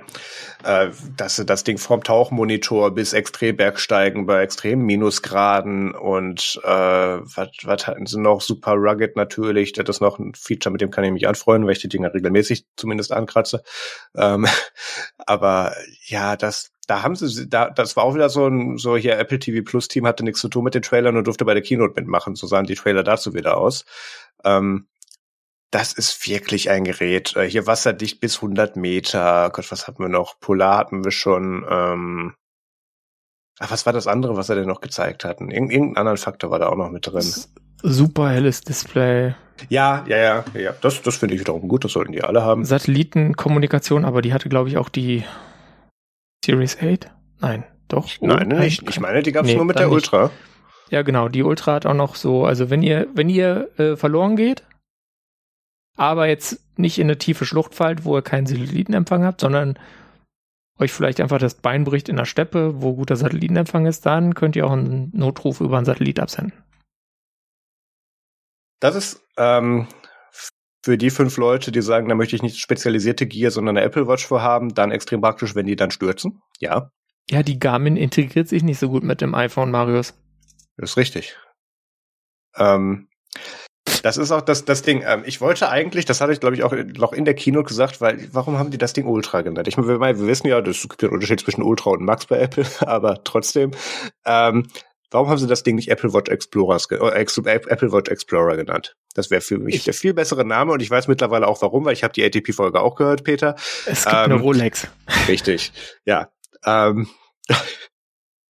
[0.63, 7.87] äh, dass sie das Ding vom Tauchmonitor bis Extrembergsteigen bei extremen Minusgraden und äh, was
[7.87, 8.41] hatten sie noch?
[8.41, 11.73] Super Rugged natürlich, das ist noch ein Feature, mit dem kann ich mich anfreuen, weil
[11.73, 13.63] ich die Dinger regelmäßig zumindest ankratze.
[14.15, 14.47] Ähm,
[15.17, 15.75] aber
[16.05, 19.39] ja, das da haben sie, da, das war auch wieder so ein, so hier Apple
[19.39, 21.93] TV Plus Team hatte nichts zu tun mit den Trailern und durfte bei der Keynote
[21.95, 22.35] mitmachen.
[22.35, 23.85] So sahen die Trailer dazu wieder aus.
[24.43, 24.87] Ähm,
[25.69, 27.33] das ist wirklich ein Gerät.
[27.37, 29.51] Äh, hier wasserdicht bis 100 Meter.
[29.53, 30.37] Gott, was hatten wir noch?
[30.41, 31.65] Polar hatten wir schon.
[31.69, 32.33] Ähm,
[33.59, 35.49] ach, was war das andere, was er denn noch gezeigt hatten?
[35.49, 37.25] Irg irgendeinen anderen Faktor war da auch noch mit drin.
[37.83, 39.33] Super helles Display.
[39.69, 40.73] Ja, ja, ja, ja.
[40.81, 41.85] Das, das finde ich wiederum gut.
[41.85, 42.65] Das sollten die alle haben.
[42.65, 45.23] Satellitenkommunikation, aber die hatte, glaube ich, auch die
[46.43, 47.09] Series 8?
[47.39, 48.09] Nein, doch.
[48.21, 48.87] Nein, oh, nicht.
[48.89, 49.95] Ich meine, die gab es nee, nur mit der nicht.
[49.95, 50.31] Ultra.
[50.89, 51.29] Ja, genau.
[51.29, 54.63] Die Ultra hat auch noch so, also wenn ihr, wenn ihr äh, verloren geht,
[55.95, 59.77] aber jetzt nicht in eine tiefe Schlucht fallt, wo ihr keinen Satellitenempfang habt, sondern
[60.79, 64.55] euch vielleicht einfach das Bein bricht in der Steppe, wo guter Satellitenempfang ist, dann könnt
[64.55, 66.53] ihr auch einen Notruf über einen Satellit absenden.
[68.79, 69.87] Das ist ähm,
[70.83, 74.07] für die fünf Leute, die sagen, da möchte ich nicht spezialisierte Gear, sondern eine Apple
[74.07, 76.41] Watch vorhaben, dann extrem praktisch, wenn die dann stürzen.
[76.59, 76.91] Ja.
[77.29, 80.13] Ja, die Garmin integriert sich nicht so gut mit dem iPhone, Marius.
[80.77, 81.37] Das ist richtig.
[82.55, 83.07] Ähm,
[84.03, 85.03] das ist auch das, das Ding.
[85.05, 88.01] Ähm, ich wollte eigentlich, das hatte ich glaube ich auch noch in der Kino gesagt,
[88.01, 89.67] weil warum haben die das Ding Ultra genannt?
[89.67, 92.25] Ich meine, wir, wir wissen ja, es gibt ja einen Unterschied zwischen Ultra und Max
[92.25, 93.71] bei Apple, aber trotzdem.
[94.25, 94.67] Ähm,
[95.11, 98.95] Warum haben sie das Ding nicht Apple Watch Explorers, äh, Apple Watch Explorer genannt?
[99.13, 101.83] Das wäre für mich ich, der viel bessere Name und ich weiß mittlerweile auch warum,
[101.83, 103.55] weil ich habe die ATP-Folge auch gehört, Peter.
[103.85, 104.87] Es gibt ähm, eine Rolex.
[105.27, 105.73] Richtig,
[106.05, 106.29] ja.
[106.65, 107.09] Ähm,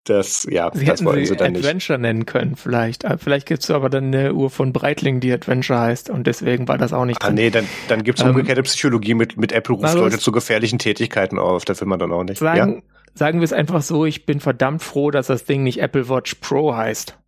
[0.04, 2.06] das, ja, sie das wollen sie, sie dann Adventure nicht.
[2.06, 3.06] nennen können, vielleicht.
[3.06, 6.76] Ah, vielleicht gibt's aber dann eine Uhr von Breitling, die Adventure heißt und deswegen war
[6.76, 7.36] das auch nicht ah, drin.
[7.36, 11.38] nee, dann, dann gibt's ähm, umgekehrte Psychologie mit, mit Apple ruft Leute zu gefährlichen Tätigkeiten
[11.38, 12.38] auf, da will man dann auch nicht.
[12.38, 12.99] Sagen, ja?
[13.14, 16.36] Sagen wir es einfach so, ich bin verdammt froh, dass das Ding nicht Apple Watch
[16.36, 17.18] Pro heißt.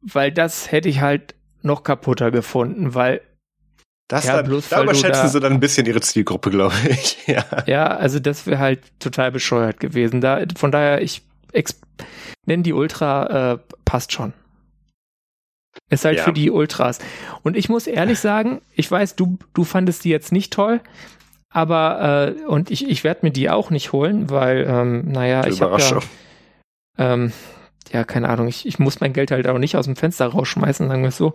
[0.00, 3.20] Weil das hätte ich halt noch kaputter gefunden, weil
[4.08, 7.18] das ja, dann, bloß, da überschätzen da, sie dann ein bisschen ihre Zielgruppe, glaube ich.
[7.26, 7.44] ja.
[7.66, 10.22] ja, also das wäre halt total bescheuert gewesen.
[10.22, 11.22] Da, von daher, ich
[12.46, 14.32] nenne die Ultra, äh, passt schon.
[15.90, 16.24] Ist halt ja.
[16.24, 16.98] für die Ultras.
[17.42, 20.80] Und ich muss ehrlich sagen, ich weiß, du, du fandest die jetzt nicht toll,
[21.50, 25.62] aber äh, und ich, ich werde mir die auch nicht holen, weil, ähm, naja, ich
[25.62, 26.00] habe ja,
[26.98, 27.32] ähm,
[27.92, 30.88] ja, keine Ahnung, ich, ich muss mein Geld halt auch nicht aus dem Fenster rausschmeißen,
[30.88, 31.32] sagen wir es so.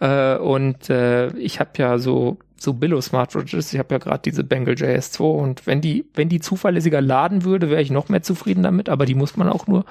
[0.00, 4.44] Äh, und äh, ich habe ja so so Billo Smartwatches, ich habe ja gerade diese
[4.44, 8.62] Bengal JS2 und wenn die wenn die zuverlässiger laden würde, wäre ich noch mehr zufrieden
[8.62, 9.84] damit, aber die muss man auch nur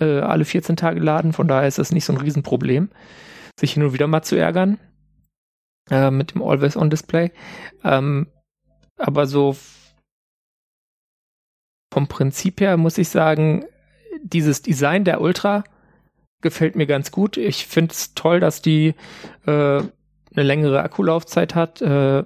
[0.00, 2.90] äh, alle 14 Tage laden, von daher ist das nicht so ein Riesenproblem,
[3.58, 4.78] sich hin und wieder mal zu ärgern
[5.90, 7.32] äh, mit dem Always-On-Display.
[7.84, 8.28] Ähm,
[8.96, 9.56] aber so
[11.92, 13.64] vom Prinzip her muss ich sagen,
[14.22, 15.64] dieses Design der Ultra
[16.42, 17.36] gefällt mir ganz gut.
[17.36, 18.94] Ich finde es toll, dass die
[19.46, 19.90] äh, eine
[20.34, 21.80] längere Akkulaufzeit hat.
[21.80, 22.24] Äh,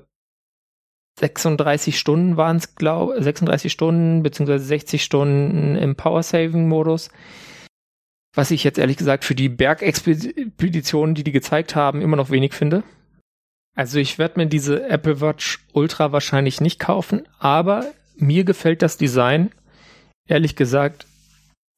[1.18, 7.10] 36 Stunden waren es, glaube 36 Stunden beziehungsweise 60 Stunden im Power-Saving-Modus.
[8.34, 12.54] Was ich jetzt ehrlich gesagt für die Bergexpeditionen, die die gezeigt haben, immer noch wenig
[12.54, 12.84] finde.
[13.76, 18.96] Also ich werde mir diese Apple Watch Ultra wahrscheinlich nicht kaufen, aber mir gefällt das
[18.96, 19.50] Design
[20.26, 21.06] ehrlich gesagt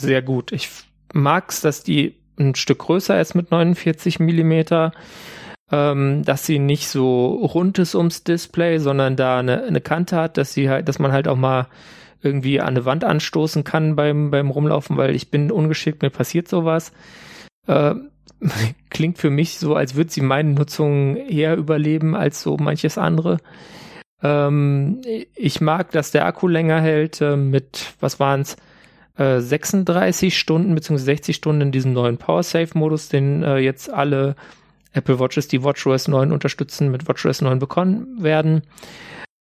[0.01, 0.53] sehr gut.
[0.53, 0.69] Ich
[1.13, 4.93] mag es, dass die ein Stück größer ist mit 49 Millimeter,
[5.71, 10.37] ähm, dass sie nicht so rund ist ums Display, sondern da eine, eine Kante hat,
[10.37, 11.69] dass sie halt, dass man halt auch mal
[12.21, 16.49] irgendwie an eine Wand anstoßen kann beim, beim Rumlaufen, weil ich bin ungeschickt, mir passiert
[16.49, 16.93] sowas.
[17.67, 17.95] Äh,
[18.91, 23.39] klingt für mich so, als würde sie meine Nutzung eher überleben als so manches andere.
[24.23, 25.01] Ähm,
[25.35, 28.57] ich mag, dass der Akku länger hält äh, mit, was waren's,
[29.17, 30.99] äh, 36 Stunden bzw.
[30.99, 34.37] 60 Stunden in diesem neuen Power Save Modus, den äh, jetzt alle
[34.93, 38.63] Apple Watches, die WatchOS 9 unterstützen, mit WatchOS 9 bekommen werden.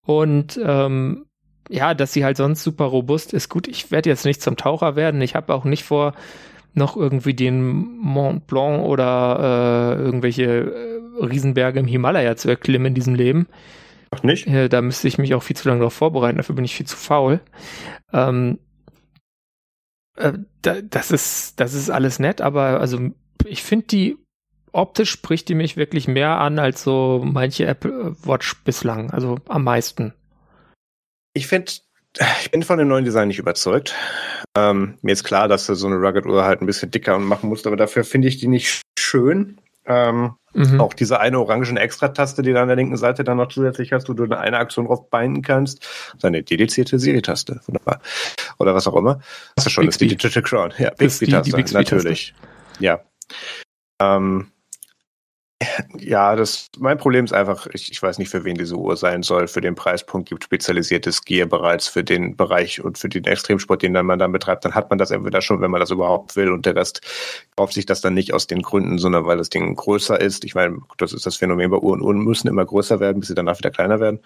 [0.05, 1.25] Und ähm,
[1.69, 3.49] ja, dass sie halt sonst super robust ist.
[3.49, 5.21] Gut, ich werde jetzt nicht zum Taucher werden.
[5.21, 6.13] Ich habe auch nicht vor,
[6.74, 7.61] noch irgendwie den
[7.97, 13.47] Mont Blanc oder äh, irgendwelche äh, Riesenberge im Himalaya zu erklimmen in diesem Leben.
[14.11, 14.47] Ach nicht?
[14.47, 16.38] Äh, da müsste ich mich auch viel zu lange darauf vorbereiten.
[16.38, 17.41] Dafür bin ich viel zu faul.
[18.13, 18.59] Ähm,
[20.17, 22.99] äh, da, das ist, das ist alles nett, aber also
[23.45, 24.17] ich finde die
[24.74, 29.63] optisch spricht die mich wirklich mehr an als so manche Apple Watch bislang, also am
[29.63, 30.13] meisten.
[31.34, 31.72] Ich finde,
[32.41, 33.95] ich bin von dem neuen Design nicht überzeugt.
[34.57, 37.68] Ähm, mir ist klar, dass du so eine Rugged-Uhr halt ein bisschen dicker machen musst,
[37.68, 39.59] aber dafür finde ich die nicht schön.
[39.86, 40.80] Ähm, mhm.
[40.80, 44.09] Auch diese eine orangen Extra-Taste, die da an der linken Seite dann noch zusätzlich hast,
[44.09, 45.88] wo du eine Aktion drauf binden kannst.
[46.18, 47.62] Seine dedizierte Siri-Taste.
[47.66, 48.01] Wunderbar.
[48.59, 49.22] Oder was auch immer.
[49.55, 50.07] Das ist schon Bixby.
[50.07, 50.74] das Digital Crown.
[50.78, 52.34] Ja, Bixby-Taste, natürlich.
[52.80, 52.99] Ja.
[53.99, 54.51] Ähm,
[55.99, 59.22] ja, das, mein Problem ist einfach, ich, ich weiß nicht, für wen diese Uhr sein
[59.22, 59.47] soll.
[59.47, 63.93] Für den Preispunkt gibt spezialisiertes Gear bereits für den Bereich und für den Extremsport, den
[63.93, 64.66] dann man dann betreibt.
[64.66, 67.01] Dann hat man das entweder schon, wenn man das überhaupt will und der Rest
[67.55, 70.43] kauft sich das dann nicht aus den Gründen, sondern weil das Ding größer ist.
[70.45, 72.01] Ich meine, das ist das Phänomen bei Uhren.
[72.01, 74.20] Uhren müssen immer größer werden, bis sie danach wieder kleiner werden.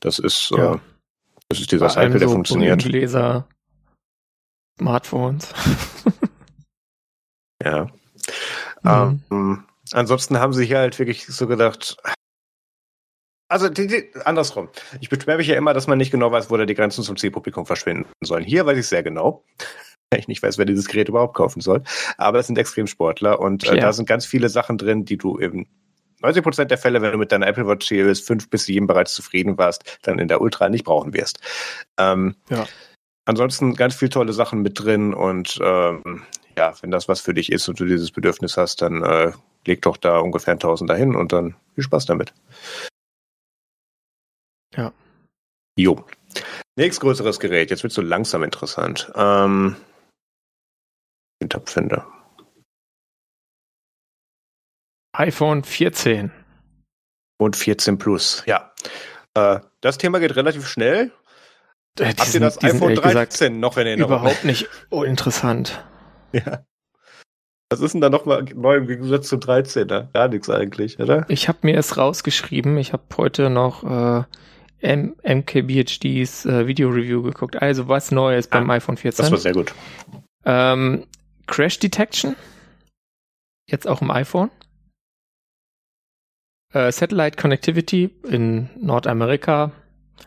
[0.00, 0.74] Das ist, ja.
[0.74, 0.78] äh,
[1.48, 2.82] das ist dieser Cycle, der so funktioniert.
[2.82, 3.46] Gläser,
[4.78, 5.48] Smartphones.
[7.64, 7.86] ja.
[8.82, 9.20] Mhm.
[9.30, 11.96] Ähm, Ansonsten haben sie hier halt wirklich so gedacht,
[13.52, 14.70] also die, die, andersrum.
[15.00, 17.18] Ich beschwere mich ja immer, dass man nicht genau weiß, wo da die Grenzen zum
[17.18, 18.44] Zielpublikum verschwinden sollen.
[18.44, 19.44] Hier weiß ich sehr genau.
[20.14, 21.82] Ich nicht weiß, wer dieses Gerät überhaupt kaufen soll.
[22.18, 25.66] Aber das sind Extremsportler und äh, da sind ganz viele Sachen drin, die du eben
[26.20, 29.14] 90 Prozent der Fälle, wenn du mit deiner Apple Watch Series 5 bis 7 bereits
[29.14, 31.40] zufrieden warst, dann in der Ultra nicht brauchen wirst.
[31.98, 32.66] Ähm, ja.
[33.24, 36.22] Ansonsten ganz viele tolle Sachen mit drin und ähm,
[36.56, 39.32] ja, wenn das was für dich ist und du dieses Bedürfnis hast, dann äh,
[39.66, 42.32] leg doch da ungefähr ein Tausend dahin und dann viel Spaß damit.
[44.74, 44.92] Ja.
[45.76, 46.04] Jo.
[46.76, 49.12] Nächstgrößeres Gerät, jetzt wird so langsam interessant.
[49.14, 49.76] Ähm,
[51.42, 52.06] den Tabfinder.
[55.14, 56.32] iPhone 14.
[57.38, 58.72] Und 14 Plus, ja.
[59.34, 61.12] Äh, das Thema geht relativ schnell.
[61.98, 64.12] Äh, Habt diesen, ihr das iPhone 13 noch in Erinnerung?
[64.12, 65.84] Überhaupt nicht uninteressant.
[66.44, 66.64] Ja.
[67.72, 70.12] Was ist denn da nochmal neu im Gegensatz zum 13er?
[70.12, 71.24] Gar nichts eigentlich, oder?
[71.30, 72.76] Ich habe mir es rausgeschrieben.
[72.76, 74.24] Ich habe heute noch äh,
[74.80, 77.62] M MKBHDs äh, Video-Review geguckt.
[77.62, 79.22] Also was Neues ah, beim iPhone 14.
[79.22, 79.72] Das war sehr gut.
[80.44, 81.06] Ähm,
[81.46, 82.36] Crash Detection.
[83.66, 84.50] Jetzt auch im iPhone.
[86.74, 89.72] Äh, Satellite Connectivity in Nordamerika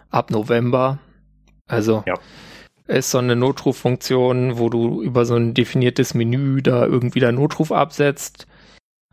[0.09, 0.97] ab November.
[1.67, 2.15] Also ja
[2.87, 7.71] ist so eine Notruffunktion, wo du über so ein definiertes Menü da irgendwie der Notruf
[7.71, 8.47] absetzt.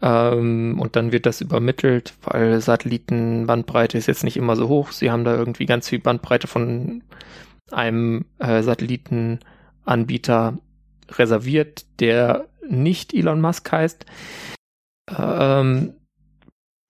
[0.02, 4.92] Ähm, und dann wird das übermittelt, weil Satellitenbandbreite ist jetzt nicht immer so hoch.
[4.92, 7.02] Sie haben da irgendwie ganz viel Bandbreite von
[7.70, 10.58] einem äh, Satellitenanbieter
[11.10, 14.06] reserviert, der nicht Elon Musk heißt.
[15.18, 15.94] Ähm,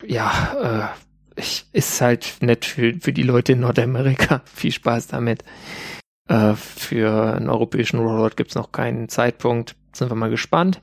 [0.04, 0.92] ja,
[1.36, 4.42] äh, ich, ist halt nett für, für die Leute in Nordamerika.
[4.52, 5.44] Viel Spaß damit.
[6.28, 9.76] Äh, für einen europäischen Rollout gibt es noch keinen Zeitpunkt.
[9.92, 10.80] sind wir mal gespannt.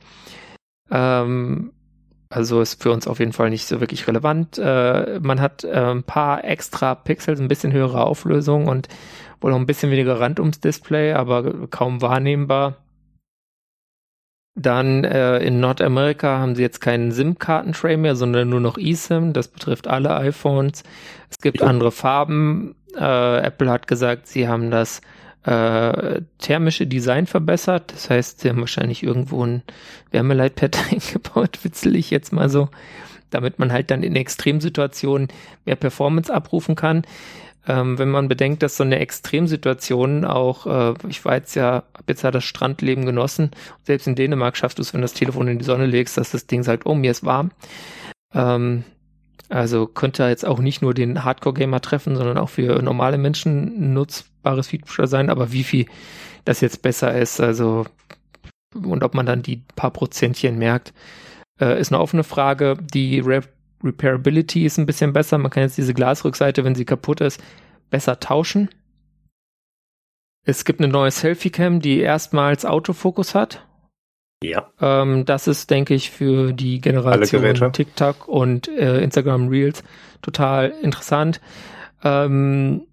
[0.91, 1.71] Ähm,
[2.29, 4.59] also ist für uns auf jeden Fall nicht so wirklich relevant.
[4.59, 8.87] Äh, man hat äh, ein paar extra Pixels, ein bisschen höhere Auflösung und
[9.41, 12.77] wohl noch ein bisschen weniger Rand ums Display, aber kaum wahrnehmbar.
[14.55, 19.33] Dann äh, in Nordamerika haben sie jetzt keinen SIM-Kartentray mehr, sondern nur noch eSIM.
[19.33, 20.83] Das betrifft alle iPhones.
[21.29, 21.67] Es gibt ja.
[21.67, 22.75] andere Farben.
[22.95, 25.01] Äh, Apple hat gesagt, sie haben das
[25.43, 27.93] äh, thermische Design verbessert.
[27.93, 29.63] Das heißt, sie haben wahrscheinlich irgendwo ein
[30.11, 32.69] Wärmeleitpad eingebaut, witzel ich jetzt mal so,
[33.29, 35.29] damit man halt dann in Extremsituationen
[35.65, 37.03] mehr Performance abrufen kann.
[37.67, 42.07] Ähm, wenn man bedenkt, dass so eine Extremsituation auch, äh, ich war jetzt ja, hab
[42.07, 43.51] jetzt ja das Strandleben genossen,
[43.83, 46.31] selbst in Dänemark schaffst du es, wenn du das Telefon in die Sonne legst, dass
[46.31, 47.51] das Ding sagt, oh, mir ist warm.
[48.33, 48.85] Ähm,
[49.49, 54.67] also könnte jetzt auch nicht nur den Hardcore-Gamer treffen, sondern auch für normale Menschen nutzbares
[54.67, 55.87] Feature sein, aber wie viel
[56.45, 57.85] das jetzt besser ist, also
[58.75, 60.93] und ob man dann die paar Prozentchen merkt,
[61.59, 62.77] äh, ist eine offene Frage.
[62.93, 63.41] Die Re
[63.81, 65.37] Repairability ist ein bisschen besser.
[65.37, 67.41] Man kann jetzt diese Glasrückseite, wenn sie kaputt ist,
[67.89, 68.69] besser tauschen.
[70.45, 73.65] Es gibt eine neue Selfie-Cam, die erstmals Autofokus hat.
[74.43, 74.69] Ja.
[74.79, 79.83] Ähm, das ist, denke ich, für die Generation TikTok und äh, Instagram Reels
[80.21, 81.41] total interessant.
[82.03, 82.83] Ähm,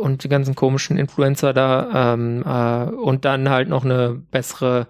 [0.00, 2.12] und die ganzen komischen Influencer da.
[2.14, 4.86] Ähm, äh, und dann halt noch eine bessere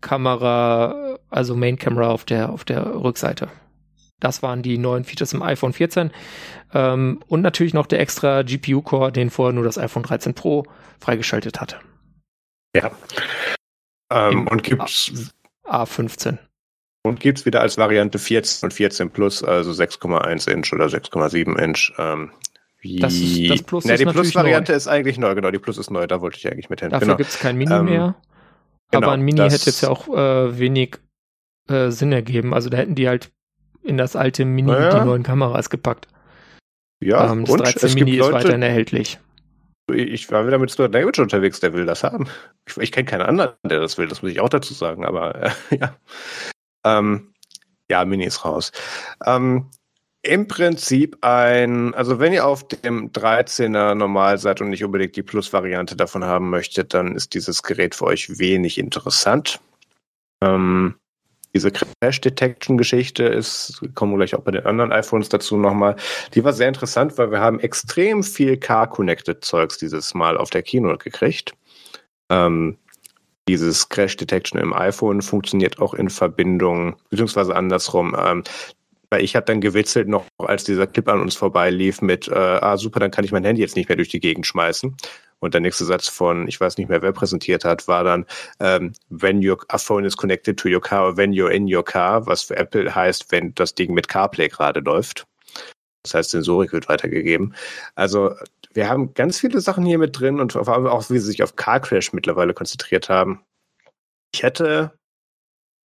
[0.00, 3.48] Kamera, also Main Camera auf der, auf der Rückseite.
[4.20, 6.10] Das waren die neuen Features im iPhone 14.
[6.74, 10.64] Ähm, und natürlich noch der extra GPU-Core, den vorher nur das iPhone 13 Pro
[11.00, 11.76] freigeschaltet hatte.
[12.76, 12.90] Ja.
[14.10, 15.32] Ähm, und gibt's
[15.70, 16.38] A15.
[17.04, 21.92] Und gibt's wieder als Variante 14 und 14 Plus, also 6,1 Inch oder 6,7 Inch.
[21.98, 22.32] Ähm,
[22.82, 25.90] das, ist, das Plus ne, ist die Plus-Variante ist eigentlich neu, genau, die Plus ist
[25.90, 26.90] neu, da wollte ich eigentlich mit hin.
[26.90, 27.16] Dafür genau.
[27.16, 28.14] gibt's kein Mini ähm, mehr.
[28.90, 30.98] Genau, aber ein Mini hätte jetzt ja auch äh, wenig
[31.68, 32.54] äh, Sinn ergeben.
[32.54, 33.30] Also da hätten die halt
[33.82, 34.98] in das alte Mini ja.
[34.98, 36.08] die neuen Kameras gepackt.
[37.00, 39.18] Ja, ähm, das und 13 Mini ist Leute, weiterhin erhältlich.
[39.92, 42.28] Ich war wieder mit Stuart Language unterwegs, der will das haben.
[42.66, 45.34] Ich, ich kenne keinen anderen, der das will, das muss ich auch dazu sagen, aber
[45.34, 45.50] äh,
[45.80, 45.96] ja.
[46.84, 47.32] Ähm,
[47.90, 48.70] ja, Mini ist raus.
[49.24, 49.70] Ähm,
[50.22, 55.22] Im Prinzip ein, also wenn ihr auf dem 13er normal seid und nicht unbedingt die
[55.22, 59.60] Plus-Variante davon haben möchtet, dann ist dieses Gerät für euch wenig interessant.
[60.42, 60.96] Ähm,
[61.58, 65.96] diese Crash Detection Geschichte ist, kommen wir gleich auch bei den anderen iPhones dazu nochmal.
[66.34, 70.62] Die war sehr interessant, weil wir haben extrem viel Car-Connected Zeugs dieses Mal auf der
[70.62, 71.54] Keynote gekriegt.
[72.30, 72.78] Ähm,
[73.48, 78.14] dieses Crash Detection im iPhone funktioniert auch in Verbindung, beziehungsweise andersrum.
[78.16, 78.44] Ähm,
[79.10, 82.76] weil ich habe dann gewitzelt noch, als dieser Clip an uns vorbeilief mit, äh, ah
[82.76, 84.96] super, dann kann ich mein Handy jetzt nicht mehr durch die Gegend schmeißen.
[85.40, 88.26] Und der nächste Satz von, ich weiß nicht mehr, wer präsentiert hat, war dann,
[88.60, 92.42] ähm, when your phone is connected to your car, when you're in your car, was
[92.42, 95.26] für Apple heißt, wenn das Ding mit CarPlay gerade läuft.
[96.02, 97.54] Das heißt, Sensorik wird weitergegeben.
[97.94, 98.34] Also
[98.72, 101.42] wir haben ganz viele Sachen hier mit drin und vor allem auch, wie sie sich
[101.42, 103.44] auf Car Crash mittlerweile konzentriert haben.
[104.34, 104.97] Ich hätte,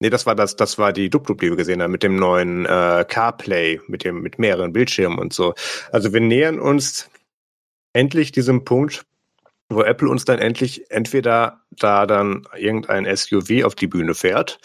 [0.03, 2.65] nee, das war das, das war die Dub-Dub, die wir gesehen haben, mit dem neuen
[2.65, 5.53] äh, CarPlay, mit dem, mit mehreren Bildschirmen und so.
[5.93, 7.09] Also wir nähern uns
[7.93, 9.05] endlich diesem Punkt,
[9.69, 14.59] wo Apple uns dann endlich entweder da dann irgendein SUV auf die Bühne fährt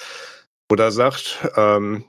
[0.70, 2.04] oder sagt, ähm,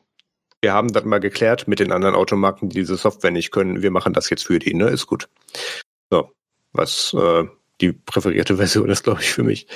[0.61, 3.83] wir haben das mal geklärt mit den anderen Automarken, die diese Software nicht können.
[3.83, 4.89] Wir machen das jetzt für die, ne?
[4.89, 5.29] Ist gut.
[6.09, 6.31] So,
[6.73, 7.45] was äh,
[7.79, 9.67] die präferierte Version ist, glaube ich, für mich.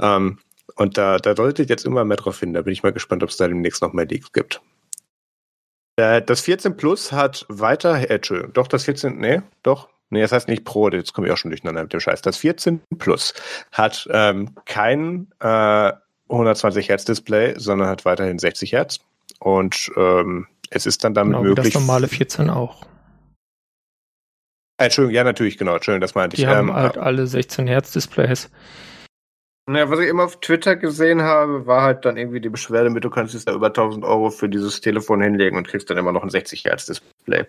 [0.00, 0.40] Ähm,
[0.76, 2.52] und da, da deutet jetzt immer mehr drauf hin.
[2.52, 4.60] Da bin ich mal gespannt, ob es da demnächst noch mehr Leaks gibt.
[5.96, 10.30] Äh, das 14 Plus hat weiter, äh, Entschuldigung, doch das 14, nee, doch, Nee, das
[10.30, 12.22] heißt nicht Pro, jetzt komme ich auch schon durcheinander mit dem Scheiß.
[12.22, 13.34] Das 14 Plus
[13.72, 15.92] hat ähm, kein äh,
[16.28, 19.00] 120 Hertz Display, sondern hat weiterhin 60 Hertz.
[19.40, 21.72] Und ähm, es ist dann damit genau, möglich.
[21.72, 22.86] Das normale 14 auch.
[24.78, 26.48] Entschuldigung, ja, natürlich, genau, Entschuldigung, das meinte Die ich.
[26.48, 28.50] Die haben ähm, halt alle 16 Hertz Displays.
[29.68, 33.02] Naja, was ich immer auf Twitter gesehen habe, war halt dann irgendwie die Beschwerde mit,
[33.02, 36.12] du kannst jetzt da über 1000 Euro für dieses Telefon hinlegen und kriegst dann immer
[36.12, 37.46] noch ein 60 Hertz Display.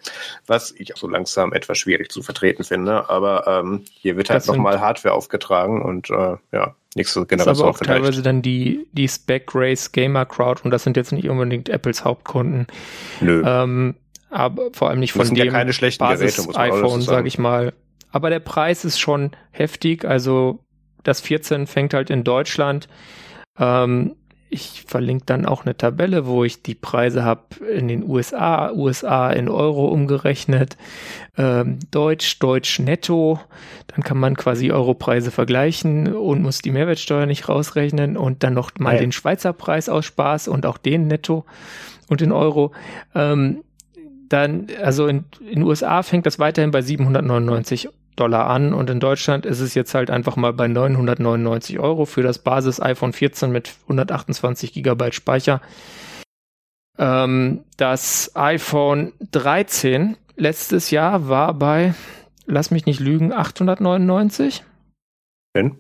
[0.48, 4.48] Was ich auch so langsam etwas schwierig zu vertreten finde, aber ähm, hier wird halt
[4.48, 8.02] nochmal Hardware aufgetragen und äh, ja, nächste Generation das ist aber auch vielleicht.
[8.02, 12.04] teilweise dann die, die Spec Race Gamer Crowd und das sind jetzt nicht unbedingt Apples
[12.04, 12.66] Hauptkunden.
[13.22, 13.44] Nö.
[13.46, 13.94] Ähm,
[14.32, 17.28] aber vor allem nicht von dem ja keine schlechten Basis Geräte, muss man iPhone, sage
[17.28, 17.74] ich mal.
[18.12, 20.64] Aber der Preis ist schon heftig, also
[21.04, 22.88] das 14 fängt halt in Deutschland
[23.60, 24.16] ähm,
[24.50, 29.30] ich verlinke dann auch eine Tabelle, wo ich die Preise habe in den USA, USA
[29.30, 30.78] in Euro umgerechnet,
[31.38, 33.42] ähm, Deutsch, Deutsch netto.
[33.88, 38.72] Dann kann man quasi Europreise vergleichen und muss die Mehrwertsteuer nicht rausrechnen und dann noch
[38.80, 39.00] mal ja.
[39.02, 41.46] den Schweizer Preis aus Spaß und auch den netto
[42.08, 42.72] und in Euro.
[43.14, 43.64] Ähm,
[44.30, 49.46] dann, also in den USA fängt das weiterhin bei 799 Dollar an und in Deutschland
[49.46, 53.76] ist es jetzt halt einfach mal bei 999 Euro für das Basis iPhone 14 mit
[53.84, 55.62] 128 Gigabyte Speicher.
[56.98, 61.94] Ähm, das iPhone 13 letztes Jahr war bei,
[62.46, 64.64] lass mich nicht lügen, 899.
[65.54, 65.78] Wenn?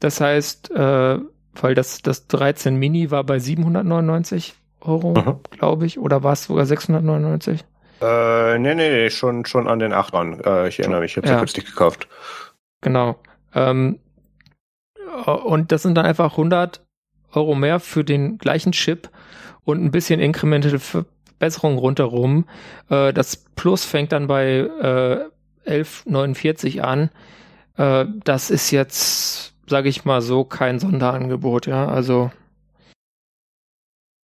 [0.00, 1.18] Das heißt, äh,
[1.54, 6.66] weil das, das 13 Mini war bei 799 Euro, glaube ich, oder war es sogar
[6.66, 7.64] 699?
[8.00, 10.40] Äh, nee, nee, nee, schon, schon an den Achtern.
[10.40, 11.38] Äh, ich erinnere mich, ich habe ja.
[11.38, 12.08] kürzlich gekauft.
[12.80, 13.16] Genau.
[13.54, 13.98] Ähm,
[15.26, 16.84] und das sind dann einfach 100
[17.32, 19.10] Euro mehr für den gleichen Chip
[19.64, 22.46] und ein bisschen inkrementelle Verbesserung rundherum.
[22.88, 24.68] Äh, das Plus fängt dann bei
[25.66, 27.10] äh, 11,49 an.
[27.76, 31.86] Äh, das ist jetzt, sage ich mal so, kein Sonderangebot, ja.
[31.86, 32.30] Also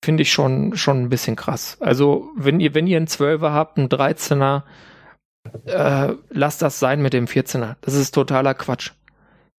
[0.05, 1.77] finde ich schon, schon ein bisschen krass.
[1.81, 4.63] Also, wenn ihr, wenn ihr einen 12er habt, einen 13er,
[5.67, 7.77] äh, lasst das sein mit dem 14er.
[7.81, 8.93] Das ist totaler Quatsch.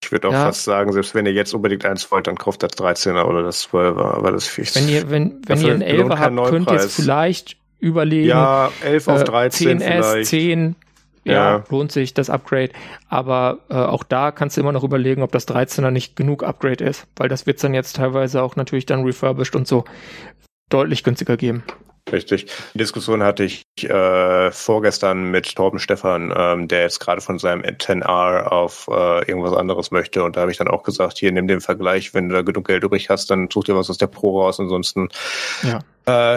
[0.04, 0.46] Ich würde auch ja.
[0.46, 3.68] fast sagen, selbst wenn ihr jetzt unbedingt eins wollt, dann kauft das 13er oder das
[3.70, 6.96] 12er, aber das ist Wenn ihr, wenn, wenn ihr einen 11er habt, könnt ihr es
[6.96, 8.28] vielleicht überlegen.
[8.28, 10.30] Ja, 11 auf 13 10S, vielleicht.
[10.30, 10.76] 10,
[11.34, 12.72] ja, lohnt sich das Upgrade.
[13.10, 16.84] Aber äh, auch da kannst du immer noch überlegen, ob das 13er nicht genug Upgrade
[16.84, 19.86] ist, weil das wird dann jetzt teilweise auch natürlich dann refurbished und so
[20.70, 21.64] deutlich günstiger geben.
[22.12, 22.48] Richtig.
[22.74, 27.64] Die Diskussion hatte ich äh, vorgestern mit Torben Stefan, ähm, der jetzt gerade von seinem
[27.64, 30.24] 10R auf äh, irgendwas anderes möchte.
[30.24, 32.68] Und da habe ich dann auch gesagt, hier nimm den Vergleich, wenn du da genug
[32.68, 34.60] Geld übrig hast, dann such dir was aus der Pro raus.
[34.60, 35.10] Ansonsten
[35.64, 35.80] ja.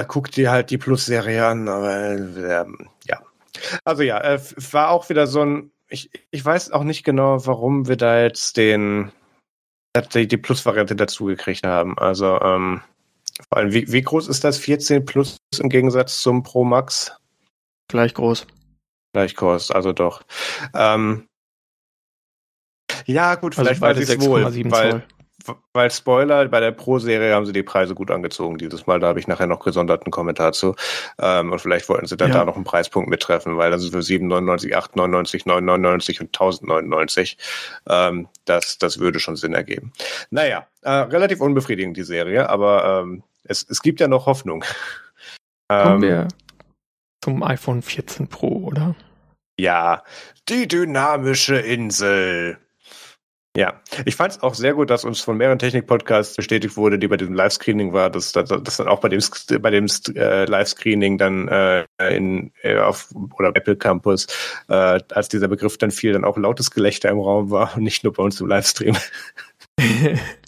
[0.01, 1.69] äh, guck dir halt die Plus-Serie an.
[1.69, 2.65] Aber äh.
[3.85, 4.41] Also ja, äh,
[4.73, 5.73] war auch wieder so ein.
[5.89, 9.13] Ich, ich weiß auch nicht genau, warum wir da jetzt den
[10.15, 11.99] die, die Plus-Variante dazu gekriegt haben.
[11.99, 12.81] Also ähm,
[13.49, 17.17] vor allem, wie, wie groß ist das 14 Plus im Gegensatz zum Pro Max?
[17.89, 18.47] Gleich groß.
[19.13, 20.23] Gleich groß, also doch.
[20.75, 21.27] Ähm,
[23.07, 25.03] ja, gut, also vielleicht also weiß ich es wohl, weil,
[25.73, 29.01] weil Spoiler, bei der Pro-Serie haben sie die Preise gut angezogen dieses Mal.
[29.01, 30.75] Da habe ich nachher noch gesonderten Kommentar zu.
[31.19, 32.39] Ähm, und vielleicht wollten sie dann ja.
[32.39, 37.39] da noch einen Preispunkt mittreffen, weil das ist für 7,99, 8,99, 9,99 und 1099.
[37.89, 39.93] Ähm, das, das würde schon Sinn ergeben.
[40.31, 44.65] Naja, äh, relativ unbefriedigend die Serie, aber ähm, es, es gibt ja noch Hoffnung.
[45.69, 46.29] Kommen ähm, wir
[47.23, 48.95] zum iPhone 14 Pro, oder?
[49.59, 50.05] Ja,
[50.49, 52.59] die dynamische Insel.
[53.57, 57.09] Ja, ich fand es auch sehr gut, dass uns von mehreren Technik-Podcasts bestätigt wurde, die
[57.09, 59.21] bei diesem Livescreening war, dass, dass, dass dann auch bei dem
[59.61, 64.29] bei dem äh, Livescreening dann äh, in äh, auf oder Apple Campus,
[64.69, 68.05] äh, als dieser Begriff dann fiel, dann auch lautes Gelächter im Raum war und nicht
[68.05, 68.97] nur bei uns im Livestream.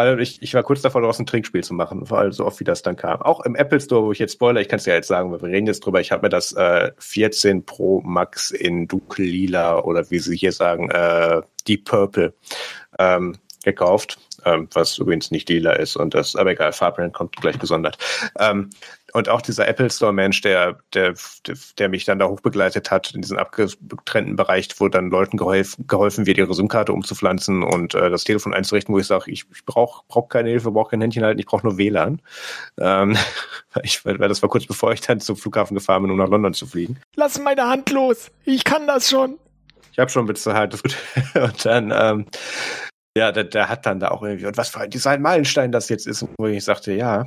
[0.00, 2.60] Allem, ich, ich war kurz davor, daraus ein Trinkspiel zu machen, vor allem so oft,
[2.60, 3.22] wie das dann kam.
[3.22, 5.42] Auch im Apple Store, wo ich jetzt spoiler, ich kann es ja jetzt sagen, weil
[5.42, 10.10] wir reden jetzt drüber, ich habe mir das äh, 14 Pro Max in dunkel-lila oder
[10.10, 12.34] wie sie hier sagen, äh, Deep Purple
[12.98, 17.58] ähm, gekauft, ähm, was übrigens nicht lila ist und das, aber egal, Farbrand kommt gleich
[17.58, 17.98] gesondert.
[18.38, 18.70] Ähm,
[19.12, 21.14] und auch dieser Apple Store Mensch, der, der,
[21.78, 26.26] der mich dann da hochbegleitet hat in diesem abgetrennten Bereich, wo dann Leuten geholfen, geholfen
[26.26, 30.04] wird, ihre SIM-Karte umzupflanzen und äh, das Telefon einzurichten, wo ich sage, ich, ich brauche
[30.08, 32.22] brauch keine Hilfe, brauche kein Händchen halten, ich brauche nur WLAN.
[32.80, 33.16] Ähm,
[33.82, 36.54] ich, weil das war kurz bevor ich dann zum Flughafen gefahren bin, um nach London
[36.54, 36.98] zu fliegen.
[37.16, 39.38] Lass meine Hand los, ich kann das schon.
[39.92, 40.96] Ich habe schon bezahlt, das gut.
[41.34, 42.26] und dann ähm,
[43.14, 46.06] ja, der, der hat dann da auch irgendwie, und was für ein Design-Meilenstein das jetzt
[46.06, 47.26] ist, wo ich sagte, ja,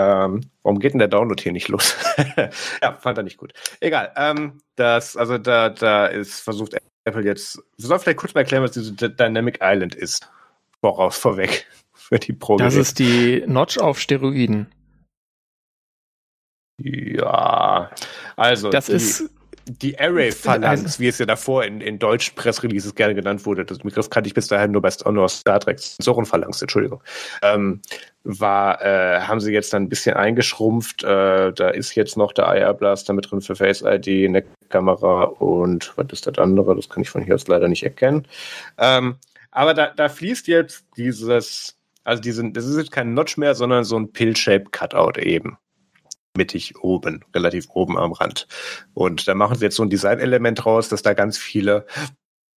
[0.00, 1.96] ähm, warum geht denn der Download hier nicht los?
[2.82, 3.52] ja, fand er nicht gut.
[3.80, 4.12] Egal.
[4.16, 7.62] Ähm, das, also da, da ist versucht Apple jetzt.
[7.76, 10.28] Wir sollen vielleicht kurz mal erklären, was diese Dynamic Island ist.
[10.80, 11.66] Voraus, vorweg.
[11.92, 12.56] Für die Pro.
[12.56, 14.72] Das ist die Notch auf Steroiden.
[16.78, 17.90] Ja,
[18.36, 18.70] also.
[18.70, 19.30] Das ist
[19.66, 24.10] die Array-Phalanx, wie es ja davor in, in deutschen Pressreleases gerne genannt wurde, das Begriff
[24.10, 27.00] kannte ich bis dahin nur bei nur Star Trek, Sensorenphalanx, Entschuldigung,
[27.42, 27.80] ähm,
[28.24, 31.04] war, äh, haben sie jetzt dann ein bisschen eingeschrumpft.
[31.04, 35.24] Äh, da ist jetzt noch der IR Blaster mit drin für Face ID, eine Kamera
[35.24, 36.74] und was ist das andere?
[36.74, 38.26] Das kann ich von hier aus leider nicht erkennen.
[38.78, 39.16] Ähm,
[39.50, 43.84] aber da, da fließt jetzt dieses, also diesen, das ist jetzt kein Notch mehr, sondern
[43.84, 45.58] so ein Pill-Shape-Cutout eben
[46.36, 48.46] mittig oben, relativ oben am Rand.
[48.94, 51.86] Und da machen sie jetzt so ein Designelement raus, dass da ganz viele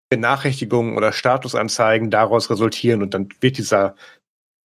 [0.09, 3.95] Benachrichtigungen oder Statusanzeigen daraus resultieren und dann wird dieser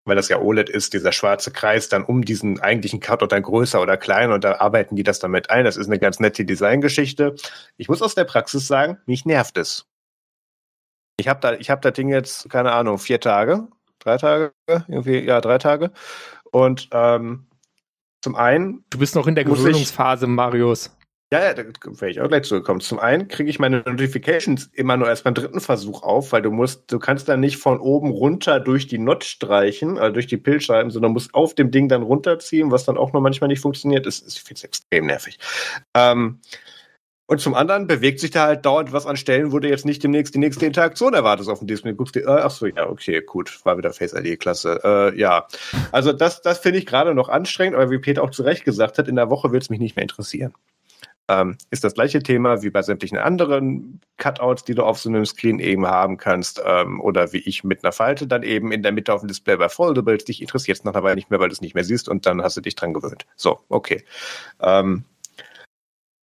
[0.06, 3.82] weil das ja OLED ist, dieser schwarze Kreis dann um diesen eigentlichen Cutout dann größer
[3.82, 5.64] oder kleiner und da arbeiten die das damit ein.
[5.64, 7.34] Das ist eine ganz nette Designgeschichte.
[7.76, 9.86] Ich muss aus der Praxis sagen, mich nervt es.
[11.18, 13.66] Ich habe da, ich habe das Ding jetzt, keine Ahnung, vier Tage,
[13.98, 14.52] drei Tage,
[14.86, 15.90] irgendwie, ja, drei Tage.
[16.52, 17.46] Und ähm,
[18.26, 18.84] zum einen.
[18.90, 20.90] Du bist noch in der Gewöhnungsphase, Marius.
[21.32, 22.80] Ja, ja, da wäre ich auch gleich zugekommen.
[22.80, 26.50] Zum einen kriege ich meine Notifications immer nur erst beim dritten Versuch auf, weil du
[26.50, 30.38] musst, du kannst dann nicht von oben runter durch die Not streichen, also durch die
[30.38, 34.06] Pillscheiben, sondern musst auf dem Ding dann runterziehen, was dann auch noch manchmal nicht funktioniert.
[34.06, 35.38] Das ist, ich finde es extrem nervig.
[35.94, 36.40] Ähm,
[37.26, 40.02] und zum anderen bewegt sich da halt dauernd was an Stellen, wo du jetzt nicht
[40.02, 41.90] demnächst die nächste Interaktion erwartest auf dem Display.
[41.90, 44.80] Du guckst dir, äh, ach so, ja, okay, gut, war wieder Face ID, klasse.
[44.84, 45.48] Äh, ja,
[45.90, 48.98] also das, das finde ich gerade noch anstrengend, aber wie Peter auch zu Recht gesagt
[48.98, 50.54] hat, in der Woche wird es mich nicht mehr interessieren.
[51.28, 55.26] Ähm, ist das gleiche Thema wie bei sämtlichen anderen Cutouts, die du auf so einem
[55.26, 58.92] Screen eben haben kannst, ähm, oder wie ich mit einer Falte dann eben in der
[58.92, 60.24] Mitte auf dem Display bei Foldables.
[60.24, 62.26] Dich interessiert es nach einer Weile nicht mehr, weil du es nicht mehr siehst und
[62.26, 63.26] dann hast du dich dran gewöhnt.
[63.34, 64.04] So, okay.
[64.60, 65.04] Ähm,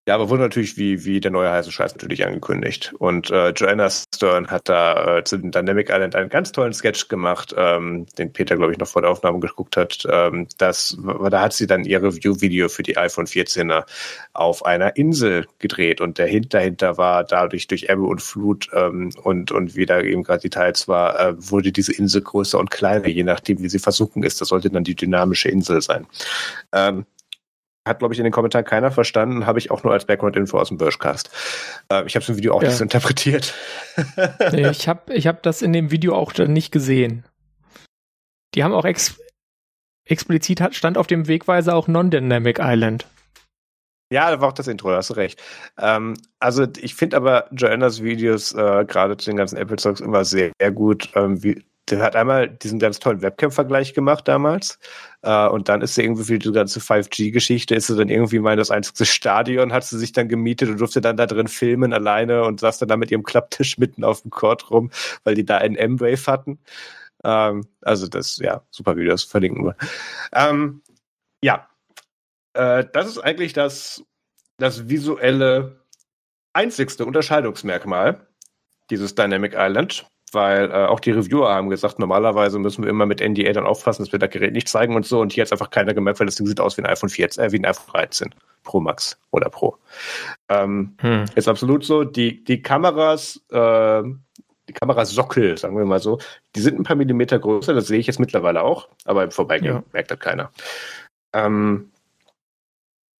[0.05, 2.93] ja, aber wurde natürlich wie, wie der neue heiße Scheiß natürlich angekündigt.
[2.99, 7.07] Und äh, Joanna Stern hat da äh, zu dem Dynamic Island einen ganz tollen Sketch
[7.07, 10.05] gemacht, ähm, den Peter, glaube ich, noch vor der Aufnahme geguckt hat.
[10.11, 10.97] Ähm, das,
[11.29, 13.85] da hat sie dann ihr Review-Video für die iPhone 14er
[14.33, 16.01] auf einer Insel gedreht.
[16.01, 20.01] Und der Hint dahinter war, dadurch durch Ebbe und Flut ähm, und, und wie da
[20.01, 23.79] eben gerade Details war, äh, wurde diese Insel größer und kleiner, je nachdem, wie sie
[23.79, 24.41] versunken ist.
[24.41, 26.07] Das sollte dann die dynamische Insel sein.
[26.73, 27.05] Ähm,
[27.87, 30.69] hat, glaube ich, in den Kommentaren keiner verstanden, habe ich auch nur als Background-Info aus
[30.69, 31.29] dem Birchcast.
[31.91, 32.69] Äh, ich habe es im Video auch ja.
[32.69, 33.53] nicht so interpretiert.
[34.51, 37.25] nee, ich habe ich hab das in dem Video auch nicht gesehen.
[38.55, 39.19] Die haben auch ex
[40.05, 43.07] explizit, hat, stand auf dem Wegweiser auch Non-Dynamic Island.
[44.11, 45.41] Ja, da war auch das Intro, da hast du recht.
[45.79, 50.51] Ähm, also ich finde aber Joannas Videos äh, gerade zu den ganzen Apple-Zeugs immer sehr,
[50.59, 54.79] sehr gut, ähm, wie, der hat einmal diesen ganz tollen Webcam-Vergleich gemacht damals.
[55.21, 58.53] Äh, und dann ist er irgendwie für die ganze 5G-Geschichte, ist er dann irgendwie mal
[58.53, 61.93] in das einzige Stadion, hat sie sich dann gemietet und durfte dann da drin filmen
[61.93, 64.91] alleine und saß dann da mit ihrem Klapptisch mitten auf dem Court rum,
[65.23, 66.59] weil die da einen M-Wave hatten.
[67.23, 69.75] Ähm, also das, ja, super Videos, verlinken wir.
[70.33, 70.81] Ähm,
[71.41, 71.67] ja,
[72.53, 74.03] äh, das ist eigentlich das,
[74.57, 75.83] das visuelle
[76.53, 78.27] einzigste Unterscheidungsmerkmal
[78.89, 83.21] dieses Dynamic Island weil äh, auch die Reviewer haben gesagt, normalerweise müssen wir immer mit
[83.21, 85.19] NDA dann aufpassen, dass wir das Gerät nicht zeigen und so.
[85.19, 87.43] Und hier hat einfach keiner gemerkt, weil das Ding sieht aus wie ein iPhone 14,
[87.43, 89.77] äh, wie ein iPhone 13 Pro Max oder Pro.
[90.49, 91.25] Ähm, hm.
[91.35, 92.03] Ist absolut so.
[92.03, 94.03] Die, die Kameras, äh,
[94.67, 96.19] die Kamerasockel, sagen wir mal so,
[96.55, 99.75] die sind ein paar Millimeter größer, das sehe ich jetzt mittlerweile auch, aber im Vorbeigehen
[99.75, 99.83] ja.
[99.91, 100.51] merkt das keiner.
[101.33, 101.91] Ähm,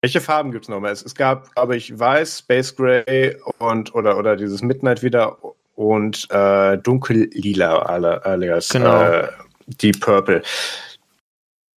[0.02, 0.92] welche Farben gibt es nochmal?
[0.92, 5.38] Es, es gab, glaube ich, Weiß, Space Gray und oder oder dieses Midnight wieder
[5.84, 9.04] und äh, dunkellila alias genau.
[9.04, 9.28] äh,
[9.68, 10.42] Deep Purple.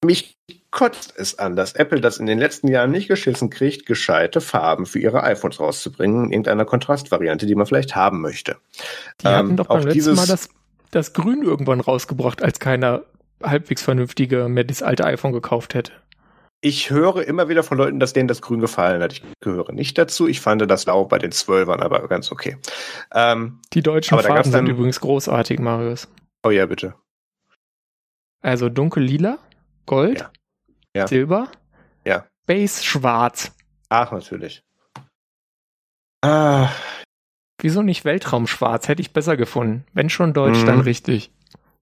[0.05, 0.37] Mich
[0.71, 4.87] kotzt es an, dass Apple das in den letzten Jahren nicht geschissen kriegt, gescheite Farben
[4.87, 8.57] für ihre iPhones rauszubringen, in irgendeiner Kontrastvariante, die man vielleicht haben möchte.
[9.23, 10.49] Die ähm, hatten doch beim letzten Mal das,
[10.91, 13.03] das Grün irgendwann rausgebracht, als keiner
[13.43, 15.93] halbwegs vernünftige mehr das alte iPhone gekauft hätte.
[16.61, 19.13] Ich höre immer wieder von Leuten, dass denen das Grün gefallen hat.
[19.13, 20.27] Ich gehöre nicht dazu.
[20.27, 22.57] Ich fand das Blau bei den Zwölfern aber ganz okay.
[23.13, 26.09] Ähm, die deutschen Farben sind übrigens großartig, Marius.
[26.43, 26.95] Oh ja, bitte.
[28.41, 29.39] Also dunkel lila,
[29.87, 30.31] Gold, ja.
[30.95, 31.07] Ja.
[31.09, 31.49] Silber,
[32.05, 32.27] ja.
[32.47, 33.53] Base schwarz.
[33.89, 34.63] Ach, natürlich.
[36.23, 36.71] Ah.
[37.61, 38.89] Wieso nicht Weltraumschwarz?
[38.89, 39.85] Hätte ich besser gefunden.
[39.93, 40.67] Wenn schon Deutsch, mhm.
[40.67, 41.31] dann richtig.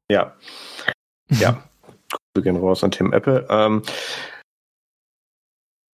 [0.08, 0.34] Ja.
[1.30, 1.62] Ja.
[2.34, 3.46] Wir gehen raus an Tim Apple.
[3.48, 3.82] Ähm,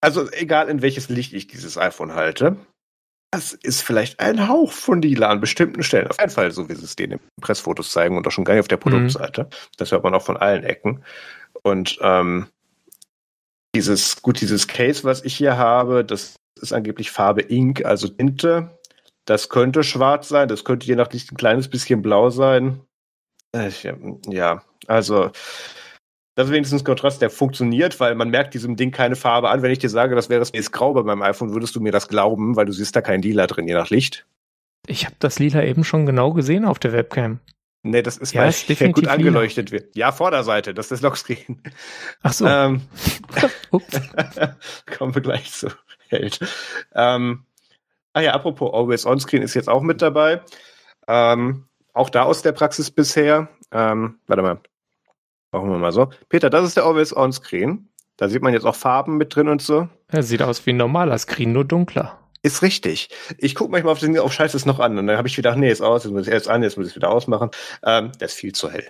[0.01, 2.57] also egal in welches Licht ich dieses iPhone halte,
[3.31, 6.07] das ist vielleicht ein Hauch von lila an bestimmten Stellen.
[6.07, 8.55] Auf jeden Fall, so wie sie es denen in Pressfotos zeigen und auch schon gar
[8.55, 8.81] nicht auf der mhm.
[8.81, 9.43] Produktseite.
[9.43, 9.55] Mhm.
[9.77, 11.03] Das hört man auch von allen Ecken.
[11.63, 12.47] Und ähm,
[13.73, 18.77] dieses, gut, dieses Case, was ich hier habe, das ist angeblich Farbe Ink, also Tinte.
[19.25, 22.81] Das könnte schwarz sein, das könnte je nach Licht ein kleines bisschen blau sein.
[23.53, 23.71] Äh,
[24.27, 25.31] ja, also
[26.35, 29.61] das ist wenigstens ein Kontrast, der funktioniert, weil man merkt diesem Ding keine Farbe an.
[29.61, 32.07] Wenn ich dir sage, das wäre Space Grau bei meinem iPhone, würdest du mir das
[32.07, 34.25] glauben, weil du siehst da kein Lila drin, je nach Licht.
[34.87, 37.39] Ich habe das Lila eben schon genau gesehen auf der Webcam.
[37.83, 39.83] Nee, das ist, ja, weil es gut angeleuchtet lila.
[39.83, 39.95] wird.
[39.95, 41.61] Ja, Vorderseite, das ist das Lockscreen.
[42.21, 42.45] Ach so.
[42.45, 42.81] Ähm,
[44.97, 45.67] kommen wir gleich zu.
[46.07, 46.39] Held.
[46.93, 47.45] Ähm,
[48.13, 50.41] ah ja, apropos Always On-Screen ist jetzt auch mit dabei.
[51.07, 53.49] Ähm, auch da aus der Praxis bisher.
[53.71, 54.59] Ähm, warte mal,
[55.51, 56.09] Machen wir mal so.
[56.29, 57.89] Peter, das ist der Always-On-Screen.
[58.17, 59.89] Da sieht man jetzt auch Farben mit drin und so.
[60.07, 62.19] Er sieht aus wie ein normaler Screen, nur dunkler.
[62.43, 63.09] Ist richtig.
[63.37, 65.57] Ich gucke manchmal auf den auf Scheiße ist noch an und dann habe ich gedacht,
[65.57, 67.51] nee, ist aus, jetzt muss ich erst an, jetzt muss ich es wieder ausmachen.
[67.83, 68.89] Ähm, der ist viel zu hell.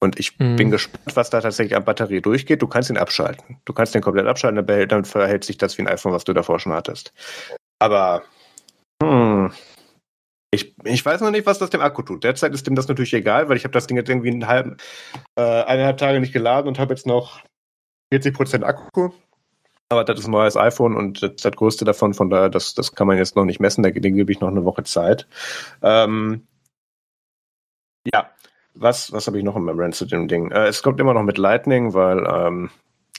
[0.00, 0.56] Und ich mhm.
[0.56, 2.60] bin gespannt, was da tatsächlich an Batterie durchgeht.
[2.60, 3.58] Du kannst ihn abschalten.
[3.64, 6.58] Du kannst den komplett abschalten, dann verhält sich das wie ein iPhone, was du davor
[6.60, 7.14] schon hattest.
[7.78, 8.22] Aber
[9.02, 9.52] hm,
[10.54, 12.24] ich, ich weiß noch nicht, was das dem Akku tut.
[12.24, 14.76] Derzeit ist dem das natürlich egal, weil ich habe das Ding jetzt irgendwie einen halben,
[15.36, 17.40] äh, eineinhalb Tage nicht geladen und habe jetzt noch
[18.12, 19.10] 40% Akku.
[19.88, 22.94] Aber das ist ein neues iPhone und das, das größte davon, von daher, das, das
[22.94, 25.28] kann man jetzt noch nicht messen, da gebe ich noch eine Woche Zeit.
[25.82, 26.46] Ähm,
[28.12, 28.30] ja,
[28.74, 30.50] was, was habe ich noch im Rant zu dem Ding?
[30.50, 32.70] Äh, es kommt immer noch mit Lightning, weil, ähm,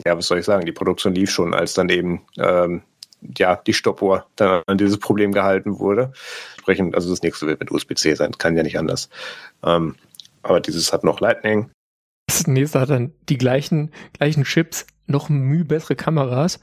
[0.05, 2.81] ja, was soll ich sagen, die Produktion lief schon, als dann eben ähm,
[3.21, 6.13] ja, die Stoppuhr dann an dieses Problem gehalten wurde.
[6.53, 9.09] Entsprechend, also das nächste wird mit USB-C sein, kann ja nicht anders.
[9.63, 9.95] Ähm,
[10.43, 11.71] aber dieses hat noch Lightning.
[12.27, 16.59] Das nächste hat dann die gleichen, gleichen Chips, noch müh bessere Kameras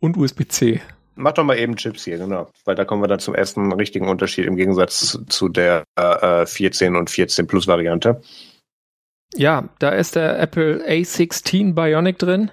[0.00, 0.80] und USB-C.
[1.14, 2.50] Mach doch mal eben Chips hier, genau.
[2.66, 6.94] Weil da kommen wir dann zum ersten richtigen Unterschied im Gegensatz zu der äh, 14
[6.94, 8.20] und 14 Plus Variante.
[9.34, 12.50] Ja, da ist der Apple A16 Bionic drin.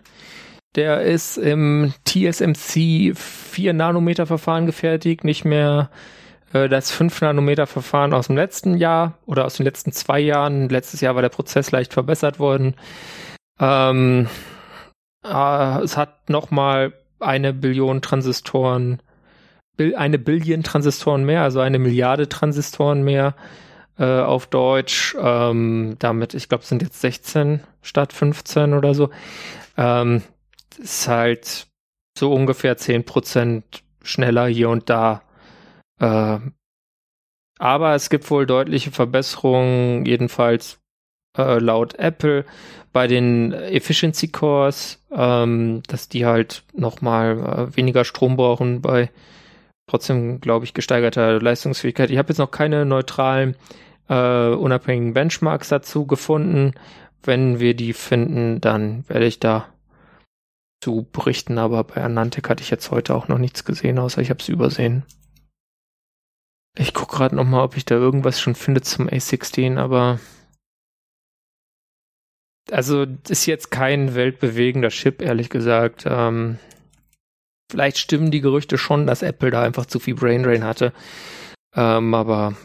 [0.76, 5.92] Der ist im TSMC 4 Nanometer Verfahren gefertigt, nicht mehr
[6.54, 10.70] äh, das 5 Nanometer Verfahren aus dem letzten Jahr oder aus den letzten zwei Jahren.
[10.70, 12.76] Letztes Jahr war der Prozess leicht verbessert worden.
[13.60, 14.28] Ähm,
[15.24, 19.02] äh, es hat nochmal eine Billion Transistoren,
[19.96, 23.36] eine Billion Transistoren mehr, also eine Milliarde Transistoren mehr
[23.98, 25.16] äh, auf Deutsch.
[25.20, 29.12] Ähm, damit, ich glaube, sind jetzt 16 statt 15 oder so.
[29.78, 30.24] Ähm,
[30.78, 31.68] ist halt
[32.18, 33.64] so ungefähr 10%
[34.04, 35.24] schneller hier und da.
[36.00, 36.40] Äh,
[37.60, 40.80] aber es gibt wohl deutliche Verbesserungen, jedenfalls
[41.38, 42.46] äh, laut Apple
[42.92, 49.10] bei den Efficiency Cores, ähm, dass die halt nochmal äh, weniger Strom brauchen bei
[49.88, 52.10] trotzdem, glaube ich, gesteigerter Leistungsfähigkeit.
[52.12, 53.56] Ich habe jetzt noch keine neutralen,
[54.10, 56.74] äh, unabhängigen Benchmarks dazu gefunden.
[57.24, 59.73] Wenn wir die finden, dann werde ich da
[60.84, 64.30] zu berichten, aber bei Anantec hatte ich jetzt heute auch noch nichts gesehen, außer ich
[64.30, 65.06] habe es übersehen.
[66.78, 70.20] Ich gucke gerade noch mal, ob ich da irgendwas schon finde zum A16, aber
[72.70, 76.04] also ist jetzt kein weltbewegender Chip, ehrlich gesagt.
[76.06, 76.60] Ähm,
[77.72, 80.92] vielleicht stimmen die Gerüchte schon, dass Apple da einfach zu viel Brain Drain hatte.
[81.76, 82.58] Ähm, aber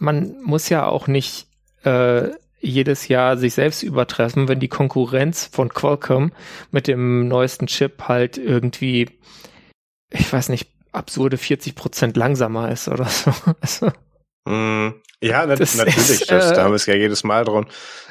[0.00, 1.46] man muss ja auch nicht
[1.84, 2.30] äh,
[2.64, 6.32] jedes Jahr sich selbst übertreffen, wenn die Konkurrenz von Qualcomm
[6.70, 9.10] mit dem neuesten Chip halt irgendwie,
[10.10, 13.32] ich weiß nicht, absurde 40 Prozent langsamer ist oder so.
[13.60, 13.92] Also,
[14.46, 15.96] ja, na, das natürlich.
[15.96, 17.66] Ist, das, äh, da haben wir es ja jedes Mal dran.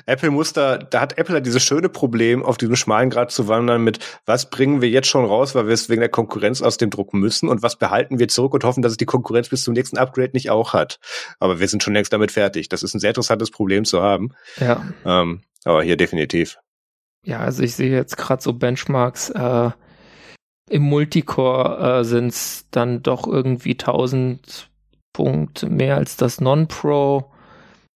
[0.07, 3.47] Apple muss da, da hat Apple halt dieses schöne Problem, auf diesem schmalen Grad zu
[3.47, 6.77] wandern mit, was bringen wir jetzt schon raus, weil wir es wegen der Konkurrenz aus
[6.77, 9.63] dem Druck müssen und was behalten wir zurück und hoffen, dass es die Konkurrenz bis
[9.63, 10.99] zum nächsten Upgrade nicht auch hat.
[11.39, 12.67] Aber wir sind schon längst damit fertig.
[12.67, 14.31] Das ist ein sehr interessantes Problem zu haben.
[14.59, 14.83] Ja.
[15.05, 16.57] Ähm, aber hier definitiv.
[17.25, 19.69] Ja, also ich sehe jetzt gerade so Benchmarks, äh,
[20.69, 24.69] im Multicore äh, sind es dann doch irgendwie 1000
[25.13, 27.31] Punkt mehr als das Non-Pro.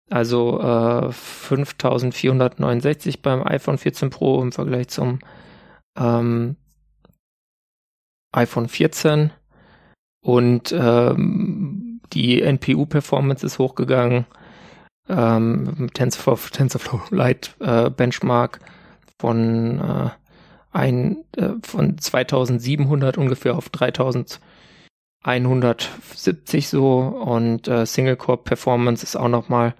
[0.10, 5.20] Also äh, 5469 beim iPhone 14 Pro im Vergleich zum
[5.98, 6.56] ähm,
[8.32, 9.32] iPhone 14.
[10.22, 14.26] Und ähm, die NPU-Performance ist hochgegangen.
[15.10, 18.60] Ähm, TensorFlow, TensorFlow Lite äh, Benchmark
[19.20, 20.10] von, äh,
[20.72, 24.40] ein, äh, von 2700 ungefähr auf 3000
[25.24, 29.76] 170 so und äh, Single Core Performance ist auch noch mal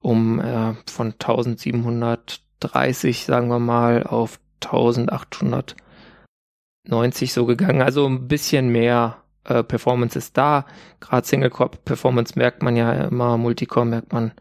[0.00, 7.82] um äh, von 1730 sagen wir mal auf 1890 so gegangen.
[7.82, 10.66] Also ein bisschen mehr äh, Performance ist da.
[11.00, 14.32] Gerade Single Core Performance merkt man ja immer, Multicore merkt man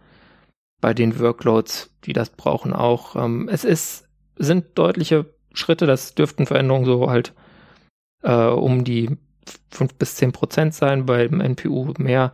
[0.80, 3.16] bei den Workloads, die das brauchen auch.
[3.16, 4.08] Ähm, es ist
[4.38, 7.34] sind deutliche Schritte, das dürften Veränderungen so halt
[8.24, 9.18] äh, um die
[9.72, 12.34] fünf bis zehn Prozent sein, beim NPU mehr.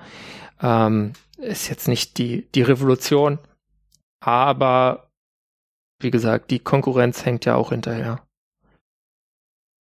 [0.61, 3.39] Ähm, ist jetzt nicht die, die Revolution,
[4.19, 5.11] aber
[5.99, 8.23] wie gesagt, die Konkurrenz hängt ja auch hinterher.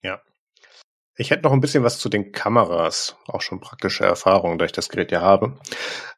[0.02, 0.20] Ja.
[1.16, 4.72] Ich hätte noch ein bisschen was zu den Kameras, auch schon praktische Erfahrung, da ich
[4.72, 5.58] das Gerät ja habe.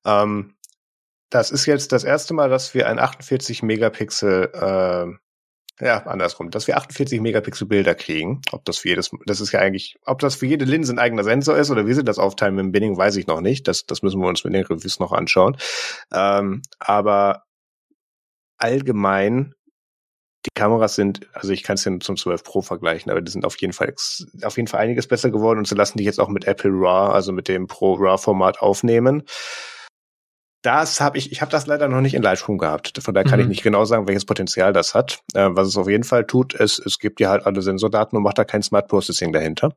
[0.04, 0.56] Ähm,
[1.30, 5.18] das ist jetzt das erste Mal, dass wir ein 48 Megapixel äh,
[5.80, 8.40] ja, andersrum, dass wir 48 Megapixel Bilder kriegen.
[8.50, 11.24] Ob das für jedes, das ist ja eigentlich, ob das für jede Linse ein eigener
[11.24, 13.68] Sensor ist oder wie sie das aufteilen im Binning, weiß ich noch nicht.
[13.68, 15.56] Das, das müssen wir uns mit den Reviews noch anschauen.
[16.12, 17.44] Ähm, aber
[18.56, 19.55] allgemein,
[20.46, 23.44] die Kameras sind, also ich kann es ja zum 12 Pro vergleichen, aber die sind
[23.44, 23.94] auf jeden Fall,
[24.42, 27.12] auf jeden Fall einiges besser geworden und sie lassen dich jetzt auch mit Apple RAW,
[27.12, 29.24] also mit dem Pro RAW Format aufnehmen
[30.68, 32.92] das habe ich, ich habe das leider noch nicht in Lightroom gehabt.
[33.00, 33.44] Von daher kann mhm.
[33.44, 35.20] ich nicht genau sagen, welches Potenzial das hat.
[35.32, 38.22] Äh, was es auf jeden Fall tut, ist, es gibt dir halt alle Sensordaten und
[38.22, 39.72] macht da kein Smart Processing dahinter.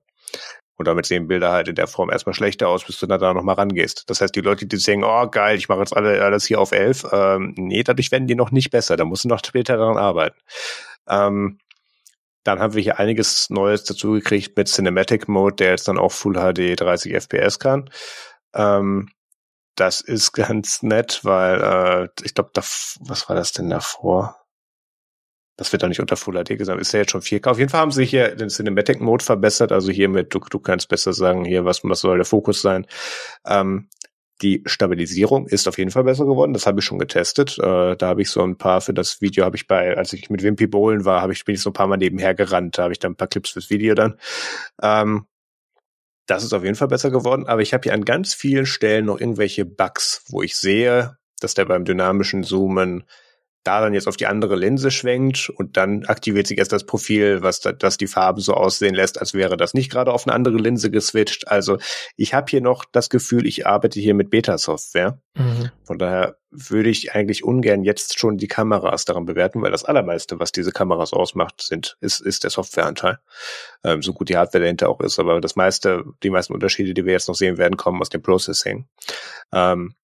[0.76, 3.34] Und damit sehen Bilder halt in der Form erstmal schlechter aus, bis du dann da
[3.34, 4.10] nochmal rangehst.
[4.10, 6.74] Das heißt, die Leute, die sagen, oh geil, ich mache jetzt alle, alles hier auf
[6.74, 8.98] 11, ähm, nee, dadurch werden die noch nicht besser.
[8.98, 10.38] Da musst du noch später daran arbeiten.
[11.08, 11.58] Ähm,
[12.44, 16.12] dann haben wir hier einiges Neues dazu gekriegt mit Cinematic Mode, der jetzt dann auch
[16.12, 17.90] Full HD 30 FPS kann.
[18.54, 19.08] Ähm,
[19.76, 24.38] das ist ganz nett, weil äh, ich glaube, was war das denn davor?
[25.58, 26.82] Das wird doch nicht unter Full HD gesagt.
[26.82, 27.48] Ist ja jetzt schon 4K.
[27.52, 29.72] Auf jeden Fall haben sie hier den Cinematic Mode verbessert.
[29.72, 32.88] Also hier mit, du, du kannst besser sagen, hier, was, was soll der Fokus sein.
[33.46, 33.88] Ähm,
[34.42, 36.54] die Stabilisierung ist auf jeden Fall besser geworden.
[36.54, 37.60] Das habe ich schon getestet.
[37.60, 40.30] Äh, da habe ich so ein paar für das Video habe ich bei, als ich
[40.32, 42.78] mit Wimpy Bowlen war, habe ich bin ich so ein paar Mal nebenher gerannt.
[42.78, 44.18] Da habe ich dann ein paar Clips fürs Video dann.
[44.82, 45.28] Ähm,
[46.26, 47.48] das ist auf jeden Fall besser geworden.
[47.48, 51.54] Aber ich habe hier an ganz vielen Stellen noch irgendwelche Bugs, wo ich sehe, dass
[51.54, 53.04] der beim dynamischen Zoomen
[53.64, 57.42] da dann jetzt auf die andere Linse schwenkt und dann aktiviert sich erst das Profil,
[57.42, 60.34] was da, das die Farben so aussehen lässt, als wäre das nicht gerade auf eine
[60.34, 61.48] andere Linse geswitcht.
[61.48, 61.78] Also
[62.16, 65.20] ich habe hier noch das Gefühl, ich arbeite hier mit Beta-Software.
[65.36, 65.70] Mhm.
[65.84, 70.40] Von daher würde ich eigentlich ungern jetzt schon die Kameras daran bewerten, weil das allermeiste,
[70.40, 73.20] was diese Kameras ausmacht, sind, ist, ist der Softwareanteil.
[73.84, 77.06] Ähm, so gut die Hardware dahinter auch ist, aber das meiste, die meisten Unterschiede, die
[77.06, 78.86] wir jetzt noch sehen werden, kommen aus dem Processing.
[79.54, 79.96] Ähm,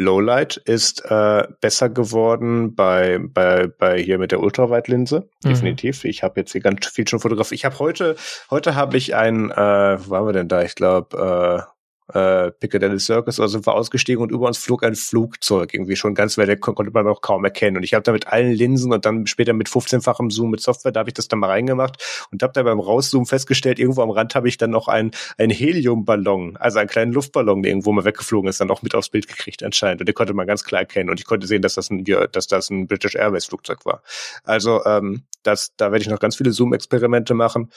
[0.00, 5.28] Lowlight ist äh, besser geworden bei, bei, bei hier mit der Ultraweitlinse.
[5.44, 5.48] Mhm.
[5.48, 6.04] Definitiv.
[6.04, 7.58] Ich habe jetzt hier ganz viel schon fotografiert.
[7.58, 8.16] Ich habe heute,
[8.50, 10.62] heute habe ich ein, äh, wo waren wir denn da?
[10.62, 11.66] Ich glaube,
[12.14, 16.14] äh, Piccadilly Circus oder sind wir ausgestiegen und über uns flog ein Flugzeug irgendwie schon
[16.14, 17.76] ganz weit weg, konnte man auch kaum erkennen.
[17.76, 20.92] Und ich habe da mit allen Linsen und dann später mit 15-fachem Zoom mit Software,
[20.92, 24.10] da habe ich das dann mal reingemacht und habe da beim Rauszoomen festgestellt, irgendwo am
[24.10, 28.04] Rand habe ich dann noch ein, ein Heliumballon, also einen kleinen Luftballon, der irgendwo mal
[28.04, 30.00] weggeflogen ist, dann auch mit aufs Bild gekriegt anscheinend.
[30.00, 31.10] Und den konnte man ganz klar erkennen.
[31.10, 34.02] Und ich konnte sehen, dass das ein, dass das ein British Airways Flugzeug war.
[34.44, 37.70] Also ähm, das, da werde ich noch ganz viele Zoom-Experimente machen.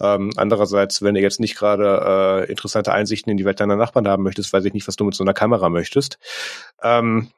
[0.00, 4.08] Ähm, andererseits, wenn du jetzt nicht gerade äh, interessante Einsichten in die Welt deiner Nachbarn
[4.08, 6.18] haben möchtest, weiß ich nicht, was du mit so einer Kamera möchtest.
[6.82, 7.30] Ähm,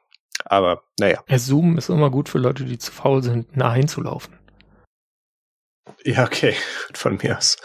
[0.45, 1.23] aber naja.
[1.27, 4.37] Ja, Zoom ist immer gut für Leute, die zu faul sind, nah hinzulaufen.
[6.03, 6.55] Ja, okay,
[6.93, 7.57] von mir aus.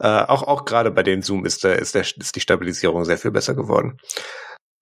[0.00, 3.18] Äh, auch auch gerade bei den Zoom ist, der, ist, der, ist die Stabilisierung sehr
[3.18, 3.98] viel besser geworden.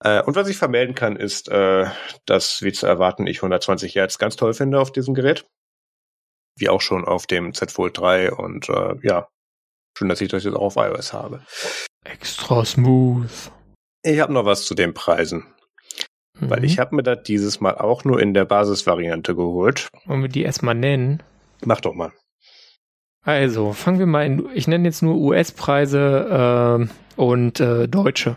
[0.03, 1.87] Äh, und was ich vermelden kann, ist, äh,
[2.25, 5.45] dass, wie zu erwarten, ich 120 Hertz ganz toll finde auf diesem Gerät
[6.61, 9.29] wie auch schon auf dem Z Fold 3 und äh, ja,
[10.01, 11.41] schön, dass ich das jetzt auch auf iOS habe.
[12.05, 13.31] Extra smooth.
[14.03, 15.45] Ich habe noch was zu den Preisen.
[16.39, 16.51] Mhm.
[16.51, 19.89] Weil ich habe mir das dieses Mal auch nur in der Basisvariante geholt.
[20.07, 21.23] Wollen wir die erstmal nennen?
[21.65, 22.13] Mach doch mal.
[23.23, 28.37] Also, fangen wir mal in, ich nenne jetzt nur US-Preise äh, und äh, deutsche.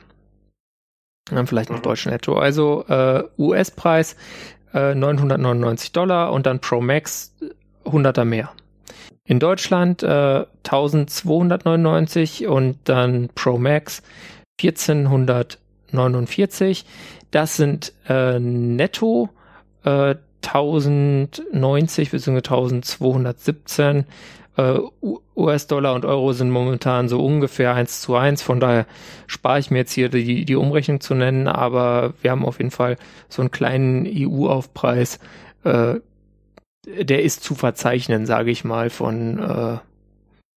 [1.32, 1.84] Dann vielleicht noch mhm.
[1.84, 2.38] deutsche netto.
[2.38, 4.18] Also äh, US-Preis
[4.74, 7.34] äh, 999 Dollar und dann Pro Max
[7.86, 8.52] 100er mehr.
[9.26, 14.04] In Deutschland äh, 1299 und dann Pro Max
[14.62, 16.84] 1449.
[17.32, 19.30] Das sind äh, netto
[19.86, 22.38] äh, 1090 bzw.
[22.38, 24.06] 1217
[24.58, 24.80] äh,
[25.36, 28.42] US-Dollar und Euro sind momentan so ungefähr eins zu eins.
[28.42, 28.86] Von daher
[29.28, 32.72] spare ich mir jetzt hier die, die Umrechnung zu nennen, aber wir haben auf jeden
[32.72, 32.98] Fall
[33.30, 35.20] so einen kleinen EU-Aufpreis
[35.64, 35.96] äh,
[36.86, 39.78] der ist zu verzeichnen, sage ich mal, von äh,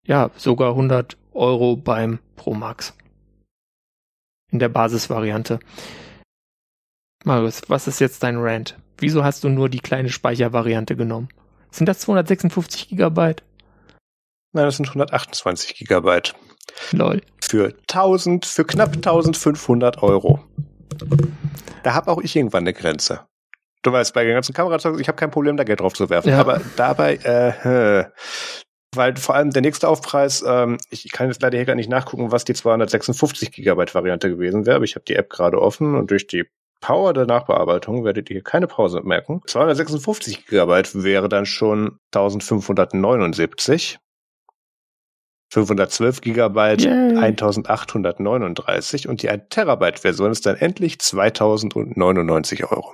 [0.07, 2.95] ja sogar 100 Euro beim Pro Max
[4.51, 5.61] in der Basisvariante.
[7.25, 8.79] Marius, was ist jetzt dein Rant?
[8.99, 11.29] Wieso hast du nur die kleine Speichervariante genommen?
[11.71, 13.43] Sind das 256 Gigabyte?
[14.53, 16.35] Nein, das sind 128 Gigabyte.
[16.93, 17.21] Lol.
[17.43, 20.43] Für 1000, für knapp 1500 Euro.
[21.83, 23.27] Da habe auch ich irgendwann eine Grenze.
[23.87, 26.31] Du weißt, bei den ganzen Kamerazeug, ich habe kein Problem, da Geld drauf zu werfen.
[26.31, 26.41] Ja.
[26.41, 28.07] Aber dabei, äh,
[28.93, 32.33] weil vor allem der nächste Aufpreis, ähm, ich kann jetzt leider hier gar nicht nachgucken,
[32.33, 36.11] was die 256 Gigabyte Variante gewesen wäre, aber ich habe die App gerade offen und
[36.11, 36.47] durch die
[36.81, 39.41] Power der Nachbearbeitung werdet ihr hier keine Pause merken.
[39.47, 44.01] 256 Gigabyte wäre dann schon 1579.
[45.53, 47.19] 512 Gigabyte Yay.
[47.19, 52.93] 1839 und die 1 Terabyte Version ist dann endlich 2099 Euro.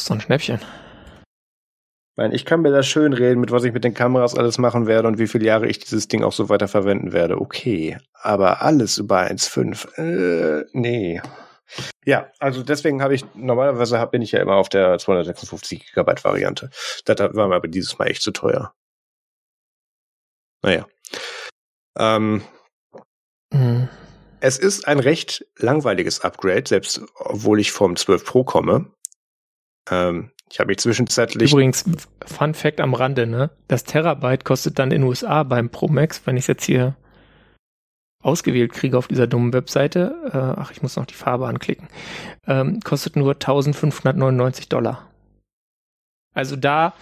[0.00, 0.60] So ein Schnäppchen.
[0.60, 4.56] Ich meine, ich kann mir das schön reden, mit was ich mit den Kameras alles
[4.56, 7.40] machen werde und wie viele Jahre ich dieses Ding auch so weiter verwenden werde.
[7.40, 7.98] Okay.
[8.14, 9.98] Aber alles über 1,5.
[9.98, 11.20] Äh, nee.
[12.04, 16.24] Ja, also deswegen habe ich, normalerweise hab, bin ich ja immer auf der 256 Gigabyte
[16.24, 16.70] Variante.
[17.04, 18.72] Das war mir aber dieses Mal echt zu teuer.
[20.62, 20.86] Naja.
[21.98, 22.42] Ähm,
[23.52, 23.88] mhm.
[24.40, 28.92] es ist ein recht langweiliges Upgrade, selbst obwohl ich vom 12 Pro komme.
[29.90, 31.52] Ähm, ich habe mich zwischenzeitlich.
[31.52, 31.84] Übrigens,
[32.24, 33.50] Fun Fact am Rande, ne?
[33.68, 36.96] Das Terabyte kostet dann in den USA beim Pro Max, wenn ich es jetzt hier
[38.22, 41.88] ausgewählt kriege auf dieser dummen Webseite, äh, ach, ich muss noch die Farbe anklicken,
[42.46, 45.06] ähm, kostet nur 1599 Dollar.
[46.34, 46.94] Also da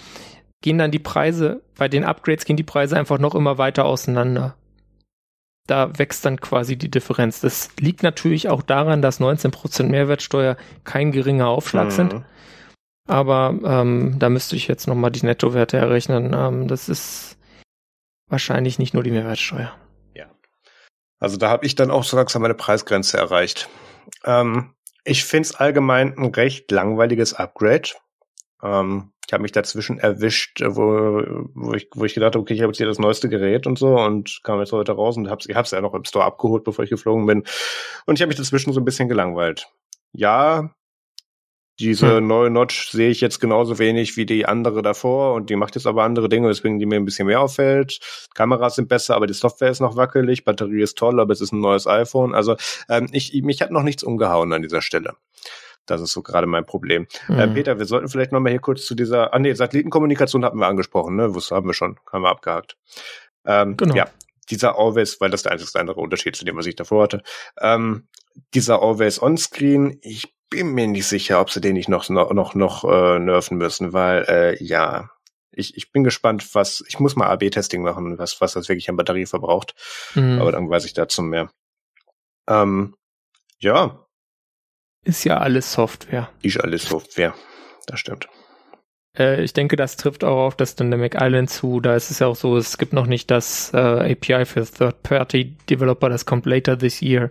[0.63, 4.55] gehen dann die Preise, bei den Upgrades gehen die Preise einfach noch immer weiter auseinander.
[5.67, 7.41] Da wächst dann quasi die Differenz.
[7.41, 11.91] Das liegt natürlich auch daran, dass 19% Mehrwertsteuer kein geringer Aufschlag mhm.
[11.91, 12.15] sind.
[13.07, 16.35] Aber ähm, da müsste ich jetzt nochmal die Nettowerte errechnen.
[16.35, 17.37] Ähm, das ist
[18.29, 19.75] wahrscheinlich nicht nur die Mehrwertsteuer.
[21.25, 23.71] Also da habe ich dann auch so langsam meine Preisgrenze erreicht.
[24.27, 24.75] Ähm,
[25.05, 27.91] ich finde es allgemein ein recht langweiliges Upgrade.
[28.63, 31.23] Ähm, ich habe mich dazwischen erwischt, wo,
[31.55, 33.79] wo, ich, wo ich gedacht habe, okay, ich habe jetzt hier das neueste Gerät und
[33.79, 36.85] so und kam jetzt heute raus und habe es ja noch im Store abgeholt, bevor
[36.85, 37.45] ich geflogen bin.
[38.05, 39.69] Und ich habe mich dazwischen so ein bisschen gelangweilt.
[40.13, 40.75] Ja,
[41.81, 42.27] diese hm.
[42.27, 45.87] neue Notch sehe ich jetzt genauso wenig wie die andere davor und die macht jetzt
[45.87, 47.99] aber andere Dinge, weswegen die mir ein bisschen mehr auffällt.
[48.35, 51.53] Kameras sind besser, aber die Software ist noch wackelig, Batterie ist toll, aber es ist
[51.53, 52.35] ein neues iPhone.
[52.35, 52.57] Also
[52.89, 55.15] ähm, ich, mich hat noch nichts umgehauen an dieser Stelle.
[55.87, 57.07] Das ist so gerade mein Problem.
[57.29, 57.39] Mhm.
[57.39, 60.67] Äh, Peter, wir sollten vielleicht nochmal hier kurz zu dieser, ah nee, Satellitenkommunikation hatten wir
[60.67, 61.35] angesprochen, ne?
[61.35, 62.77] Was haben wir schon, haben wir abgehakt.
[63.45, 63.95] Ähm, genau.
[63.95, 64.09] Ja,
[64.51, 67.23] dieser Always, weil das der einzige andere Unterschied zu dem, was ich davor hatte.
[67.61, 68.09] Ähm,
[68.55, 72.55] dieser Always On-Screen, ich bin mir nicht sicher, ob sie den nicht noch noch noch,
[72.55, 75.11] noch äh, nerven müssen, weil äh, ja,
[75.51, 78.97] ich, ich bin gespannt, was ich muss mal AB-Testing machen, was was das wirklich an
[78.97, 79.75] Batterie verbraucht.
[80.15, 80.41] Mhm.
[80.41, 81.51] Aber dann weiß ich dazu mehr.
[82.49, 82.95] Ähm,
[83.59, 84.07] ja.
[85.05, 86.31] Ist ja alles Software.
[86.43, 87.35] Ist alles Software.
[87.87, 88.29] Das stimmt.
[89.19, 91.81] Äh, ich denke, das trifft auch auf das Dynamic Island zu.
[91.81, 96.09] Da ist es ja auch so, es gibt noch nicht das äh, API für Third-Party-Developer,
[96.09, 97.31] das kommt later this year.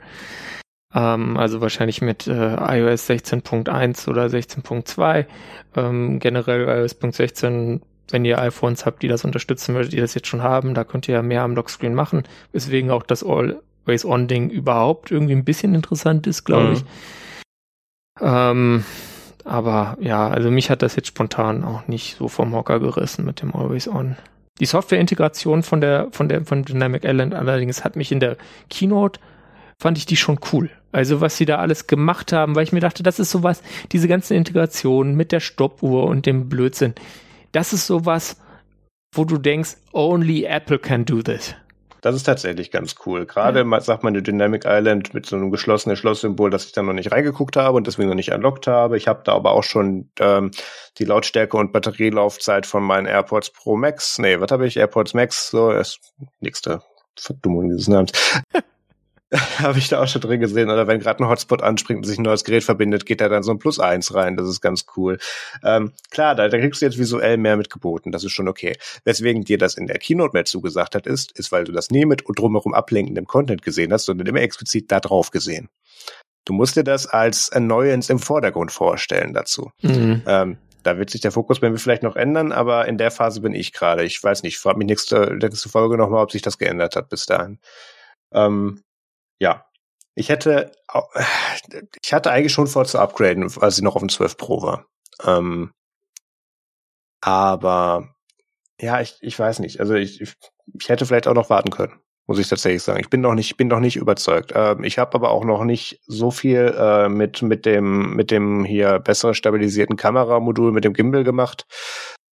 [0.94, 5.26] Ähm, also wahrscheinlich mit äh, iOS 16.1 oder 16.2.
[5.76, 10.28] Ähm, generell iOS 16 wenn ihr iPhones habt, die das unterstützen, würdet ihr das jetzt
[10.28, 10.74] schon haben.
[10.74, 12.24] Da könnt ihr ja mehr am Lockscreen machen.
[12.52, 16.74] Weswegen auch das Always-On-Ding überhaupt irgendwie ein bisschen interessant ist, glaube mhm.
[16.74, 16.84] ich.
[18.22, 18.86] Ähm,
[19.46, 23.42] aber ja, also mich hat das jetzt spontan auch nicht so vom Hocker gerissen mit
[23.42, 24.16] dem Always-On.
[24.60, 28.38] Die Software-Integration von der, von der, von Dynamic Island allerdings hat mich in der
[28.70, 29.20] Keynote
[29.84, 30.70] fand ich die schon cool.
[30.94, 33.62] Also was sie da alles gemacht haben, weil ich mir dachte, das ist sowas,
[33.92, 36.96] diese ganzen Integrationen mit der Stoppuhr und dem Blödsinn.
[37.52, 38.38] Das ist sowas,
[39.14, 41.54] wo du denkst, only Apple can do this.
[42.00, 43.26] Das ist tatsächlich ganz cool.
[43.26, 43.82] Gerade ja.
[43.82, 47.12] sagt man die Dynamic Island mit so einem geschlossenen Schlosssymbol, dass ich da noch nicht
[47.12, 48.96] reingeguckt habe und deswegen noch nicht unlocked habe.
[48.96, 50.52] Ich habe da aber auch schon ähm,
[50.98, 54.18] die Lautstärke und Batterielaufzeit von meinen AirPods Pro Max.
[54.18, 54.78] Nee, was habe ich?
[54.78, 56.00] AirPods Max, so ist
[56.40, 56.82] nächste
[57.20, 58.14] Verdummung dieses Namens.
[59.60, 60.70] habe ich da auch schon drin gesehen.
[60.70, 63.44] Oder wenn gerade ein Hotspot anspringt und sich ein neues Gerät verbindet, geht da dann
[63.44, 64.38] so ein Plus eins rein.
[64.38, 65.18] Das ist ganz cool.
[65.64, 68.12] Ähm, klar, da, da kriegst du jetzt visuell mehr mitgeboten.
[68.12, 68.76] Das ist schon okay.
[69.06, 72.06] Weswegen dir das in der Keynote mehr zugesagt hat, ist, ist, weil du das nie
[72.06, 75.70] mit drumherum ablenkendem Content gesehen hast, sondern immer explizit da drauf gesehen.
[76.46, 79.72] Du musst dir das als Annoyance im Vordergrund vorstellen dazu.
[79.82, 80.24] Mhm.
[80.28, 83.40] Ähm, da wird sich der Fokus bei mir vielleicht noch ändern, aber in der Phase
[83.40, 84.04] bin ich gerade.
[84.04, 87.26] Ich weiß nicht, frag mich nächste, nächste Folge nochmal, ob sich das geändert hat bis
[87.26, 87.60] dahin.
[88.34, 88.84] Ähm,
[89.40, 89.66] ja,
[90.16, 90.72] ich hätte,
[92.04, 94.86] ich hatte eigentlich schon vor zu upgraden, als ich noch auf dem 12 Pro war.
[95.24, 95.72] Ähm,
[97.22, 98.14] aber
[98.80, 99.80] ja, ich, ich weiß nicht.
[99.80, 103.00] Also ich, ich hätte vielleicht auch noch warten können, muss ich tatsächlich sagen.
[103.00, 104.52] Ich bin noch nicht, bin noch nicht überzeugt.
[104.54, 108.66] Ähm, ich habe aber auch noch nicht so viel äh, mit mit dem mit dem
[108.66, 111.66] hier besser stabilisierten Kameramodul mit dem Gimbal gemacht.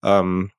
[0.05, 0.51] Ähm,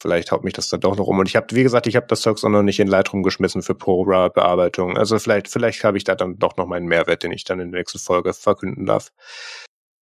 [0.00, 1.18] vielleicht haut mich das dann doch noch um.
[1.18, 3.62] Und ich habe, wie gesagt, ich habe das Zeug auch noch nicht in Lightroom geschmissen
[3.62, 4.96] für ProRAW-Bearbeitung.
[4.96, 7.70] Also vielleicht, vielleicht habe ich da dann doch noch meinen Mehrwert, den ich dann in
[7.70, 9.12] der nächsten Folge verkünden darf.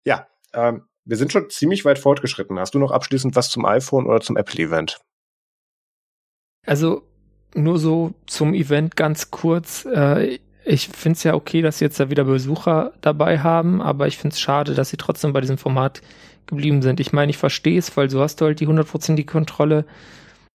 [0.05, 2.59] Ja, ähm, wir sind schon ziemlich weit fortgeschritten.
[2.59, 5.01] Hast du noch abschließend was zum iPhone oder zum Apple-Event?
[6.67, 7.03] Also
[7.55, 9.87] nur so zum Event ganz kurz.
[9.87, 14.07] Äh, ich finde es ja okay, dass sie jetzt da wieder Besucher dabei haben, aber
[14.07, 16.03] ich finde es schade, dass sie trotzdem bei diesem Format
[16.49, 17.01] geblieben sind.
[17.01, 19.85] Ich meine, ich verstehe es, weil so hast du halt die hundertprozentige Kontrolle.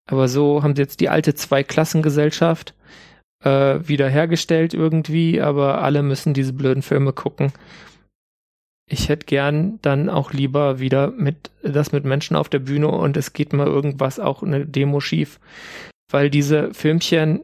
[0.10, 2.74] Aber so haben sie jetzt die alte Zweiklassengesellschaft
[3.44, 7.54] äh, wiederhergestellt irgendwie, aber alle müssen diese blöden Filme gucken.
[8.90, 13.16] Ich hätte gern dann auch lieber wieder mit das mit Menschen auf der Bühne und
[13.16, 15.40] es geht mal irgendwas auch eine Demo schief,
[16.12, 17.44] weil diese Filmchen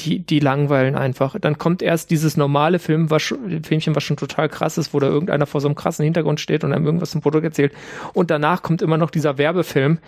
[0.00, 1.38] die, die langweilen einfach.
[1.38, 5.06] Dann kommt erst dieses normale Film, was, Filmchen, was schon total krass ist, wo da
[5.06, 7.72] irgendeiner vor so einem krassen Hintergrund steht und einem irgendwas zum Produkt erzählt.
[8.12, 9.98] Und danach kommt immer noch dieser Werbefilm.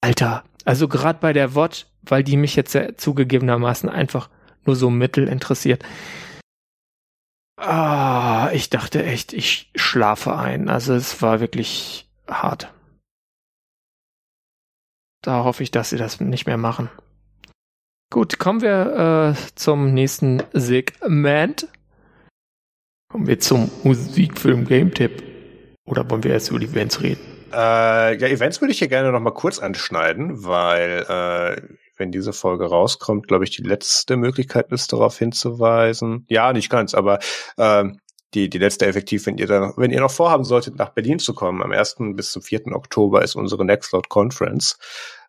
[0.00, 4.28] Alter, also gerade bei der WOT, weil die mich jetzt ja zugegebenermaßen einfach
[4.64, 5.84] nur so mittel interessiert.
[7.56, 10.68] Ah, ich dachte echt, ich schlafe ein.
[10.68, 12.72] Also es war wirklich hart.
[15.22, 16.90] Da hoffe ich, dass sie das nicht mehr machen.
[18.14, 21.66] Gut, kommen wir äh, zum nächsten Segment.
[23.10, 25.20] Kommen wir zum Musikfilm Game Tipp.
[25.84, 27.20] Oder wollen wir erst über die Events reden?
[27.52, 31.60] Äh, ja, Events würde ich hier gerne noch mal kurz anschneiden, weil äh,
[31.96, 36.24] wenn diese Folge rauskommt, glaube ich, die letzte Möglichkeit ist, darauf hinzuweisen.
[36.28, 37.18] Ja, nicht ganz, aber
[37.56, 37.82] äh,
[38.32, 41.34] die, die letzte effektiv, wenn ihr da, wenn ihr noch vorhaben solltet, nach Berlin zu
[41.34, 41.96] kommen, am 1.
[42.14, 42.76] bis zum 4.
[42.76, 44.78] Oktober ist unsere Nextcloud Conference.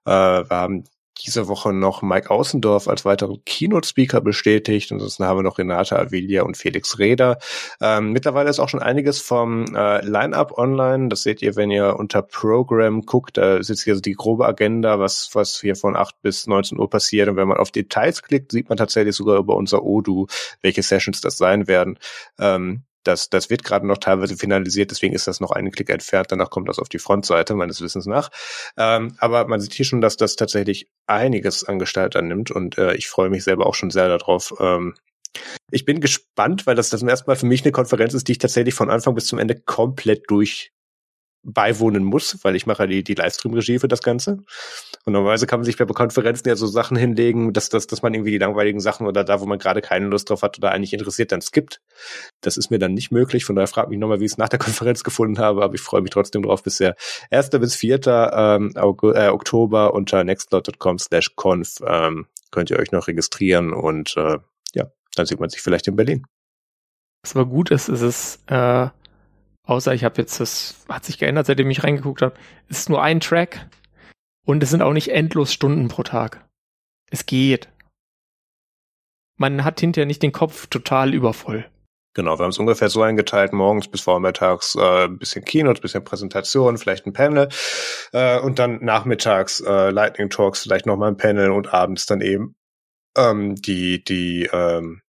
[0.06, 0.84] Äh, wir haben
[1.18, 4.92] diese Woche noch Mike Außendorf als weiteren Keynote-Speaker bestätigt.
[4.92, 7.40] Ansonsten haben wir noch Renate Avilia und Felix Reder.
[7.82, 11.10] Ähm, mittlerweile ist auch schon einiges vom äh, Line-Up online.
[11.10, 13.38] Das seht ihr, wenn ihr unter Program guckt.
[13.38, 16.90] Da sitzt hier so die grobe Agenda, was, was hier von 8 bis 19 Uhr
[16.90, 17.30] passiert.
[17.30, 20.28] Und wenn man auf Details klickt, sieht man tatsächlich sogar über unser Odoo,
[20.62, 21.98] welche Sessions das sein werden.
[22.40, 26.32] Ähm, das, das wird gerade noch teilweise finalisiert, deswegen ist das noch einen Klick entfernt.
[26.32, 28.30] Danach kommt das auf die Frontseite meines Wissens nach.
[28.77, 32.95] Ähm, aber man sieht hier schon, dass das tatsächlich einiges an Gestalt annimmt und äh,
[32.95, 34.53] ich freue mich selber auch schon sehr darauf.
[34.60, 34.95] Ähm,
[35.72, 38.38] ich bin gespannt, weil das das erste Mal für mich eine Konferenz ist, die ich
[38.38, 40.72] tatsächlich von Anfang bis zum Ende komplett durch
[41.44, 44.44] beiwohnen muss, weil ich mache die, die Livestream-Regie für das Ganze.
[45.07, 48.15] Und normalerweise kann man sich bei Konferenzen ja so Sachen hinlegen, dass, dass, dass man
[48.15, 50.94] irgendwie die langweiligen Sachen oder da, wo man gerade keine Lust drauf hat oder eigentlich
[50.94, 51.80] interessiert, dann skippt.
[52.41, 53.45] Das ist mir dann nicht möglich.
[53.45, 55.82] Von daher fragt mich nochmal, wie ich es nach der Konferenz gefunden habe, aber ich
[55.82, 56.95] freue mich trotzdem drauf bisher.
[57.30, 57.52] 1.
[57.52, 57.99] bis 4.
[58.06, 64.40] Ähm, äh, Oktober unter nextcloud.com slash conf ähm, könnt ihr euch noch registrieren und äh,
[64.73, 66.26] ja, dann sieht man sich vielleicht in Berlin.
[67.22, 68.88] Was aber gut ist, ist es, äh,
[69.65, 72.34] außer ich habe jetzt, das hat sich geändert, seitdem ich reingeguckt habe,
[72.69, 73.68] es ist nur ein Track
[74.46, 76.48] und es sind auch nicht endlos Stunden pro Tag.
[77.10, 77.70] Es geht.
[79.38, 81.66] Man hat hinterher nicht den Kopf total übervoll.
[82.14, 86.06] Genau, wir haben es ungefähr so eingeteilt, morgens bis vormittags äh, ein bisschen Keynote, bisschen
[86.06, 87.50] Präsentation, vielleicht ein Panel
[88.14, 92.56] äh, und dann nachmittags äh, Lightning Talks, vielleicht nochmal ein Panel und abends dann eben
[93.18, 95.02] ähm, die, die, ähm,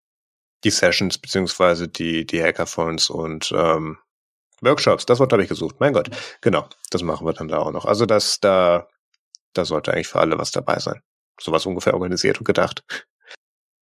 [0.65, 3.99] die Sessions beziehungsweise die, die Hackathons und ähm,
[4.61, 6.11] Workshops, das Wort habe ich gesucht, mein Gott.
[6.41, 7.85] Genau, das machen wir dann da auch noch.
[7.85, 8.89] Also das, da
[9.57, 11.03] da sollte eigentlich für alle was dabei sein.
[11.41, 12.85] Sowas ungefähr organisiert und gedacht.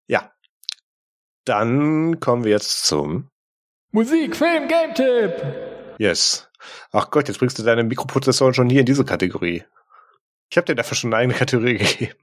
[0.08, 0.34] Ja.
[1.46, 3.30] Dann kommen wir jetzt zum
[3.92, 5.34] Musik, Film, Game Tipp.
[6.00, 6.50] Yes.
[6.92, 9.64] Ach Gott, jetzt bringst du deine Mikroprozessoren schon hier in diese Kategorie.
[10.50, 12.16] Ich habe dir dafür schon eine eigene Kategorie gegeben.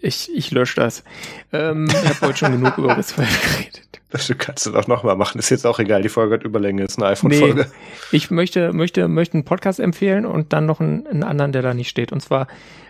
[0.00, 1.04] Ich, ich lösche das.
[1.52, 4.00] Ähm, ich habe heute schon genug über das geredet.
[4.10, 5.40] Das kannst du doch nochmal machen.
[5.40, 6.02] Ist jetzt auch egal.
[6.02, 6.84] Die Folge hat Überlänge.
[6.84, 7.62] Ist eine iPhone-Folge.
[7.62, 11.62] Nee, ich möchte, möchte, möchte einen Podcast empfehlen und dann noch einen, einen anderen, der
[11.62, 12.12] da nicht steht.
[12.12, 12.46] Und zwar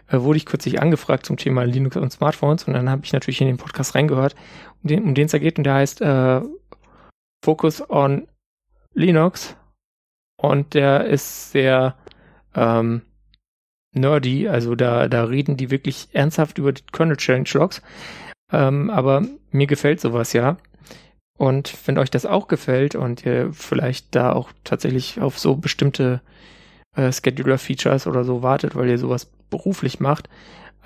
[0.08, 3.40] äh, wurde ich kürzlich angefragt zum Thema Linux und Smartphones und dann habe ich natürlich
[3.40, 4.34] in den Podcast reingehört,
[4.82, 5.56] um den, um es da geht.
[5.56, 6.42] Und der heißt äh,
[7.42, 8.28] Focus on
[8.92, 9.56] Linux.
[10.36, 11.96] Und der ist sehr
[12.54, 13.00] ähm,
[13.94, 14.48] nerdy.
[14.48, 17.82] Also da, da reden die wirklich ernsthaft über die Kernel Challenge Logs.
[18.52, 20.56] Ähm, aber mir gefällt sowas ja.
[21.36, 26.20] Und wenn euch das auch gefällt und ihr vielleicht da auch tatsächlich auf so bestimmte
[26.94, 30.28] äh, Scheduler-Features oder so wartet, weil ihr sowas beruflich macht,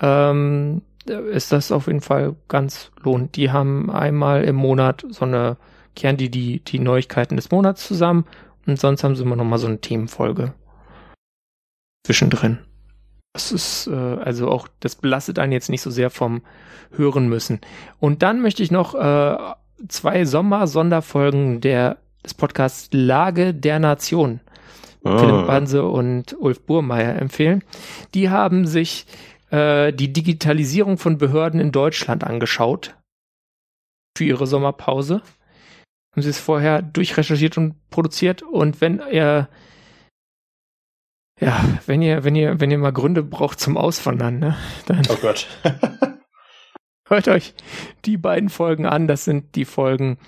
[0.01, 3.35] ähm, ist das auf jeden Fall ganz lohnt.
[3.35, 5.57] Die haben einmal im Monat so eine,
[5.95, 8.25] kehren die, die die Neuigkeiten des Monats zusammen
[8.65, 10.53] und sonst haben sie immer noch mal so eine Themenfolge
[12.05, 12.59] zwischendrin.
[13.33, 16.41] Das ist äh, also auch, das belastet einen jetzt nicht so sehr vom
[16.91, 17.61] Hören müssen.
[17.99, 19.37] Und dann möchte ich noch äh,
[19.87, 24.41] zwei Sommer-Sonderfolgen der, des Podcasts Lage der Nation.
[25.03, 25.17] Oh.
[25.17, 27.63] Philipp Banse und Ulf Burmeier empfehlen.
[28.13, 29.05] Die haben sich
[29.49, 32.95] äh, die Digitalisierung von Behörden in Deutschland angeschaut
[34.17, 35.21] für ihre Sommerpause.
[36.11, 38.41] Haben sie es vorher durchrecherchiert und produziert.
[38.41, 39.47] Und wenn ihr
[41.39, 45.03] ja, wenn ihr, wenn ihr, wenn ihr mal Gründe braucht zum Auswandern, ne, dann.
[45.09, 45.47] Oh Gott.
[47.07, 47.55] Hört euch
[48.05, 49.07] die beiden Folgen an.
[49.07, 50.19] Das sind die Folgen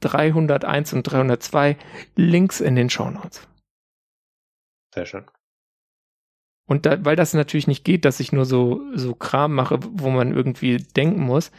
[0.00, 1.76] 301 und 302.
[2.16, 3.46] Links in den Show Notes.
[4.94, 5.26] Sehr schön.
[6.66, 10.08] Und da, weil das natürlich nicht geht, dass ich nur so, so Kram mache, wo
[10.08, 11.50] man irgendwie denken muss,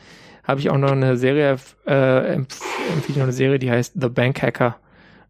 [0.43, 4.41] habe ich auch noch eine Serie, äh, empfehle noch eine Serie, die heißt The Bank
[4.41, 4.79] Hacker.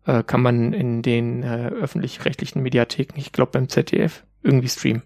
[0.05, 5.03] Äh, kann man in den äh, öffentlich-rechtlichen Mediatheken, ich glaube beim ZDF, irgendwie streamen.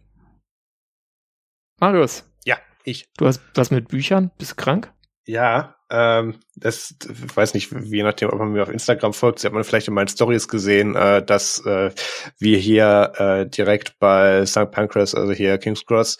[1.79, 3.09] Marius, ja, ich.
[3.17, 4.31] Du hast was mit Büchern?
[4.37, 4.93] Bist du krank?
[5.27, 9.63] Ja, ähm, das weiß nicht, je nachdem, ob man mir auf Instagram folgt, hat man
[9.63, 11.91] vielleicht in meinen Stories gesehen, äh, dass äh,
[12.37, 14.69] wir hier äh, direkt bei St.
[14.69, 16.17] Pancras, also hier King's Cross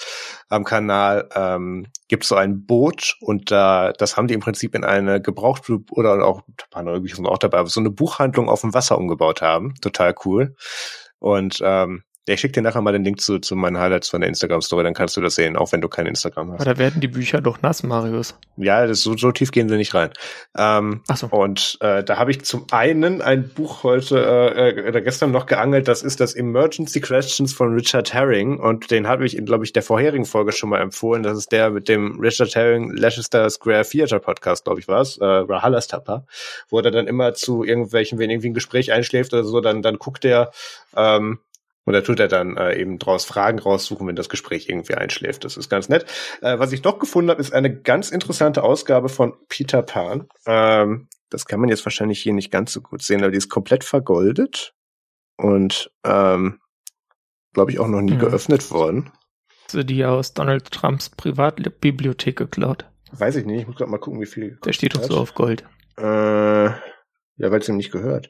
[0.49, 4.83] am Kanal, ähm, gibt so ein Boot und da, das haben die im Prinzip in
[4.83, 6.85] eine gebraucht oder auch ein paar
[7.29, 9.75] auch dabei, so eine Buchhandlung auf dem Wasser umgebaut haben.
[9.81, 10.55] Total cool.
[11.19, 12.03] Und ähm,
[12.33, 14.95] ich schicke dir nachher mal den Link zu, zu meinen Highlights von der Instagram-Story, dann
[14.95, 16.61] kannst du das sehen, auch wenn du kein Instagram hast.
[16.61, 18.35] Aber da werden die Bücher doch nass, Marius.
[18.57, 20.09] Ja, das, so, so tief gehen sie nicht rein.
[20.57, 21.27] Ähm, Ach so.
[21.27, 25.87] Und äh, da habe ich zum einen ein Buch heute äh, oder gestern noch geangelt,
[25.87, 29.73] das ist das Emergency Questions von Richard Herring und den habe ich in, glaube ich,
[29.73, 31.21] der vorherigen Folge schon mal empfohlen.
[31.21, 35.17] Das ist der mit dem Richard Herring Leicester Square Theater Podcast, glaube ich, war es,
[35.17, 36.25] äh, Rahalas Tapper,
[36.69, 39.97] wo er dann immer zu irgendwelchen, wenn irgendwie ein Gespräch einschläft oder so, dann, dann
[39.97, 40.51] guckt er,
[40.95, 41.39] ähm,
[41.85, 45.45] und da tut er dann äh, eben draus Fragen raussuchen, wenn das Gespräch irgendwie einschläft.
[45.45, 46.05] Das ist ganz nett.
[46.41, 50.27] Äh, was ich noch gefunden habe, ist eine ganz interessante Ausgabe von Peter Pan.
[50.45, 53.49] Ähm, das kann man jetzt wahrscheinlich hier nicht ganz so gut sehen, aber die ist
[53.49, 54.73] komplett vergoldet
[55.37, 56.59] und ähm,
[57.53, 58.19] glaube ich auch noch nie mhm.
[58.19, 59.11] geöffnet worden.
[59.65, 62.85] Also die aus Donald Trumps Privatbibliothek geklaut.
[63.11, 64.59] Weiß ich nicht, ich muss gerade mal gucken, wie viel.
[64.65, 65.63] Der steht doch so auf Gold.
[65.97, 68.29] Äh, ja, weil es ihm nicht gehört.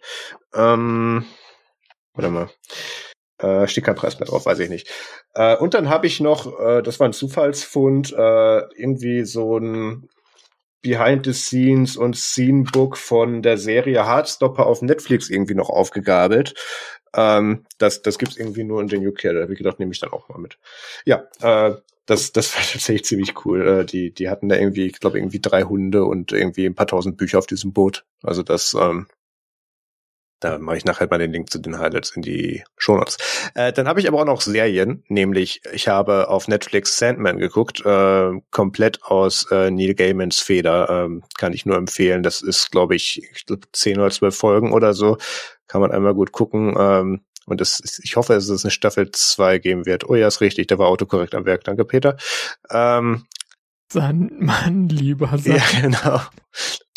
[0.54, 1.26] Ähm,
[2.14, 2.50] warte mal.
[3.38, 4.90] Äh, steht kein Preis mehr drauf, weiß ich nicht.
[5.34, 10.10] Äh, und dann habe ich noch, äh, das war ein Zufallsfund, äh, irgendwie so ein
[10.82, 16.54] Behind the Scenes und Scene Book von der Serie Hardstopper auf Netflix irgendwie noch aufgegabelt.
[17.16, 19.24] Ähm, das, das gibt's irgendwie nur in den UK.
[19.24, 20.60] Da habe ich gedacht, nehme ich dann auch mal mit.
[21.06, 21.76] Ja, äh,
[22.06, 23.68] das, das war tatsächlich ziemlich cool.
[23.68, 26.88] Äh, die, die hatten da irgendwie, ich glaube, irgendwie drei Hunde und irgendwie ein paar
[26.88, 28.06] tausend Bücher auf diesem Boot.
[28.22, 29.08] Also das ähm,
[30.40, 33.18] da mache ich nachher mal den Link zu den Highlights in die Shownotes.
[33.56, 37.86] Äh, dann habe ich aber auch noch Serien, nämlich ich habe auf Netflix Sandman geguckt,
[37.86, 42.24] äh, komplett aus äh, Neil Gaimans Feder, ähm, kann ich nur empfehlen.
[42.24, 45.18] Das ist, glaube ich, ich glaub, zehn oder zwölf Folgen oder so,
[45.68, 46.76] kann man einmal gut gucken.
[46.78, 50.10] Ähm, und das ist, ich hoffe, dass es eine Staffel zwei geben wird.
[50.10, 51.64] Oh ja, ist richtig, da war autokorrekt am Werk.
[51.64, 52.18] Danke, Peter.
[52.72, 53.26] Ähm,
[53.92, 55.58] Sandmann, lieber Sandmann.
[55.58, 56.22] Ja, genau.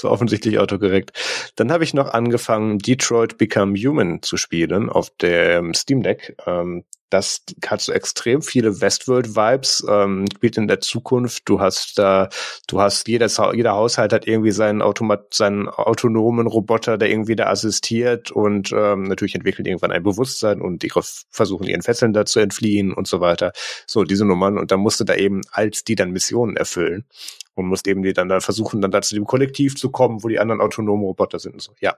[0.03, 1.13] War offensichtlich autokorrekt.
[1.57, 6.37] Dann habe ich noch angefangen, Detroit Become Human zu spielen auf dem Steam Deck.
[6.47, 11.49] Ähm, das hat so extrem viele Westworld-Vibes, ähm, spielt in der Zukunft.
[11.49, 12.29] Du hast da,
[12.67, 17.47] du hast jedes, jeder Haushalt hat irgendwie seinen Automat, seinen autonomen Roboter, der irgendwie da
[17.47, 20.93] assistiert und ähm, natürlich entwickelt irgendwann ein Bewusstsein und die
[21.31, 23.53] versuchen ihren Fesseln da zu entfliehen und so weiter.
[23.87, 27.05] So, diese Nummern und da musste da eben als die dann Missionen erfüllen
[27.59, 30.29] und musst eben die dann, dann versuchen, dann da zu dem Kollektiv zu kommen, wo
[30.29, 31.73] die anderen autonomen Roboter sind und so.
[31.81, 31.97] Ja,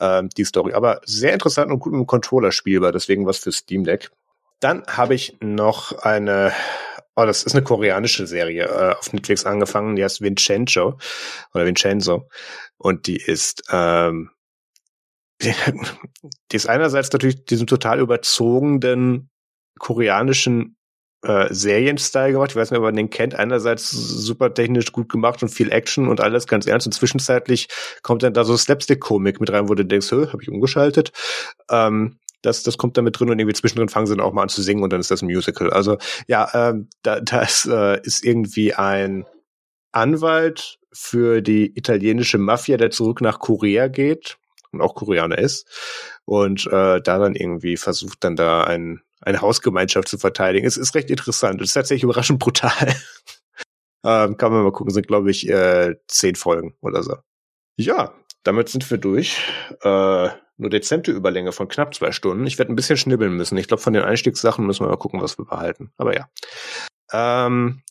[0.00, 0.72] ähm, die Story.
[0.72, 4.10] Aber sehr interessant und gut mit dem Controller spielbar, deswegen was für Steam Deck.
[4.60, 6.52] Dann habe ich noch eine,
[7.14, 10.98] oh, das ist eine koreanische Serie äh, auf Netflix angefangen, die heißt Vincenzo
[11.52, 12.28] oder Vincenzo
[12.78, 14.30] und die ist ähm,
[15.42, 15.52] die,
[16.52, 19.30] die ist einerseits natürlich diesen total überzogenen
[19.78, 20.76] koreanischen
[21.22, 22.50] äh, Serienstyle gemacht.
[22.50, 23.34] Ich weiß nicht, ob man den kennt.
[23.34, 26.86] Einerseits super technisch gut gemacht und viel Action und alles ganz ernst.
[26.86, 27.68] Und zwischenzeitlich
[28.02, 31.12] kommt dann da so Slapstick-Komik mit rein, wo du denkst, hä, hab ich umgeschaltet.
[31.70, 34.42] Ähm, das, das kommt da mit drin und irgendwie zwischendrin fangen sie dann auch mal
[34.42, 35.70] an zu singen und dann ist das ein Musical.
[35.70, 35.98] Also
[36.28, 39.26] ja, ähm, da, da ist, äh, ist irgendwie ein
[39.92, 44.38] Anwalt für die italienische Mafia, der zurück nach Korea geht
[44.72, 45.66] und auch Koreaner ist
[46.24, 50.66] und äh, da dann irgendwie versucht dann da ein, eine Hausgemeinschaft zu verteidigen.
[50.66, 51.60] Es ist recht interessant.
[51.60, 52.94] Es ist tatsächlich überraschend brutal.
[54.04, 57.16] ähm, kann man mal gucken, sind glaube ich äh, zehn Folgen oder so.
[57.76, 59.38] Ja, damit sind wir durch.
[59.82, 60.28] Äh,
[60.58, 62.46] nur dezente Überlänge von knapp zwei Stunden.
[62.46, 63.58] Ich werde ein bisschen schnibbeln müssen.
[63.58, 65.92] Ich glaube, von den Einstiegssachen müssen wir mal gucken, was wir behalten.
[65.96, 66.28] Aber ja.
[67.12, 67.82] Ähm,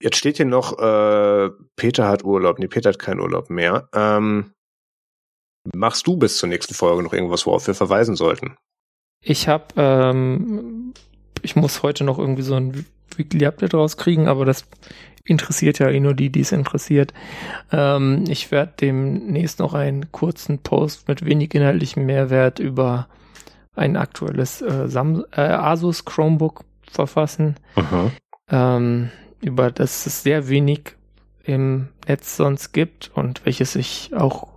[0.00, 2.58] jetzt steht hier noch, äh, Peter hat Urlaub.
[2.58, 3.88] Nee, Peter hat keinen Urlaub mehr.
[3.94, 4.52] Ähm,
[5.74, 8.56] machst du bis zur nächsten Folge noch irgendwas, worauf wir verweisen sollten?
[9.22, 10.92] Ich habe, ähm,
[11.42, 12.86] ich muss heute noch irgendwie so ein
[13.16, 14.66] Weekly Update rauskriegen, aber das
[15.26, 17.12] interessiert ja eh nur die, die es interessiert.
[17.72, 23.08] Ähm, ich werde demnächst noch einen kurzen Post mit wenig inhaltlichem Mehrwert über
[23.74, 27.56] ein aktuelles äh, Sam äh, Asus Chromebook verfassen,
[28.50, 30.96] ähm, über das es sehr wenig
[31.44, 34.48] im Netz sonst gibt und welches ich auch,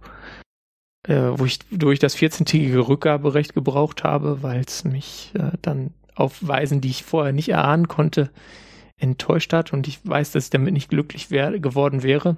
[1.07, 6.37] äh, wo ich durch das 14-tägige Rückgaberecht gebraucht habe, weil es mich äh, dann auf
[6.41, 8.29] Weisen, die ich vorher nicht erahnen konnte,
[8.99, 12.38] enttäuscht hat und ich weiß, dass ich damit nicht glücklich wär, geworden wäre.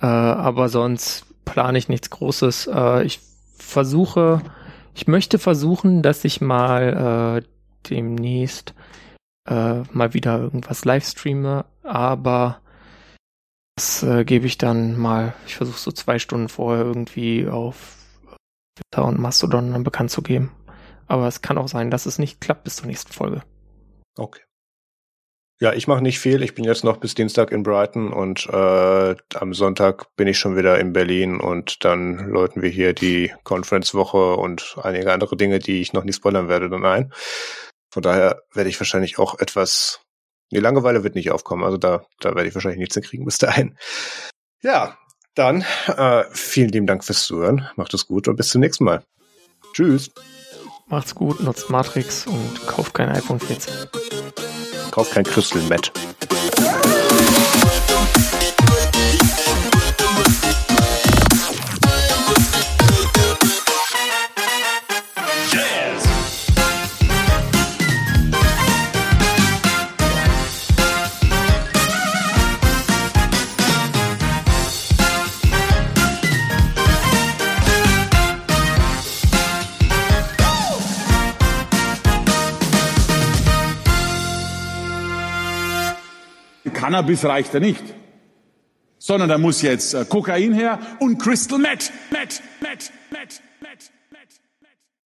[0.00, 2.68] Äh, aber sonst plane ich nichts Großes.
[2.68, 3.20] Äh, ich
[3.56, 4.42] versuche,
[4.94, 7.48] ich möchte versuchen, dass ich mal äh,
[7.88, 8.74] demnächst
[9.48, 12.60] äh, mal wieder irgendwas live streame, aber
[13.76, 17.96] das äh, gebe ich dann mal, ich versuche so zwei Stunden vorher irgendwie auf
[18.76, 20.52] Twitter und Mastodon bekannt zu geben.
[21.06, 23.42] Aber es kann auch sein, dass es nicht klappt bis zur nächsten Folge.
[24.16, 24.42] Okay.
[25.62, 26.42] Ja, ich mache nicht viel.
[26.42, 30.56] Ich bin jetzt noch bis Dienstag in Brighton und äh, am Sonntag bin ich schon
[30.56, 35.80] wieder in Berlin und dann läuten wir hier die Conference-Woche und einige andere Dinge, die
[35.80, 37.12] ich noch nicht spoilern werde, dann ein.
[37.92, 40.00] Von daher werde ich wahrscheinlich auch etwas.
[40.50, 43.78] Die Langeweile wird nicht aufkommen, also da, da werde ich wahrscheinlich nichts hinkriegen bis dahin.
[44.62, 44.98] Ja,
[45.36, 47.68] dann äh, vielen lieben Dank fürs Zuhören.
[47.76, 49.04] Macht es gut und bis zum nächsten Mal.
[49.74, 50.10] Tschüss.
[50.88, 53.72] Macht's gut, nutzt Matrix und kauft kein iPhone 14.
[54.92, 55.90] Kauft kein Crystal Met.
[86.92, 87.82] Cannabis reicht ja nicht,
[88.98, 93.90] sondern da muss jetzt äh, Kokain her und Crystal Meth, Meth, Meth, Meth, Meth.